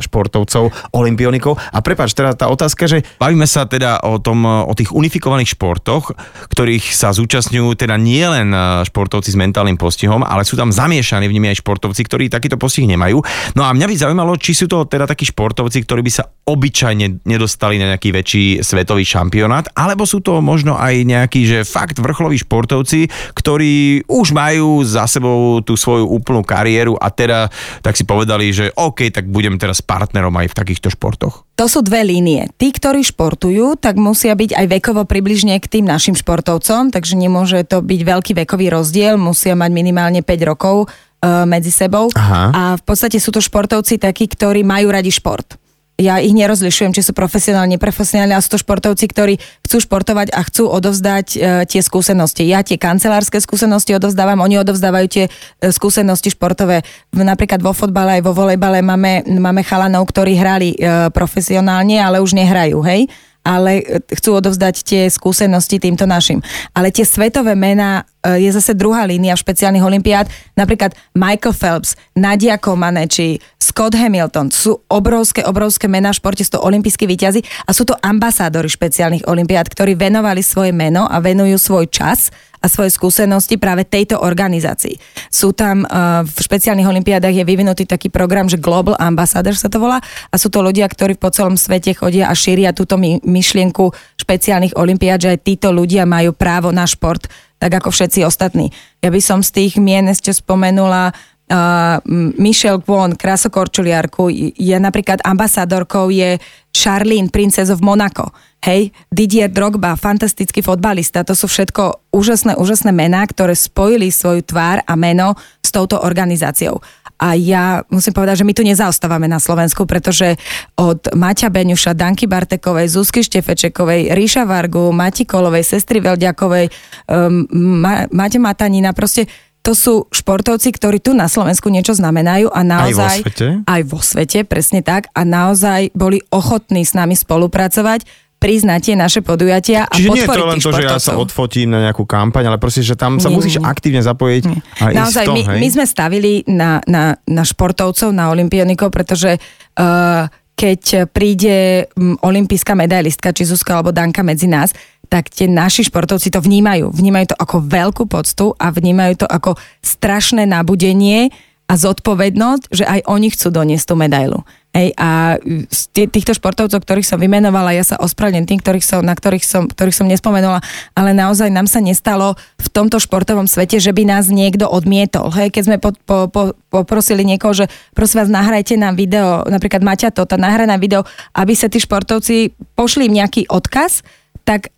športovcov, 0.04 0.70
olimpionikov. 0.92 1.56
A 1.72 1.80
prepáč, 1.80 2.12
teda 2.12 2.36
tá 2.36 2.46
otázka, 2.52 2.84
že 2.84 3.04
bavíme 3.16 3.48
sa 3.48 3.64
teda 3.64 4.04
o, 4.04 4.20
tom, 4.20 4.44
o 4.44 4.72
tých 4.76 4.92
unifikovaných 4.92 5.56
športoch, 5.56 6.12
ktorých 6.52 6.92
sa 6.92 7.14
zúčastňujú 7.14 7.72
teda 7.78 7.96
nie 7.96 8.24
len 8.24 8.50
športovci 8.84 9.32
s 9.32 9.38
mentálnym 9.38 9.78
postihom, 9.78 10.26
ale 10.26 10.42
sú 10.42 10.58
tam 10.58 10.74
zamiešaní 10.74 11.30
v 11.30 11.34
nimi 11.38 11.46
aj 11.54 11.62
športovci, 11.62 12.02
ktorí 12.02 12.24
takýto 12.26 12.58
postih 12.58 12.90
nemajú. 12.90 13.22
No 13.54 13.62
a 13.62 13.70
mňa 13.70 13.86
by 13.86 13.94
zaujímalo, 13.94 14.34
či 14.36 14.52
sú 14.58 14.66
to 14.66 14.84
teda 14.90 15.06
takí 15.06 15.28
športovci, 15.30 15.86
ktorí 15.86 16.02
by 16.02 16.12
sa 16.12 16.26
obyčajne 16.26 17.22
nedostali 17.22 17.78
na 17.78 17.94
nejaký 17.94 18.10
väčší 18.10 18.44
svetový 18.66 19.06
šampionát, 19.06 19.70
alebo 19.78 20.02
sú 20.02 20.18
to 20.18 20.42
možno 20.42 20.74
aj 20.74 21.06
nejakí, 21.06 21.46
že 21.46 21.62
fakt 21.62 22.02
vrcholoví 22.02 22.42
športovci, 22.42 23.06
ktorí 23.38 24.02
už 24.10 24.34
majú 24.34 24.82
za 24.82 25.06
sebou 25.06 25.62
tú 25.62 25.78
svoju 25.78 26.10
úplnú 26.10 26.42
kariéru 26.42 26.98
a 26.98 27.12
teda 27.14 27.37
tak 27.84 27.94
si 27.94 28.02
povedali, 28.02 28.50
že 28.50 28.74
OK, 28.74 29.14
tak 29.14 29.30
budem 29.30 29.54
teraz 29.60 29.78
partnerom 29.78 30.34
aj 30.34 30.50
v 30.50 30.58
takýchto 30.58 30.90
športoch. 30.90 31.46
To 31.54 31.66
sú 31.70 31.82
dve 31.82 32.02
línie. 32.02 32.50
Tí, 32.58 32.74
ktorí 32.74 33.06
športujú, 33.06 33.78
tak 33.78 33.98
musia 33.98 34.34
byť 34.34 34.58
aj 34.58 34.66
vekovo 34.78 35.02
približne 35.06 35.58
k 35.62 35.78
tým 35.78 35.86
našim 35.86 36.18
športovcom, 36.18 36.90
takže 36.90 37.14
nemôže 37.14 37.62
to 37.66 37.82
byť 37.82 38.00
veľký 38.02 38.32
vekový 38.46 38.70
rozdiel, 38.74 39.14
musia 39.18 39.54
mať 39.54 39.70
minimálne 39.70 40.22
5 40.22 40.50
rokov 40.50 40.86
e, 40.86 41.26
medzi 41.46 41.70
sebou. 41.70 42.10
Aha. 42.14 42.50
A 42.50 42.62
v 42.78 42.82
podstate 42.82 43.18
sú 43.22 43.34
to 43.34 43.42
športovci 43.42 43.98
takí, 43.98 44.26
ktorí 44.30 44.62
majú 44.66 44.90
radi 44.94 45.10
šport 45.10 45.67
ja 45.98 46.22
ich 46.22 46.30
nerozlišujem, 46.30 46.94
či 46.94 47.02
sú 47.02 47.10
profesionálne, 47.10 47.74
neprofesionálne, 47.74 48.30
ale 48.30 48.44
sú 48.46 48.54
to 48.54 48.62
športovci, 48.62 49.04
ktorí 49.10 49.34
chcú 49.66 49.82
športovať 49.82 50.30
a 50.30 50.46
chcú 50.46 50.70
odovzdať 50.70 51.26
e, 51.34 51.38
tie 51.66 51.82
skúsenosti. 51.82 52.46
Ja 52.46 52.62
tie 52.62 52.78
kancelárske 52.78 53.42
skúsenosti 53.42 53.98
odovzdávam, 53.98 54.38
oni 54.38 54.62
odovzdávajú 54.62 55.06
tie 55.10 55.24
e, 55.26 55.30
skúsenosti 55.74 56.30
športové. 56.30 56.86
Napríklad 57.10 57.58
vo 57.58 57.74
fotbale 57.74 58.22
aj 58.22 58.22
vo 58.22 58.30
volejbale 58.30 58.78
máme, 58.78 59.26
máme 59.26 59.66
chalanov, 59.66 60.06
ktorí 60.06 60.38
hrali 60.38 60.78
e, 60.78 61.10
profesionálne, 61.10 61.98
ale 61.98 62.22
už 62.22 62.38
nehrajú, 62.38 62.78
hej? 62.86 63.10
Ale 63.46 63.82
e, 63.82 63.82
chcú 64.14 64.38
odovzdať 64.38 64.74
tie 64.84 65.02
skúsenosti 65.08 65.80
týmto 65.80 66.04
našim. 66.04 66.44
Ale 66.76 66.92
tie 66.92 67.06
svetové 67.06 67.54
mená 67.54 68.04
e, 68.20 68.42
je 68.44 68.50
zase 68.52 68.76
druhá 68.76 69.08
línia 69.08 69.38
špeciálnych 69.38 69.84
olimpiád. 69.84 70.28
Napríklad 70.54 70.92
Michael 71.16 71.54
Phelps, 71.54 71.96
Nadia 72.14 72.60
Comaneci, 72.60 73.40
Scott 73.56 73.94
Hamilton 73.94 74.48
sú 74.48 74.80
obrovské, 74.88 75.44
obrovské 75.44 75.86
mená 75.86 76.10
v 76.10 76.18
športe, 76.18 76.40
sú 76.40 76.56
to 76.56 76.64
olimpijskí 76.64 77.04
výťazi 77.04 77.44
a 77.68 77.70
sú 77.76 77.84
to 77.84 77.94
ambasádori 78.00 78.66
špeciálnych 78.66 79.28
olimpiád, 79.28 79.68
ktorí 79.68 79.92
venovali 79.92 80.40
svoje 80.40 80.72
meno 80.72 81.04
a 81.04 81.20
venujú 81.20 81.60
svoj 81.60 81.86
čas 81.92 82.32
a 82.58 82.66
svoje 82.66 82.90
skúsenosti 82.94 83.56
práve 83.56 83.86
tejto 83.86 84.18
organizácii. 84.18 84.98
Sú 85.30 85.54
tam 85.54 85.86
uh, 85.86 86.22
v 86.26 86.38
špeciálnych 86.38 86.88
olimpiádach 86.88 87.34
je 87.34 87.46
vyvinutý 87.46 87.86
taký 87.86 88.10
program, 88.10 88.50
že 88.50 88.60
Global 88.60 88.98
Ambassador 88.98 89.54
sa 89.54 89.70
to 89.70 89.78
volá 89.78 90.02
a 90.02 90.34
sú 90.36 90.50
to 90.50 90.62
ľudia, 90.62 90.86
ktorí 90.90 91.14
po 91.18 91.30
celom 91.30 91.54
svete 91.54 91.94
chodia 91.94 92.28
a 92.30 92.34
šíria 92.34 92.74
túto 92.74 92.98
my, 92.98 93.22
myšlienku 93.22 93.90
špeciálnych 94.18 94.74
olimpiád, 94.74 95.24
že 95.24 95.32
aj 95.34 95.44
títo 95.46 95.68
ľudia 95.70 96.04
majú 96.04 96.34
právo 96.34 96.74
na 96.74 96.84
šport, 96.84 97.26
tak 97.58 97.74
ako 97.74 97.90
všetci 97.90 98.22
ostatní. 98.22 98.70
Ja 99.02 99.10
by 99.10 99.20
som 99.22 99.42
z 99.42 99.50
tých 99.54 99.72
mien 99.78 100.06
ešte 100.06 100.30
spomenula 100.30 101.14
uh, 101.48 101.98
Michelle 102.38 102.80
Kwon, 102.80 103.16
krasokorčuliarku, 103.16 104.28
je 104.54 104.76
napríklad 104.76 105.24
ambasadorkou 105.24 106.12
je 106.12 106.38
Charlene, 106.72 107.32
Princess 107.32 107.72
of 107.72 107.80
Monaco. 107.80 108.30
Hej, 108.58 108.90
Didier 109.06 109.46
Drogba, 109.46 109.94
fantastický 109.94 110.66
fotbalista, 110.66 111.22
to 111.22 111.30
sú 111.30 111.46
všetko 111.46 112.10
úžasné, 112.10 112.58
úžasné 112.58 112.90
mená, 112.90 113.22
ktoré 113.22 113.54
spojili 113.54 114.10
svoju 114.10 114.42
tvár 114.42 114.82
a 114.82 114.98
meno 114.98 115.38
s 115.62 115.70
touto 115.70 116.02
organizáciou. 116.02 116.82
A 117.18 117.34
ja 117.34 117.82
musím 117.90 118.14
povedať, 118.14 118.42
že 118.42 118.46
my 118.46 118.54
tu 118.54 118.62
nezaostávame 118.62 119.26
na 119.26 119.42
Slovensku, 119.42 119.90
pretože 119.90 120.38
od 120.78 121.02
Maťa 121.10 121.50
Beňuša, 121.50 121.98
Danky 121.98 122.30
Bartekovej, 122.30 122.94
Zuzky 122.94 123.26
Štefečekovej, 123.26 124.14
Ríša 124.14 124.46
Vargu, 124.46 124.94
Mati 124.94 125.26
Kolovej, 125.26 125.66
Sestry 125.66 125.98
Velďakovej, 125.98 126.70
um, 127.10 127.42
Ma- 127.82 128.06
Maťa 128.06 128.38
Matanina, 128.38 128.94
proste 128.94 129.26
to 129.68 129.76
sú 129.76 130.08
športovci, 130.08 130.72
ktorí 130.72 130.96
tu 130.96 131.12
na 131.12 131.28
Slovensku 131.28 131.68
niečo 131.68 131.92
znamenajú 131.92 132.48
a 132.48 132.64
naozaj... 132.64 133.04
Aj 133.04 133.20
vo 133.20 133.28
svete? 133.28 133.46
Aj 133.68 133.82
vo 133.84 134.00
svete, 134.00 134.38
presne 134.48 134.80
tak. 134.80 135.12
A 135.12 135.28
naozaj 135.28 135.92
boli 135.92 136.24
ochotní 136.32 136.88
s 136.88 136.96
nami 136.96 137.12
spolupracovať 137.12 138.08
priznať 138.38 138.80
tie 138.80 138.94
naše 138.94 139.20
podujatia 139.20 139.90
a 139.90 139.98
Čiže 139.98 140.08
nie 140.14 140.22
je 140.22 140.30
to 140.30 140.46
len 140.46 140.62
to, 140.62 140.70
že 140.70 140.82
ja 140.86 141.02
sa 141.02 141.18
odfotím 141.18 141.74
na 141.74 141.90
nejakú 141.90 142.06
kampaň, 142.06 142.46
ale 142.46 142.62
proste, 142.62 142.86
že 142.86 142.94
tam 142.94 143.18
sa 143.18 143.26
nie, 143.26 143.34
musíš 143.34 143.58
nie. 143.58 143.66
aktívne 143.66 143.98
zapojiť 143.98 144.42
nie. 144.46 144.62
a 144.78 144.84
Naozaj, 144.94 145.26
tom, 145.26 145.34
my, 145.34 145.42
hej? 145.42 145.58
my 145.58 145.68
sme 145.74 145.84
stavili 145.84 146.46
na, 146.46 146.78
na, 146.86 147.18
na 147.26 147.42
športovcov, 147.42 148.14
na 148.14 148.30
olimpionikov, 148.30 148.94
pretože 148.94 149.42
uh, 149.42 150.30
keď 150.58 151.06
príde 151.14 151.86
um, 151.94 152.18
olimpijská 152.18 152.74
medailistka, 152.74 153.30
či 153.30 153.46
Zuzka 153.46 153.78
alebo 153.78 153.94
Danka 153.94 154.26
medzi 154.26 154.50
nás, 154.50 154.74
tak 155.06 155.30
tie 155.30 155.46
naši 155.46 155.86
športovci 155.86 156.34
to 156.34 156.42
vnímajú. 156.42 156.90
Vnímajú 156.90 157.32
to 157.32 157.36
ako 157.38 157.64
veľkú 157.64 158.04
poctu 158.10 158.52
a 158.58 158.74
vnímajú 158.74 159.24
to 159.24 159.26
ako 159.30 159.54
strašné 159.80 160.44
nabudenie 160.44 161.30
a 161.68 161.76
zodpovednosť, 161.76 162.72
že 162.72 162.88
aj 162.88 163.04
oni 163.04 163.28
chcú 163.28 163.52
doniesť 163.52 163.92
tú 163.92 163.94
medailu. 164.00 164.40
Hej, 164.72 164.92
a 165.00 165.40
z 165.68 165.80
týchto 166.12 166.36
športovcov, 166.36 166.80
ktorých 166.80 167.04
som 167.04 167.20
vymenovala, 167.20 167.72
ja 167.72 167.84
sa 167.84 167.96
ospravedlňujem 168.00 168.48
tým, 168.48 168.60
ktorých 168.60 168.84
som, 168.84 169.00
na 169.00 169.16
ktorých 169.16 169.44
som, 169.44 169.64
ktorých 169.64 169.96
som 169.96 170.08
nespomenula, 170.08 170.60
ale 170.92 171.16
naozaj 171.16 171.48
nám 171.48 171.64
sa 171.68 171.80
nestalo 171.80 172.36
v 172.60 172.68
tomto 172.68 173.00
športovom 173.00 173.48
svete, 173.48 173.80
že 173.80 173.92
by 173.96 174.04
nás 174.04 174.28
niekto 174.28 174.68
odmietol. 174.68 175.32
Hej, 175.32 175.56
keď 175.56 175.62
sme 175.64 175.76
po, 175.80 175.96
po, 176.04 176.28
po, 176.28 176.52
poprosili 176.68 177.24
niekoho, 177.24 177.52
že 177.52 177.64
prosím 177.96 178.24
vás, 178.24 178.30
nahrajte 178.32 178.76
nám 178.76 178.96
video, 178.96 179.44
napríklad 179.48 179.80
Maťa 179.80 180.12
Tota, 180.12 180.36
nahraj 180.40 180.68
nám 180.68 180.80
video, 180.80 181.04
aby 181.36 181.52
sa 181.56 181.72
tí 181.72 181.80
športovci 181.80 182.52
pošli 182.76 183.08
im 183.08 183.24
nejaký 183.24 183.48
odkaz, 183.48 184.04
tak 184.44 184.72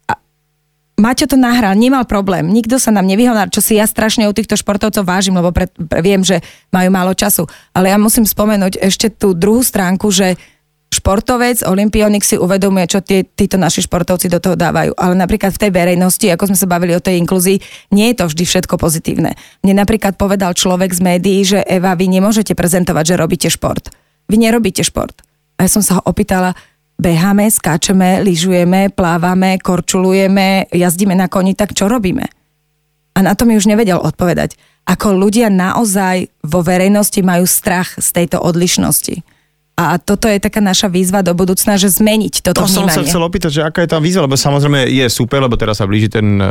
Maťo 1.01 1.25
to 1.33 1.41
nahral, 1.41 1.73
nemal 1.73 2.05
problém, 2.05 2.45
nikto 2.53 2.77
sa 2.77 2.93
nám 2.93 3.09
nevyhonal, 3.09 3.49
čo 3.49 3.65
si 3.65 3.81
ja 3.81 3.89
strašne 3.89 4.29
u 4.29 4.37
týchto 4.37 4.53
športovcov 4.61 5.09
vážim, 5.09 5.33
lebo 5.33 5.49
pre, 5.49 5.73
pre, 5.73 6.05
viem, 6.05 6.21
že 6.21 6.45
majú 6.69 6.93
málo 6.93 7.17
času. 7.17 7.49
Ale 7.73 7.89
ja 7.89 7.97
musím 7.97 8.29
spomenúť 8.29 8.77
ešte 8.77 9.09
tú 9.09 9.33
druhú 9.33 9.65
stránku, 9.65 10.13
že 10.13 10.37
športovec, 10.91 11.63
olimpionik 11.65 12.27
si 12.27 12.37
uvedomuje, 12.37 12.85
čo 12.91 13.01
tí, 13.01 13.23
títo 13.23 13.57
naši 13.57 13.87
športovci 13.87 14.27
do 14.27 14.43
toho 14.43 14.59
dávajú. 14.59 14.93
Ale 14.99 15.15
napríklad 15.17 15.55
v 15.55 15.63
tej 15.63 15.71
verejnosti, 15.73 16.27
ako 16.29 16.53
sme 16.53 16.59
sa 16.59 16.67
bavili 16.69 16.93
o 16.99 17.01
tej 17.01 17.17
inklúzii, 17.23 17.63
nie 17.95 18.13
je 18.13 18.21
to 18.21 18.25
vždy 18.27 18.45
všetko 18.45 18.75
pozitívne. 18.77 19.39
Mne 19.63 19.75
napríklad 19.81 20.19
povedal 20.19 20.53
človek 20.53 20.91
z 20.93 21.01
médií, 21.01 21.41
že 21.47 21.63
Eva, 21.65 21.97
vy 21.97 22.11
nemôžete 22.11 22.53
prezentovať, 22.59 23.15
že 23.15 23.21
robíte 23.23 23.49
šport. 23.49 23.89
Vy 24.27 24.37
nerobíte 24.43 24.83
šport. 24.83 25.15
A 25.57 25.65
ja 25.65 25.71
som 25.71 25.81
sa 25.81 26.03
ho 26.03 26.03
opýtala, 26.05 26.59
beháme, 27.01 27.49
skáčeme, 27.49 28.21
lyžujeme, 28.21 28.93
plávame, 28.93 29.57
korčulujeme, 29.57 30.69
jazdíme 30.69 31.17
na 31.17 31.33
koni, 31.33 31.57
tak 31.57 31.73
čo 31.73 31.89
robíme? 31.89 32.29
A 33.17 33.19
na 33.25 33.33
to 33.33 33.49
mi 33.49 33.57
už 33.57 33.67
nevedel 33.67 33.97
odpovedať. 33.97 34.55
Ako 34.85 35.17
ľudia 35.17 35.49
naozaj 35.49 36.29
vo 36.45 36.61
verejnosti 36.61 37.21
majú 37.25 37.49
strach 37.49 37.97
z 37.97 38.09
tejto 38.13 38.39
odlišnosti. 38.41 39.25
A 39.81 39.97
toto 39.97 40.29
je 40.29 40.37
taká 40.37 40.61
naša 40.61 40.93
výzva 40.93 41.25
do 41.25 41.33
budúcna, 41.33 41.81
že 41.81 41.89
zmeniť 41.89 42.45
toto 42.45 42.61
to 42.61 42.69
vnímanie. 42.69 42.93
som 42.93 43.01
sa 43.01 43.09
chcel 43.09 43.23
opýtať, 43.25 43.51
že 43.57 43.63
aká 43.65 43.81
je 43.81 43.91
tá 43.97 43.97
výzva, 43.97 44.29
lebo 44.29 44.37
samozrejme 44.37 44.85
je 44.93 45.07
super, 45.09 45.41
lebo 45.41 45.57
teraz 45.57 45.81
sa 45.81 45.89
blíži 45.89 46.13
ten 46.13 46.37
e, 46.37 46.45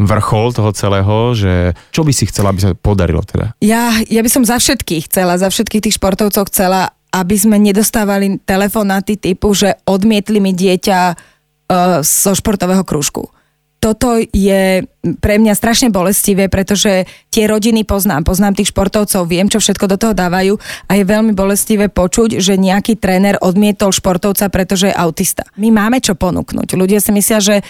vrchol 0.00 0.56
toho 0.56 0.72
celého, 0.72 1.36
že 1.36 1.76
čo 1.92 2.08
by 2.08 2.12
si 2.16 2.24
chcela, 2.24 2.56
aby 2.56 2.64
sa 2.64 2.70
podarilo 2.72 3.20
teda? 3.20 3.52
Ja, 3.60 4.00
ja 4.08 4.24
by 4.24 4.30
som 4.32 4.48
za 4.48 4.56
všetkých 4.56 5.12
chcela, 5.12 5.36
za 5.36 5.52
všetkých 5.52 5.84
tých 5.84 5.96
športovcov 6.00 6.48
chcela, 6.48 6.96
aby 7.14 7.36
sme 7.38 7.62
nedostávali 7.62 8.42
telefonáty 8.42 9.14
typu, 9.14 9.54
že 9.54 9.78
odmietli 9.86 10.42
mi 10.42 10.50
dieťa 10.50 10.98
uh, 11.14 12.02
zo 12.02 12.34
športového 12.34 12.82
krúžku. 12.82 13.30
Toto 13.78 14.16
je 14.16 14.80
pre 15.20 15.36
mňa 15.36 15.52
strašne 15.52 15.92
bolestivé, 15.92 16.48
pretože 16.48 17.04
tie 17.28 17.44
rodiny 17.44 17.84
poznám, 17.84 18.24
poznám 18.24 18.56
tých 18.56 18.72
športovcov, 18.72 19.28
viem, 19.28 19.52
čo 19.52 19.60
všetko 19.60 19.84
do 19.92 20.00
toho 20.00 20.14
dávajú 20.16 20.56
a 20.88 20.92
je 20.96 21.04
veľmi 21.04 21.36
bolestivé 21.36 21.92
počuť, 21.92 22.40
že 22.40 22.56
nejaký 22.56 22.96
tréner 22.96 23.36
odmietol 23.44 23.92
športovca, 23.92 24.48
pretože 24.48 24.88
je 24.88 24.96
autista. 24.96 25.44
My 25.60 25.68
máme 25.68 26.00
čo 26.00 26.16
ponúknuť. 26.16 26.80
Ľudia 26.80 26.96
si 26.96 27.12
myslia, 27.12 27.44
že 27.44 27.60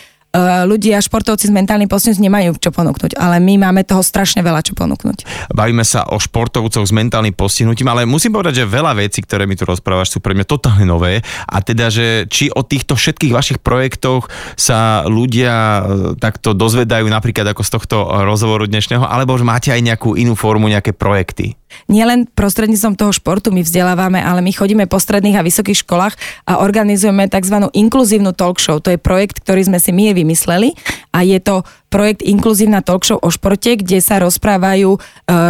ľudia, 0.67 0.99
športovci 0.99 1.47
s 1.47 1.53
mentálnym 1.55 1.87
postihnutím 1.87 2.27
nemajú 2.27 2.59
čo 2.59 2.75
ponúknuť, 2.75 3.15
ale 3.15 3.39
my 3.39 3.71
máme 3.71 3.87
toho 3.87 4.03
strašne 4.03 4.43
veľa 4.43 4.67
čo 4.67 4.75
ponúknuť. 4.75 5.51
Bavíme 5.55 5.87
sa 5.87 6.11
o 6.11 6.19
športovcoch 6.19 6.83
s 6.83 6.93
mentálnym 6.93 7.33
postihnutím, 7.33 7.87
ale 7.87 8.03
musím 8.03 8.35
povedať, 8.35 8.65
že 8.65 8.71
veľa 8.71 8.99
vecí, 8.99 9.23
ktoré 9.23 9.47
mi 9.47 9.55
tu 9.55 9.63
rozprávaš, 9.63 10.11
sú 10.11 10.19
pre 10.19 10.35
mňa 10.35 10.47
totálne 10.47 10.85
nové 10.85 11.23
a 11.47 11.57
teda, 11.63 11.89
že 11.89 12.27
či 12.27 12.51
o 12.51 12.67
týchto 12.67 12.99
všetkých 12.99 13.33
vašich 13.33 13.59
projektoch 13.63 14.27
sa 14.59 15.07
ľudia 15.07 15.55
eh, 15.55 15.83
takto 16.19 16.53
dozvedajú 16.53 17.07
napríklad 17.07 17.55
ako 17.55 17.63
z 17.63 17.71
tohto 17.71 17.97
rozhovoru 18.27 18.67
dnešného, 18.67 19.07
alebo 19.07 19.39
že 19.39 19.47
máte 19.47 19.71
aj 19.71 19.81
nejakú 19.81 20.19
inú 20.19 20.35
formu, 20.35 20.67
nejaké 20.67 20.91
projekty? 20.91 21.55
Nielen 21.87 22.27
prostredníctvom 22.33 22.95
toho 22.99 23.13
športu 23.15 23.55
my 23.55 23.63
vzdelávame, 23.63 24.21
ale 24.21 24.41
my 24.41 24.51
chodíme 24.51 24.85
po 24.91 24.99
stredných 24.99 25.39
a 25.39 25.47
vysokých 25.47 25.85
školách 25.87 26.15
a 26.49 26.61
organizujeme 26.61 27.29
tzv. 27.31 27.69
inkluzívnu 27.73 28.33
talk 28.35 28.59
show. 28.59 28.81
To 28.81 28.93
je 28.93 28.99
projekt, 28.99 29.43
ktorý 29.45 29.67
sme 29.67 29.79
si 29.79 29.91
my 29.95 30.15
vymysleli 30.15 30.75
a 31.15 31.23
je 31.23 31.39
to 31.39 31.63
projekt 31.95 32.27
Inkluzívna 32.27 32.83
talk 32.83 33.07
show 33.07 33.23
o 33.23 33.31
športe, 33.31 33.79
kde 33.79 34.03
sa 34.03 34.19
rozprávajú 34.19 34.99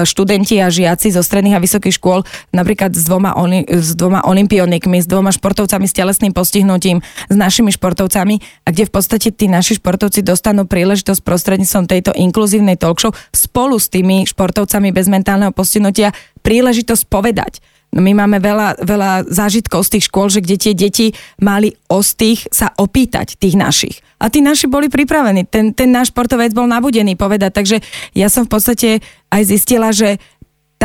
študenti 0.04 0.60
a 0.60 0.68
žiaci 0.68 1.08
zo 1.08 1.24
stredných 1.24 1.56
a 1.56 1.64
vysokých 1.64 1.96
škôl 1.96 2.20
napríklad 2.52 2.92
s 2.92 3.08
dvoma, 3.08 3.32
s 3.64 3.96
dvoma 3.96 4.20
olimpionikmi, 4.28 5.00
s 5.00 5.08
dvoma 5.08 5.32
športovcami 5.32 5.88
s 5.88 5.96
telesným 5.96 6.36
postihnutím, 6.36 7.00
s 7.32 7.34
našimi 7.34 7.72
športovcami 7.72 8.68
a 8.68 8.68
kde 8.68 8.84
v 8.84 8.92
podstate 8.92 9.32
tí 9.32 9.48
naši 9.48 9.80
športovci 9.80 10.20
dostanú 10.20 10.68
príležitosť 10.68 11.24
prostredníctvom 11.24 11.88
tejto 11.88 12.12
inkluzívnej 12.12 12.76
talk 12.76 13.00
show 13.00 13.16
spolu 13.32 13.80
s 13.80 13.88
tými 13.88 14.28
športovcami 14.28 14.92
bez 14.92 15.08
mentálneho 15.08 15.56
postihnutia 15.56 16.12
príležitosť 16.44 17.08
povedať 17.08 17.64
No 17.94 18.02
my 18.02 18.10
máme 18.10 18.42
veľa, 18.42 18.82
veľa 18.82 19.30
zážitkov 19.30 19.86
z 19.86 19.90
tých 19.96 20.10
škôl, 20.10 20.26
že 20.26 20.42
kde 20.42 20.56
tie 20.58 20.74
deti 20.74 21.06
mali 21.38 21.78
ostých 21.86 22.50
sa 22.50 22.74
opýtať 22.74 23.38
tých 23.38 23.54
našich. 23.54 24.02
A 24.18 24.30
tí 24.30 24.40
naši 24.40 24.70
boli 24.70 24.86
pripravení. 24.88 25.44
Ten, 25.46 25.74
ten 25.74 25.90
náš 25.90 26.14
športovec 26.14 26.54
bol 26.54 26.70
nabudený 26.70 27.18
povedať. 27.18 27.50
Takže 27.54 27.76
ja 28.14 28.30
som 28.30 28.46
v 28.46 28.50
podstate 28.54 28.88
aj 29.28 29.42
zistila, 29.44 29.90
že 29.90 30.22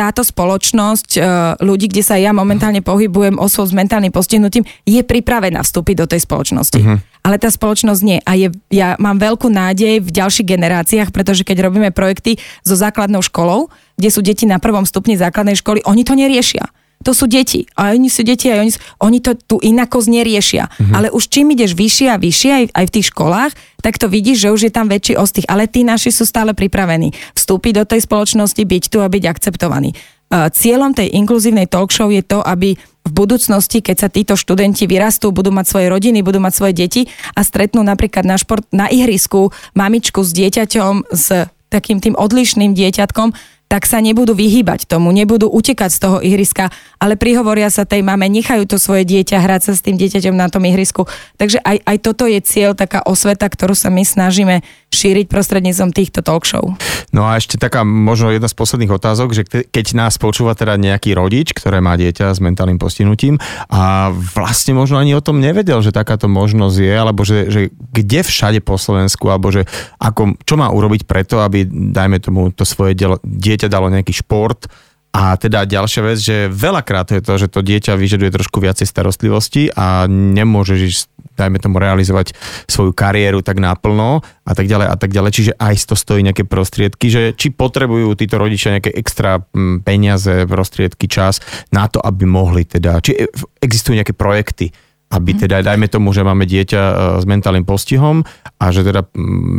táto 0.00 0.24
spoločnosť 0.24 1.10
e, 1.12 1.20
ľudí, 1.60 1.92
kde 1.92 2.00
sa 2.00 2.16
ja 2.16 2.32
momentálne 2.32 2.80
pohybujem, 2.80 3.36
osôb 3.36 3.68
s 3.68 3.76
mentálnym 3.76 4.08
postihnutím, 4.08 4.64
je 4.88 5.04
pripravená 5.04 5.60
vstúpiť 5.60 5.96
do 6.00 6.06
tej 6.08 6.24
spoločnosti. 6.24 6.80
Uh-huh. 6.80 6.96
Ale 7.20 7.36
tá 7.36 7.52
spoločnosť 7.52 8.00
nie. 8.00 8.18
A 8.24 8.32
je, 8.32 8.48
ja 8.72 8.96
mám 8.96 9.20
veľkú 9.20 9.52
nádej 9.52 10.00
v 10.00 10.08
ďalších 10.08 10.48
generáciách, 10.48 11.12
pretože 11.12 11.44
keď 11.44 11.68
robíme 11.68 11.92
projekty 11.92 12.40
so 12.64 12.72
základnou 12.72 13.20
školou, 13.20 13.68
kde 14.00 14.08
sú 14.08 14.24
deti 14.24 14.48
na 14.48 14.56
prvom 14.56 14.88
stupni 14.88 15.20
základnej 15.20 15.60
školy, 15.60 15.84
oni 15.84 16.00
to 16.00 16.16
neriešia 16.16 16.64
to 17.00 17.16
sú 17.16 17.24
deti. 17.24 17.64
A 17.80 17.96
oni 17.96 18.12
sú 18.12 18.20
deti 18.20 18.52
a 18.52 18.60
oni, 18.60 18.76
oni 19.00 19.18
to 19.24 19.32
tu 19.32 19.56
inakosť 19.56 20.08
neriešia. 20.12 20.68
Mm-hmm. 20.68 20.92
Ale 20.92 21.08
už 21.08 21.32
čím 21.32 21.56
ideš 21.56 21.72
vyššie 21.72 22.08
a 22.12 22.20
vyššie 22.20 22.50
aj, 22.52 22.64
aj 22.76 22.84
v 22.84 22.94
tých 22.94 23.06
školách, 23.08 23.52
tak 23.80 23.96
to 23.96 24.12
vidíš, 24.12 24.44
že 24.44 24.52
už 24.52 24.60
je 24.68 24.72
tam 24.72 24.92
väčší 24.92 25.16
ostých. 25.16 25.48
Ale 25.48 25.64
tí 25.64 25.80
naši 25.80 26.12
sú 26.12 26.28
stále 26.28 26.52
pripravení 26.52 27.16
vstúpiť 27.32 27.72
do 27.80 27.84
tej 27.88 28.04
spoločnosti, 28.04 28.60
byť 28.60 28.84
tu 28.92 29.00
a 29.00 29.08
byť 29.08 29.22
akceptovaní. 29.24 29.96
Cieľom 30.30 30.94
tej 30.94 31.10
inkluzívnej 31.18 31.66
talk 31.66 31.90
show 31.90 32.06
je 32.06 32.22
to, 32.22 32.38
aby 32.44 32.78
v 32.78 33.12
budúcnosti, 33.16 33.82
keď 33.82 33.96
sa 33.96 34.08
títo 34.12 34.38
študenti 34.38 34.86
vyrastú, 34.86 35.34
budú 35.34 35.50
mať 35.50 35.66
svoje 35.66 35.90
rodiny, 35.90 36.22
budú 36.22 36.38
mať 36.38 36.52
svoje 36.54 36.74
deti 36.76 37.02
a 37.34 37.42
stretnú 37.42 37.82
napríklad 37.82 38.22
na, 38.22 38.38
šport, 38.38 38.62
na 38.70 38.86
ihrisku 38.86 39.50
mamičku 39.74 40.22
s 40.22 40.30
dieťaťom, 40.30 41.10
s 41.10 41.50
takým 41.72 41.98
tým 41.98 42.14
odlišným 42.14 42.76
dieťatkom, 42.78 43.34
tak 43.70 43.86
sa 43.86 44.02
nebudú 44.02 44.34
vyhýbať 44.34 44.90
tomu, 44.90 45.14
nebudú 45.14 45.46
utekať 45.46 45.90
z 45.94 45.98
toho 46.02 46.18
ihriska, 46.18 46.74
ale 46.98 47.14
prihovoria 47.14 47.70
sa 47.70 47.86
tej 47.86 48.02
mame, 48.02 48.26
nechajú 48.26 48.66
to 48.66 48.82
svoje 48.82 49.06
dieťa 49.06 49.38
hrať 49.38 49.70
sa 49.70 49.72
s 49.78 49.84
tým 49.86 49.94
dieťaťom 49.94 50.34
na 50.34 50.50
tom 50.50 50.66
ihrisku. 50.66 51.06
Takže 51.38 51.62
aj, 51.62 51.86
aj 51.86 51.96
toto 52.02 52.26
je 52.26 52.42
cieľ, 52.42 52.74
taká 52.74 53.06
osveta, 53.06 53.46
ktorú 53.46 53.78
sa 53.78 53.86
my 53.86 54.02
snažíme 54.02 54.66
šíriť 54.90 55.30
prostredníctvom 55.30 55.90
týchto 55.94 56.20
talk 56.20 56.42
show. 56.42 56.74
No 57.14 57.26
a 57.26 57.38
ešte 57.38 57.58
taká 57.58 57.86
možno 57.86 58.30
jedna 58.30 58.50
z 58.50 58.58
posledných 58.58 58.94
otázok, 58.94 59.28
že 59.34 59.42
keď 59.46 59.86
nás 59.94 60.18
počúva 60.18 60.54
teda 60.54 60.78
nejaký 60.78 61.14
rodič, 61.14 61.54
ktoré 61.54 61.78
má 61.82 61.94
dieťa 61.94 62.34
s 62.34 62.42
mentálnym 62.42 62.78
postihnutím 62.78 63.38
a 63.70 64.10
vlastne 64.10 64.74
možno 64.74 64.98
ani 64.98 65.14
o 65.14 65.22
tom 65.22 65.38
nevedel, 65.38 65.82
že 65.82 65.94
takáto 65.94 66.26
možnosť 66.26 66.76
je, 66.78 66.94
alebo 66.94 67.22
že, 67.22 67.50
že 67.50 67.60
kde 67.94 68.20
všade 68.26 68.60
po 68.62 68.78
Slovensku, 68.78 69.30
alebo 69.30 69.50
že 69.54 69.66
ako, 69.98 70.38
čo 70.42 70.54
má 70.58 70.70
urobiť 70.70 71.06
preto, 71.06 71.42
aby, 71.42 71.66
dajme 71.66 72.18
tomu, 72.22 72.50
to 72.50 72.66
svoje 72.66 72.94
dieťa 73.22 73.66
dalo 73.70 73.90
nejaký 73.90 74.14
šport, 74.14 74.70
a 75.10 75.34
teda 75.34 75.66
ďalšia 75.66 76.02
vec, 76.06 76.18
že 76.22 76.46
veľakrát 76.46 77.10
je 77.10 77.18
to, 77.18 77.34
že 77.34 77.50
to 77.50 77.66
dieťa 77.66 77.98
vyžaduje 77.98 78.30
trošku 78.30 78.62
viacej 78.62 78.86
starostlivosti 78.86 79.66
a 79.74 80.06
nemôžeš, 80.06 81.10
dajme 81.34 81.58
tomu, 81.58 81.82
realizovať 81.82 82.30
svoju 82.70 82.94
kariéru 82.94 83.42
tak 83.42 83.58
naplno 83.58 84.22
a 84.22 84.52
tak 84.54 84.70
ďalej 84.70 84.86
a 84.86 84.94
tak 84.94 85.10
ďalej. 85.10 85.30
Čiže 85.34 85.52
aj 85.58 85.74
to 85.90 85.98
stojí 85.98 86.22
nejaké 86.22 86.46
prostriedky, 86.46 87.10
že 87.10 87.22
či 87.34 87.50
potrebujú 87.50 88.14
títo 88.14 88.38
rodičia 88.38 88.78
nejaké 88.78 88.94
extra 88.94 89.42
mm, 89.42 89.82
peniaze, 89.82 90.46
prostriedky, 90.46 91.10
čas 91.10 91.42
na 91.74 91.90
to, 91.90 91.98
aby 91.98 92.22
mohli 92.22 92.62
teda, 92.62 93.02
či 93.02 93.18
existujú 93.58 93.98
nejaké 93.98 94.14
projekty, 94.14 94.70
aby 95.10 95.34
teda, 95.34 95.66
dajme 95.66 95.90
tomu, 95.90 96.14
že 96.14 96.22
máme 96.22 96.46
dieťa 96.46 96.82
e, 96.82 96.92
s 97.18 97.24
mentálnym 97.26 97.66
postihom 97.66 98.22
a 98.62 98.70
že 98.70 98.86
teda 98.86 99.02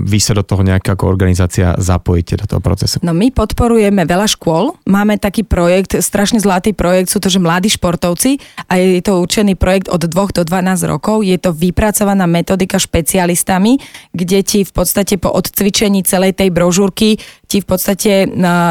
vy 0.07 0.19
sa 0.23 0.31
do 0.31 0.47
toho 0.47 0.63
nejaká 0.63 0.95
ako 0.95 1.11
organizácia 1.11 1.75
zapojíte 1.75 2.39
do 2.39 2.45
toho 2.47 2.63
procesu. 2.63 3.03
No 3.03 3.11
my 3.11 3.35
podporujeme 3.35 4.07
veľa 4.07 4.31
škôl, 4.31 4.79
máme 4.87 5.19
taký 5.19 5.43
projekt, 5.43 5.99
strašne 5.99 6.39
zlatý 6.39 6.71
projekt, 6.71 7.11
sú 7.11 7.19
to, 7.19 7.27
že 7.27 7.43
mladí 7.43 7.67
športovci 7.67 8.39
a 8.71 8.79
je 8.79 9.03
to 9.03 9.19
určený 9.19 9.59
projekt 9.59 9.91
od 9.91 9.99
2 9.99 10.07
do 10.39 10.41
12 10.47 10.87
rokov, 10.87 11.27
je 11.27 11.35
to 11.35 11.51
vypracovaná 11.51 12.23
metodika 12.31 12.79
špecialistami, 12.79 13.75
kde 14.15 14.39
ti 14.47 14.59
v 14.63 14.71
podstate 14.71 15.19
po 15.19 15.35
odcvičení 15.35 16.07
celej 16.07 16.39
tej 16.39 16.47
brožúrky 16.47 17.19
ti 17.51 17.57
v 17.59 17.67
podstate 17.67 18.11
e, 18.23 18.27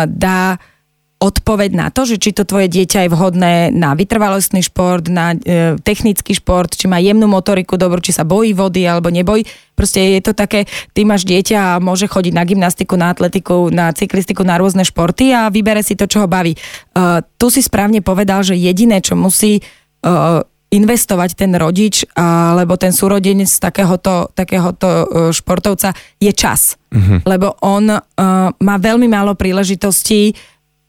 dá 0.08 0.56
odpoveď 1.20 1.70
na 1.76 1.92
to, 1.92 2.08
že 2.08 2.16
či 2.16 2.32
to 2.32 2.48
tvoje 2.48 2.72
dieťa 2.72 3.04
je 3.04 3.12
vhodné 3.12 3.52
na 3.76 3.92
vytrvalostný 3.92 4.64
šport, 4.64 5.04
na 5.12 5.36
e, 5.36 5.76
technický 5.76 6.32
šport, 6.32 6.72
či 6.72 6.88
má 6.88 6.96
jemnú 6.96 7.28
motoriku 7.28 7.76
dobrú, 7.76 8.00
či 8.00 8.16
sa 8.16 8.24
bojí 8.24 8.56
vody 8.56 8.88
alebo 8.88 9.12
nebojí. 9.12 9.44
Proste 9.76 10.16
je 10.16 10.20
to 10.24 10.32
také, 10.32 10.64
ty 10.96 11.04
máš 11.04 11.28
dieťa 11.28 11.56
a 11.60 11.70
môže 11.76 12.08
chodiť 12.08 12.32
na 12.32 12.48
gymnastiku, 12.48 12.96
na 12.96 13.12
atletiku, 13.12 13.68
na 13.68 13.92
cyklistiku, 13.92 14.48
na 14.48 14.56
rôzne 14.56 14.80
športy 14.80 15.36
a 15.36 15.52
vybere 15.52 15.84
si 15.84 15.92
to, 15.92 16.08
čo 16.08 16.24
ho 16.24 16.28
baví. 16.28 16.56
E, 16.56 16.58
tu 17.36 17.52
si 17.52 17.60
správne 17.60 18.00
povedal, 18.00 18.40
že 18.40 18.56
jediné, 18.56 19.04
čo 19.04 19.12
musí 19.12 19.60
e, 19.60 19.62
investovať 20.70 21.30
ten 21.34 21.52
rodič 21.58 22.06
alebo 22.14 22.78
ten 22.78 22.94
súrodenec 22.94 23.50
takéhoto, 23.58 24.30
takéhoto 24.32 24.88
e, 24.88 25.04
športovca 25.34 25.92
je 26.16 26.32
čas. 26.32 26.78
Uh-huh. 26.90 27.22
Lebo 27.22 27.54
on 27.62 27.86
uh, 27.86 28.02
má 28.50 28.76
veľmi 28.82 29.06
málo 29.06 29.38
príležitostí 29.38 30.34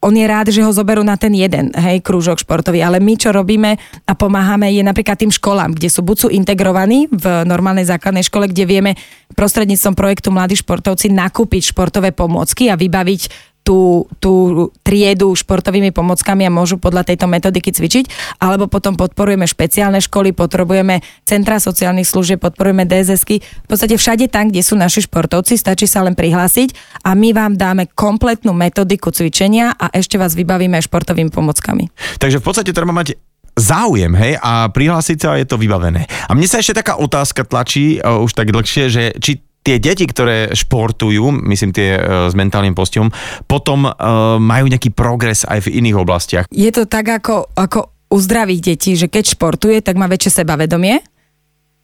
on 0.02 0.14
je 0.18 0.26
rád, 0.26 0.50
že 0.50 0.66
ho 0.66 0.74
zoberú 0.74 1.06
na 1.06 1.14
ten 1.14 1.30
jeden, 1.30 1.70
hej, 1.70 2.02
krúžok 2.02 2.42
športový, 2.42 2.82
ale 2.82 2.98
my 2.98 3.14
čo 3.14 3.30
robíme 3.30 3.78
a 4.02 4.12
pomáhame 4.18 4.74
je 4.74 4.82
napríklad 4.82 5.14
tým 5.14 5.30
školám, 5.30 5.78
kde 5.78 5.86
sú 5.86 6.02
buď 6.02 6.16
sú 6.26 6.28
integrovaní 6.34 7.06
v 7.06 7.46
normálnej 7.46 7.86
základnej 7.86 8.26
škole, 8.26 8.50
kde 8.50 8.66
vieme 8.66 8.92
prostredníctvom 9.38 9.94
projektu 9.94 10.34
Mladí 10.34 10.58
športovci 10.58 11.14
nakúpiť 11.14 11.70
športové 11.70 12.10
pomôcky 12.10 12.66
a 12.66 12.74
vybaviť 12.74 13.51
tú, 13.62 14.10
tú 14.18 14.68
triedu 14.82 15.32
športovými 15.32 15.94
pomockami 15.94 16.46
a 16.46 16.52
môžu 16.52 16.78
podľa 16.82 17.06
tejto 17.06 17.30
metodiky 17.30 17.70
cvičiť, 17.70 18.36
alebo 18.42 18.66
potom 18.66 18.98
podporujeme 18.98 19.46
špeciálne 19.46 20.02
školy, 20.02 20.34
potrebujeme 20.34 21.00
centra 21.22 21.62
sociálnych 21.62 22.06
služieb, 22.06 22.42
podporujeme 22.42 22.84
DSSky. 22.84 23.40
V 23.40 23.68
podstate 23.70 23.94
všade 23.94 24.26
tam, 24.28 24.50
kde 24.50 24.62
sú 24.66 24.74
naši 24.74 25.06
športovci, 25.06 25.54
stačí 25.54 25.86
sa 25.86 26.02
len 26.02 26.18
prihlásiť 26.18 27.02
a 27.06 27.14
my 27.14 27.30
vám 27.30 27.54
dáme 27.54 27.86
kompletnú 27.94 28.50
metodiku 28.50 29.14
cvičenia 29.14 29.74
a 29.78 29.90
ešte 29.94 30.18
vás 30.18 30.34
vybavíme 30.34 30.76
športovými 30.82 31.30
pomockami. 31.30 31.88
Takže 32.18 32.42
v 32.42 32.44
podstate 32.44 32.74
treba 32.74 32.90
mať 32.90 33.14
záujem, 33.52 34.12
hej, 34.16 34.40
a 34.40 34.72
prihlásiť 34.72 35.18
sa 35.20 35.36
je 35.36 35.44
to 35.44 35.60
vybavené. 35.60 36.08
A 36.08 36.32
mne 36.32 36.48
sa 36.48 36.58
ešte 36.58 36.80
taká 36.80 36.96
otázka 36.96 37.44
tlačí 37.44 38.00
uh, 38.00 38.24
už 38.24 38.32
tak 38.32 38.48
dlhšie, 38.48 38.84
že 38.88 39.12
či 39.20 39.44
tie 39.62 39.78
deti, 39.78 40.04
ktoré 40.04 40.50
športujú, 40.52 41.30
myslím 41.48 41.70
tie 41.70 41.96
uh, 41.96 42.28
s 42.28 42.34
mentálnym 42.34 42.74
postihom, 42.74 43.14
potom 43.46 43.86
uh, 43.86 43.94
majú 44.42 44.66
nejaký 44.66 44.90
progres 44.90 45.46
aj 45.46 45.70
v 45.70 45.78
iných 45.82 45.96
oblastiach. 45.96 46.44
Je 46.50 46.70
to 46.74 46.86
tak 46.86 47.06
ako, 47.06 47.46
ako 47.54 47.90
u 48.12 48.18
zdravých 48.20 48.60
detí, 48.74 48.92
že 48.98 49.08
keď 49.08 49.38
športuje, 49.38 49.80
tak 49.80 49.96
má 49.96 50.04
väčšie 50.10 50.44
sebavedomie, 50.44 51.00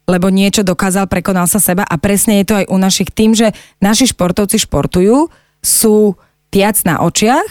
lebo 0.05 0.29
niečo 0.29 0.61
dokázal, 0.61 1.09
prekonal 1.09 1.45
sa 1.45 1.57
seba 1.61 1.85
a 1.85 1.95
presne 1.97 2.41
je 2.41 2.45
to 2.45 2.55
aj 2.61 2.65
u 2.69 2.77
našich 2.77 3.09
tým, 3.13 3.33
že 3.33 3.53
naši 3.81 4.09
športovci 4.09 4.61
športujú, 4.61 5.29
sú 5.59 6.17
viac 6.49 6.81
na 6.85 7.01
očiach, 7.05 7.45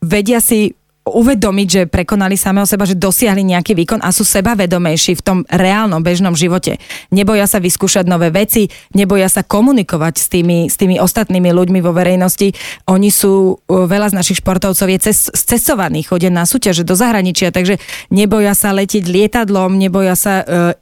vedia 0.00 0.40
si 0.40 0.78
uvedomiť, 1.12 1.68
že 1.68 1.82
prekonali 1.88 2.36
samého 2.36 2.68
seba, 2.68 2.88
že 2.88 2.96
dosiahli 2.96 3.44
nejaký 3.44 3.72
výkon 3.74 4.00
a 4.04 4.12
sú 4.12 4.24
sebavedomejší 4.24 5.18
v 5.18 5.24
tom 5.24 5.38
reálnom 5.48 6.00
bežnom 6.04 6.36
živote. 6.36 6.76
Neboja 7.10 7.48
sa 7.48 7.58
vyskúšať 7.58 8.06
nové 8.06 8.28
veci, 8.32 8.68
neboja 8.92 9.26
sa 9.28 9.44
komunikovať 9.44 10.14
s 10.16 10.26
tými, 10.30 10.68
s 10.68 10.76
tými 10.78 11.00
ostatnými 11.00 11.50
ľuďmi 11.50 11.80
vo 11.82 11.92
verejnosti. 11.92 12.52
Oni 12.88 13.10
sú, 13.12 13.60
veľa 13.68 14.12
z 14.12 14.18
našich 14.18 14.40
športovcov 14.40 14.86
je 14.86 14.98
cez, 14.98 15.28
cestovaní, 15.32 16.06
chodia 16.06 16.30
na 16.30 16.46
súťaže 16.46 16.86
do 16.86 16.94
zahraničia, 16.94 17.50
takže 17.50 17.80
neboja 18.14 18.54
sa 18.54 18.70
letiť 18.72 19.04
lietadlom, 19.08 19.74
neboja 19.76 20.14
sa 20.14 20.34
uh, 20.42 20.72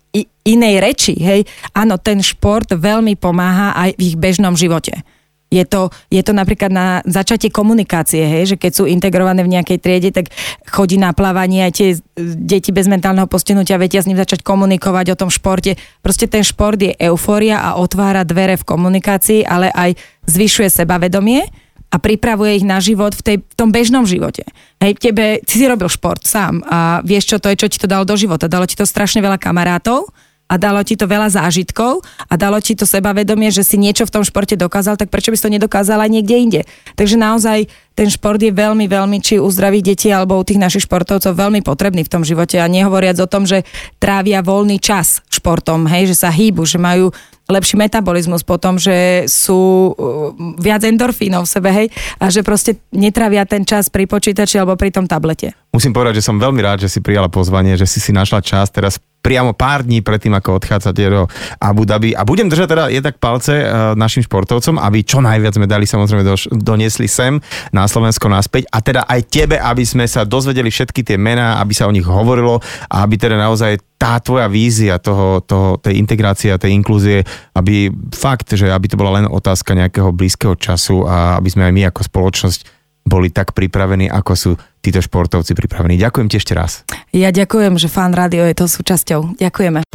inej 0.47 0.74
reči. 0.79 1.14
Hej. 1.18 1.51
Áno, 1.74 1.99
ten 1.99 2.22
šport 2.22 2.70
veľmi 2.70 3.18
pomáha 3.18 3.74
aj 3.74 3.99
v 3.99 4.14
ich 4.14 4.16
bežnom 4.16 4.55
živote. 4.55 5.03
Je 5.47 5.63
to, 5.63 5.95
je 6.11 6.19
to 6.27 6.35
napríklad 6.35 6.75
na 6.75 7.07
začatie 7.07 7.55
komunikácie, 7.55 8.19
hej, 8.27 8.55
že 8.55 8.57
keď 8.59 8.73
sú 8.75 8.85
integrované 8.91 9.47
v 9.47 9.55
nejakej 9.55 9.79
triede, 9.79 10.11
tak 10.11 10.35
chodí 10.67 10.99
na 10.99 11.15
plávanie 11.15 11.71
aj 11.71 11.73
tie 11.79 11.89
deti 12.19 12.75
bez 12.75 12.91
mentálneho 12.91 13.31
postihnutia 13.31 13.79
vedia 13.79 14.03
s 14.03 14.11
ním 14.11 14.19
začať 14.19 14.43
komunikovať 14.43 15.15
o 15.15 15.19
tom 15.19 15.31
športe. 15.31 15.79
Proste 16.03 16.27
ten 16.27 16.43
šport 16.43 16.83
je 16.83 16.99
eufória 16.99 17.63
a 17.63 17.79
otvára 17.79 18.27
dvere 18.27 18.59
v 18.59 18.67
komunikácii, 18.67 19.47
ale 19.47 19.71
aj 19.71 19.95
zvyšuje 20.27 20.83
sebavedomie 20.83 21.47
a 21.95 21.97
pripravuje 22.03 22.59
ich 22.59 22.67
na 22.67 22.83
život 22.83 23.15
v, 23.15 23.23
tej, 23.23 23.37
v 23.47 23.55
tom 23.55 23.71
bežnom 23.71 24.03
živote. 24.03 24.43
Hej, 24.83 24.99
tebe, 24.99 25.39
ty 25.47 25.63
si 25.63 25.65
robil 25.71 25.87
šport 25.87 26.27
sám 26.27 26.59
a 26.67 26.99
vieš, 27.07 27.31
čo 27.31 27.39
to 27.39 27.55
je, 27.55 27.57
čo 27.57 27.71
ti 27.71 27.79
to 27.79 27.87
dalo 27.87 28.03
do 28.03 28.19
života. 28.19 28.51
Dalo 28.51 28.67
ti 28.67 28.75
to 28.75 28.83
strašne 28.83 29.23
veľa 29.23 29.39
kamarátov, 29.39 30.11
a 30.47 30.55
dalo 30.57 30.81
ti 30.87 30.95
to 30.95 31.11
veľa 31.11 31.31
zážitkov 31.31 32.07
a 32.31 32.35
dalo 32.39 32.63
ti 32.63 32.79
to 32.79 32.87
sebavedomie, 32.87 33.51
že 33.51 33.67
si 33.67 33.77
niečo 33.77 34.07
v 34.07 34.15
tom 34.15 34.23
športe 34.23 34.55
dokázal, 34.55 34.95
tak 34.95 35.11
prečo 35.11 35.35
by 35.35 35.37
si 35.37 35.45
to 35.47 35.51
aj 35.51 36.11
niekde 36.11 36.37
inde. 36.39 36.61
Takže 36.95 37.19
naozaj 37.19 37.67
ten 37.97 38.13
šport 38.13 38.39
je 38.39 38.53
veľmi, 38.53 38.87
veľmi, 38.87 39.19
či 39.25 39.41
u 39.41 39.49
zdravých 39.49 39.97
detí 39.97 40.09
alebo 40.13 40.37
u 40.37 40.45
tých 40.45 40.61
našich 40.61 40.85
športovcov 40.85 41.33
veľmi 41.33 41.65
potrebný 41.65 42.05
v 42.05 42.13
tom 42.13 42.23
živote 42.23 42.61
a 42.61 42.69
nehovoriac 42.69 43.17
o 43.19 43.31
tom, 43.31 43.49
že 43.49 43.65
trávia 43.97 44.45
voľný 44.45 44.77
čas 44.77 45.25
športom, 45.33 45.89
hej, 45.89 46.13
že 46.13 46.17
sa 46.21 46.29
hýbu, 46.29 46.63
že 46.69 46.77
majú 46.77 47.11
lepší 47.47 47.79
metabolizmus 47.79 48.43
potom, 48.43 48.77
že 48.77 49.25
sú 49.31 49.95
uh, 49.95 50.35
viac 50.59 50.83
endorfínov 50.83 51.47
v 51.47 51.51
sebe, 51.51 51.71
hej, 51.71 51.87
a 52.19 52.27
že 52.27 52.43
proste 52.43 52.83
netravia 52.91 53.47
ten 53.47 53.63
čas 53.63 53.87
pri 53.87 54.11
počítači 54.11 54.59
alebo 54.59 54.75
pri 54.75 54.91
tom 54.91 55.07
tablete. 55.07 55.55
Musím 55.71 55.95
povedať, 55.95 56.21
že 56.21 56.27
som 56.27 56.43
veľmi 56.43 56.59
rád, 56.61 56.85
že 56.85 56.91
si 56.91 56.99
prijala 56.99 57.31
pozvanie, 57.31 57.79
že 57.79 57.87
si 57.87 58.03
si 58.03 58.11
našla 58.11 58.43
čas 58.43 58.69
teraz 58.75 58.99
priamo 59.27 59.59
pár 59.59 59.83
dní 59.83 60.07
predtým, 60.07 60.39
ako 60.39 60.62
odchádzate 60.62 61.03
do 61.11 61.27
Abu 61.59 61.83
Dhabi. 61.83 62.14
A 62.14 62.22
budem 62.22 62.47
držať 62.47 62.68
teda 62.70 62.85
jednak 62.95 63.18
palce 63.18 63.59
uh, 63.59 63.99
našim 63.99 64.22
športovcom, 64.22 64.79
aby 64.79 65.03
čo 65.03 65.18
najviac 65.18 65.59
medali 65.59 65.83
samozrejme 65.83 66.22
doš- 66.22 66.47
doniesli 66.55 67.11
sem 67.11 67.43
na 67.74 67.91
Slovensko 67.91 68.31
naspäť 68.31 68.70
a 68.70 68.79
teda 68.79 69.03
aj 69.03 69.27
tebe, 69.27 69.59
aby 69.59 69.83
sme 69.83 70.07
sa 70.07 70.22
dozvedeli 70.22 70.70
všetky 70.70 71.03
tie 71.03 71.18
mená, 71.18 71.59
aby 71.59 71.74
sa 71.74 71.91
o 71.91 71.95
nich 71.95 72.07
hovorilo 72.07 72.62
a 72.87 73.03
aby 73.03 73.18
teda 73.18 73.35
naozaj 73.35 73.83
tá 73.99 74.20
tvoja 74.20 74.47
vízia 74.47 75.01
toho, 75.01 75.41
toho, 75.41 75.81
tej 75.81 75.97
integrácie 75.97 76.53
a 76.53 76.61
tej 76.61 76.77
inklúzie, 76.77 77.24
aby 77.57 77.89
fakt, 78.12 78.53
že 78.53 78.68
aby 78.68 78.87
to 78.93 79.01
bola 79.01 79.18
len 79.18 79.27
otázka 79.27 79.72
nejakého 79.72 80.12
blízkeho 80.12 80.55
času 80.55 81.09
a 81.09 81.41
aby 81.41 81.49
sme 81.49 81.66
aj 81.66 81.72
my 81.72 81.83
ako 81.89 82.01
spoločnosť 82.05 82.76
boli 83.07 83.31
tak 83.31 83.55
pripravení, 83.55 84.11
ako 84.11 84.33
sú 84.35 84.51
títo 84.83 84.99
športovci 84.99 85.55
pripravení. 85.55 85.95
Ďakujem 85.97 86.27
ti 86.27 86.37
ešte 86.43 86.53
raz. 86.53 86.83
Ja 87.15 87.31
ďakujem, 87.31 87.79
že 87.79 87.87
Fan 87.87 88.13
Rádio 88.13 88.45
je 88.45 88.55
to 88.59 88.67
súčasťou. 88.67 89.39
Ďakujeme. 89.39 89.87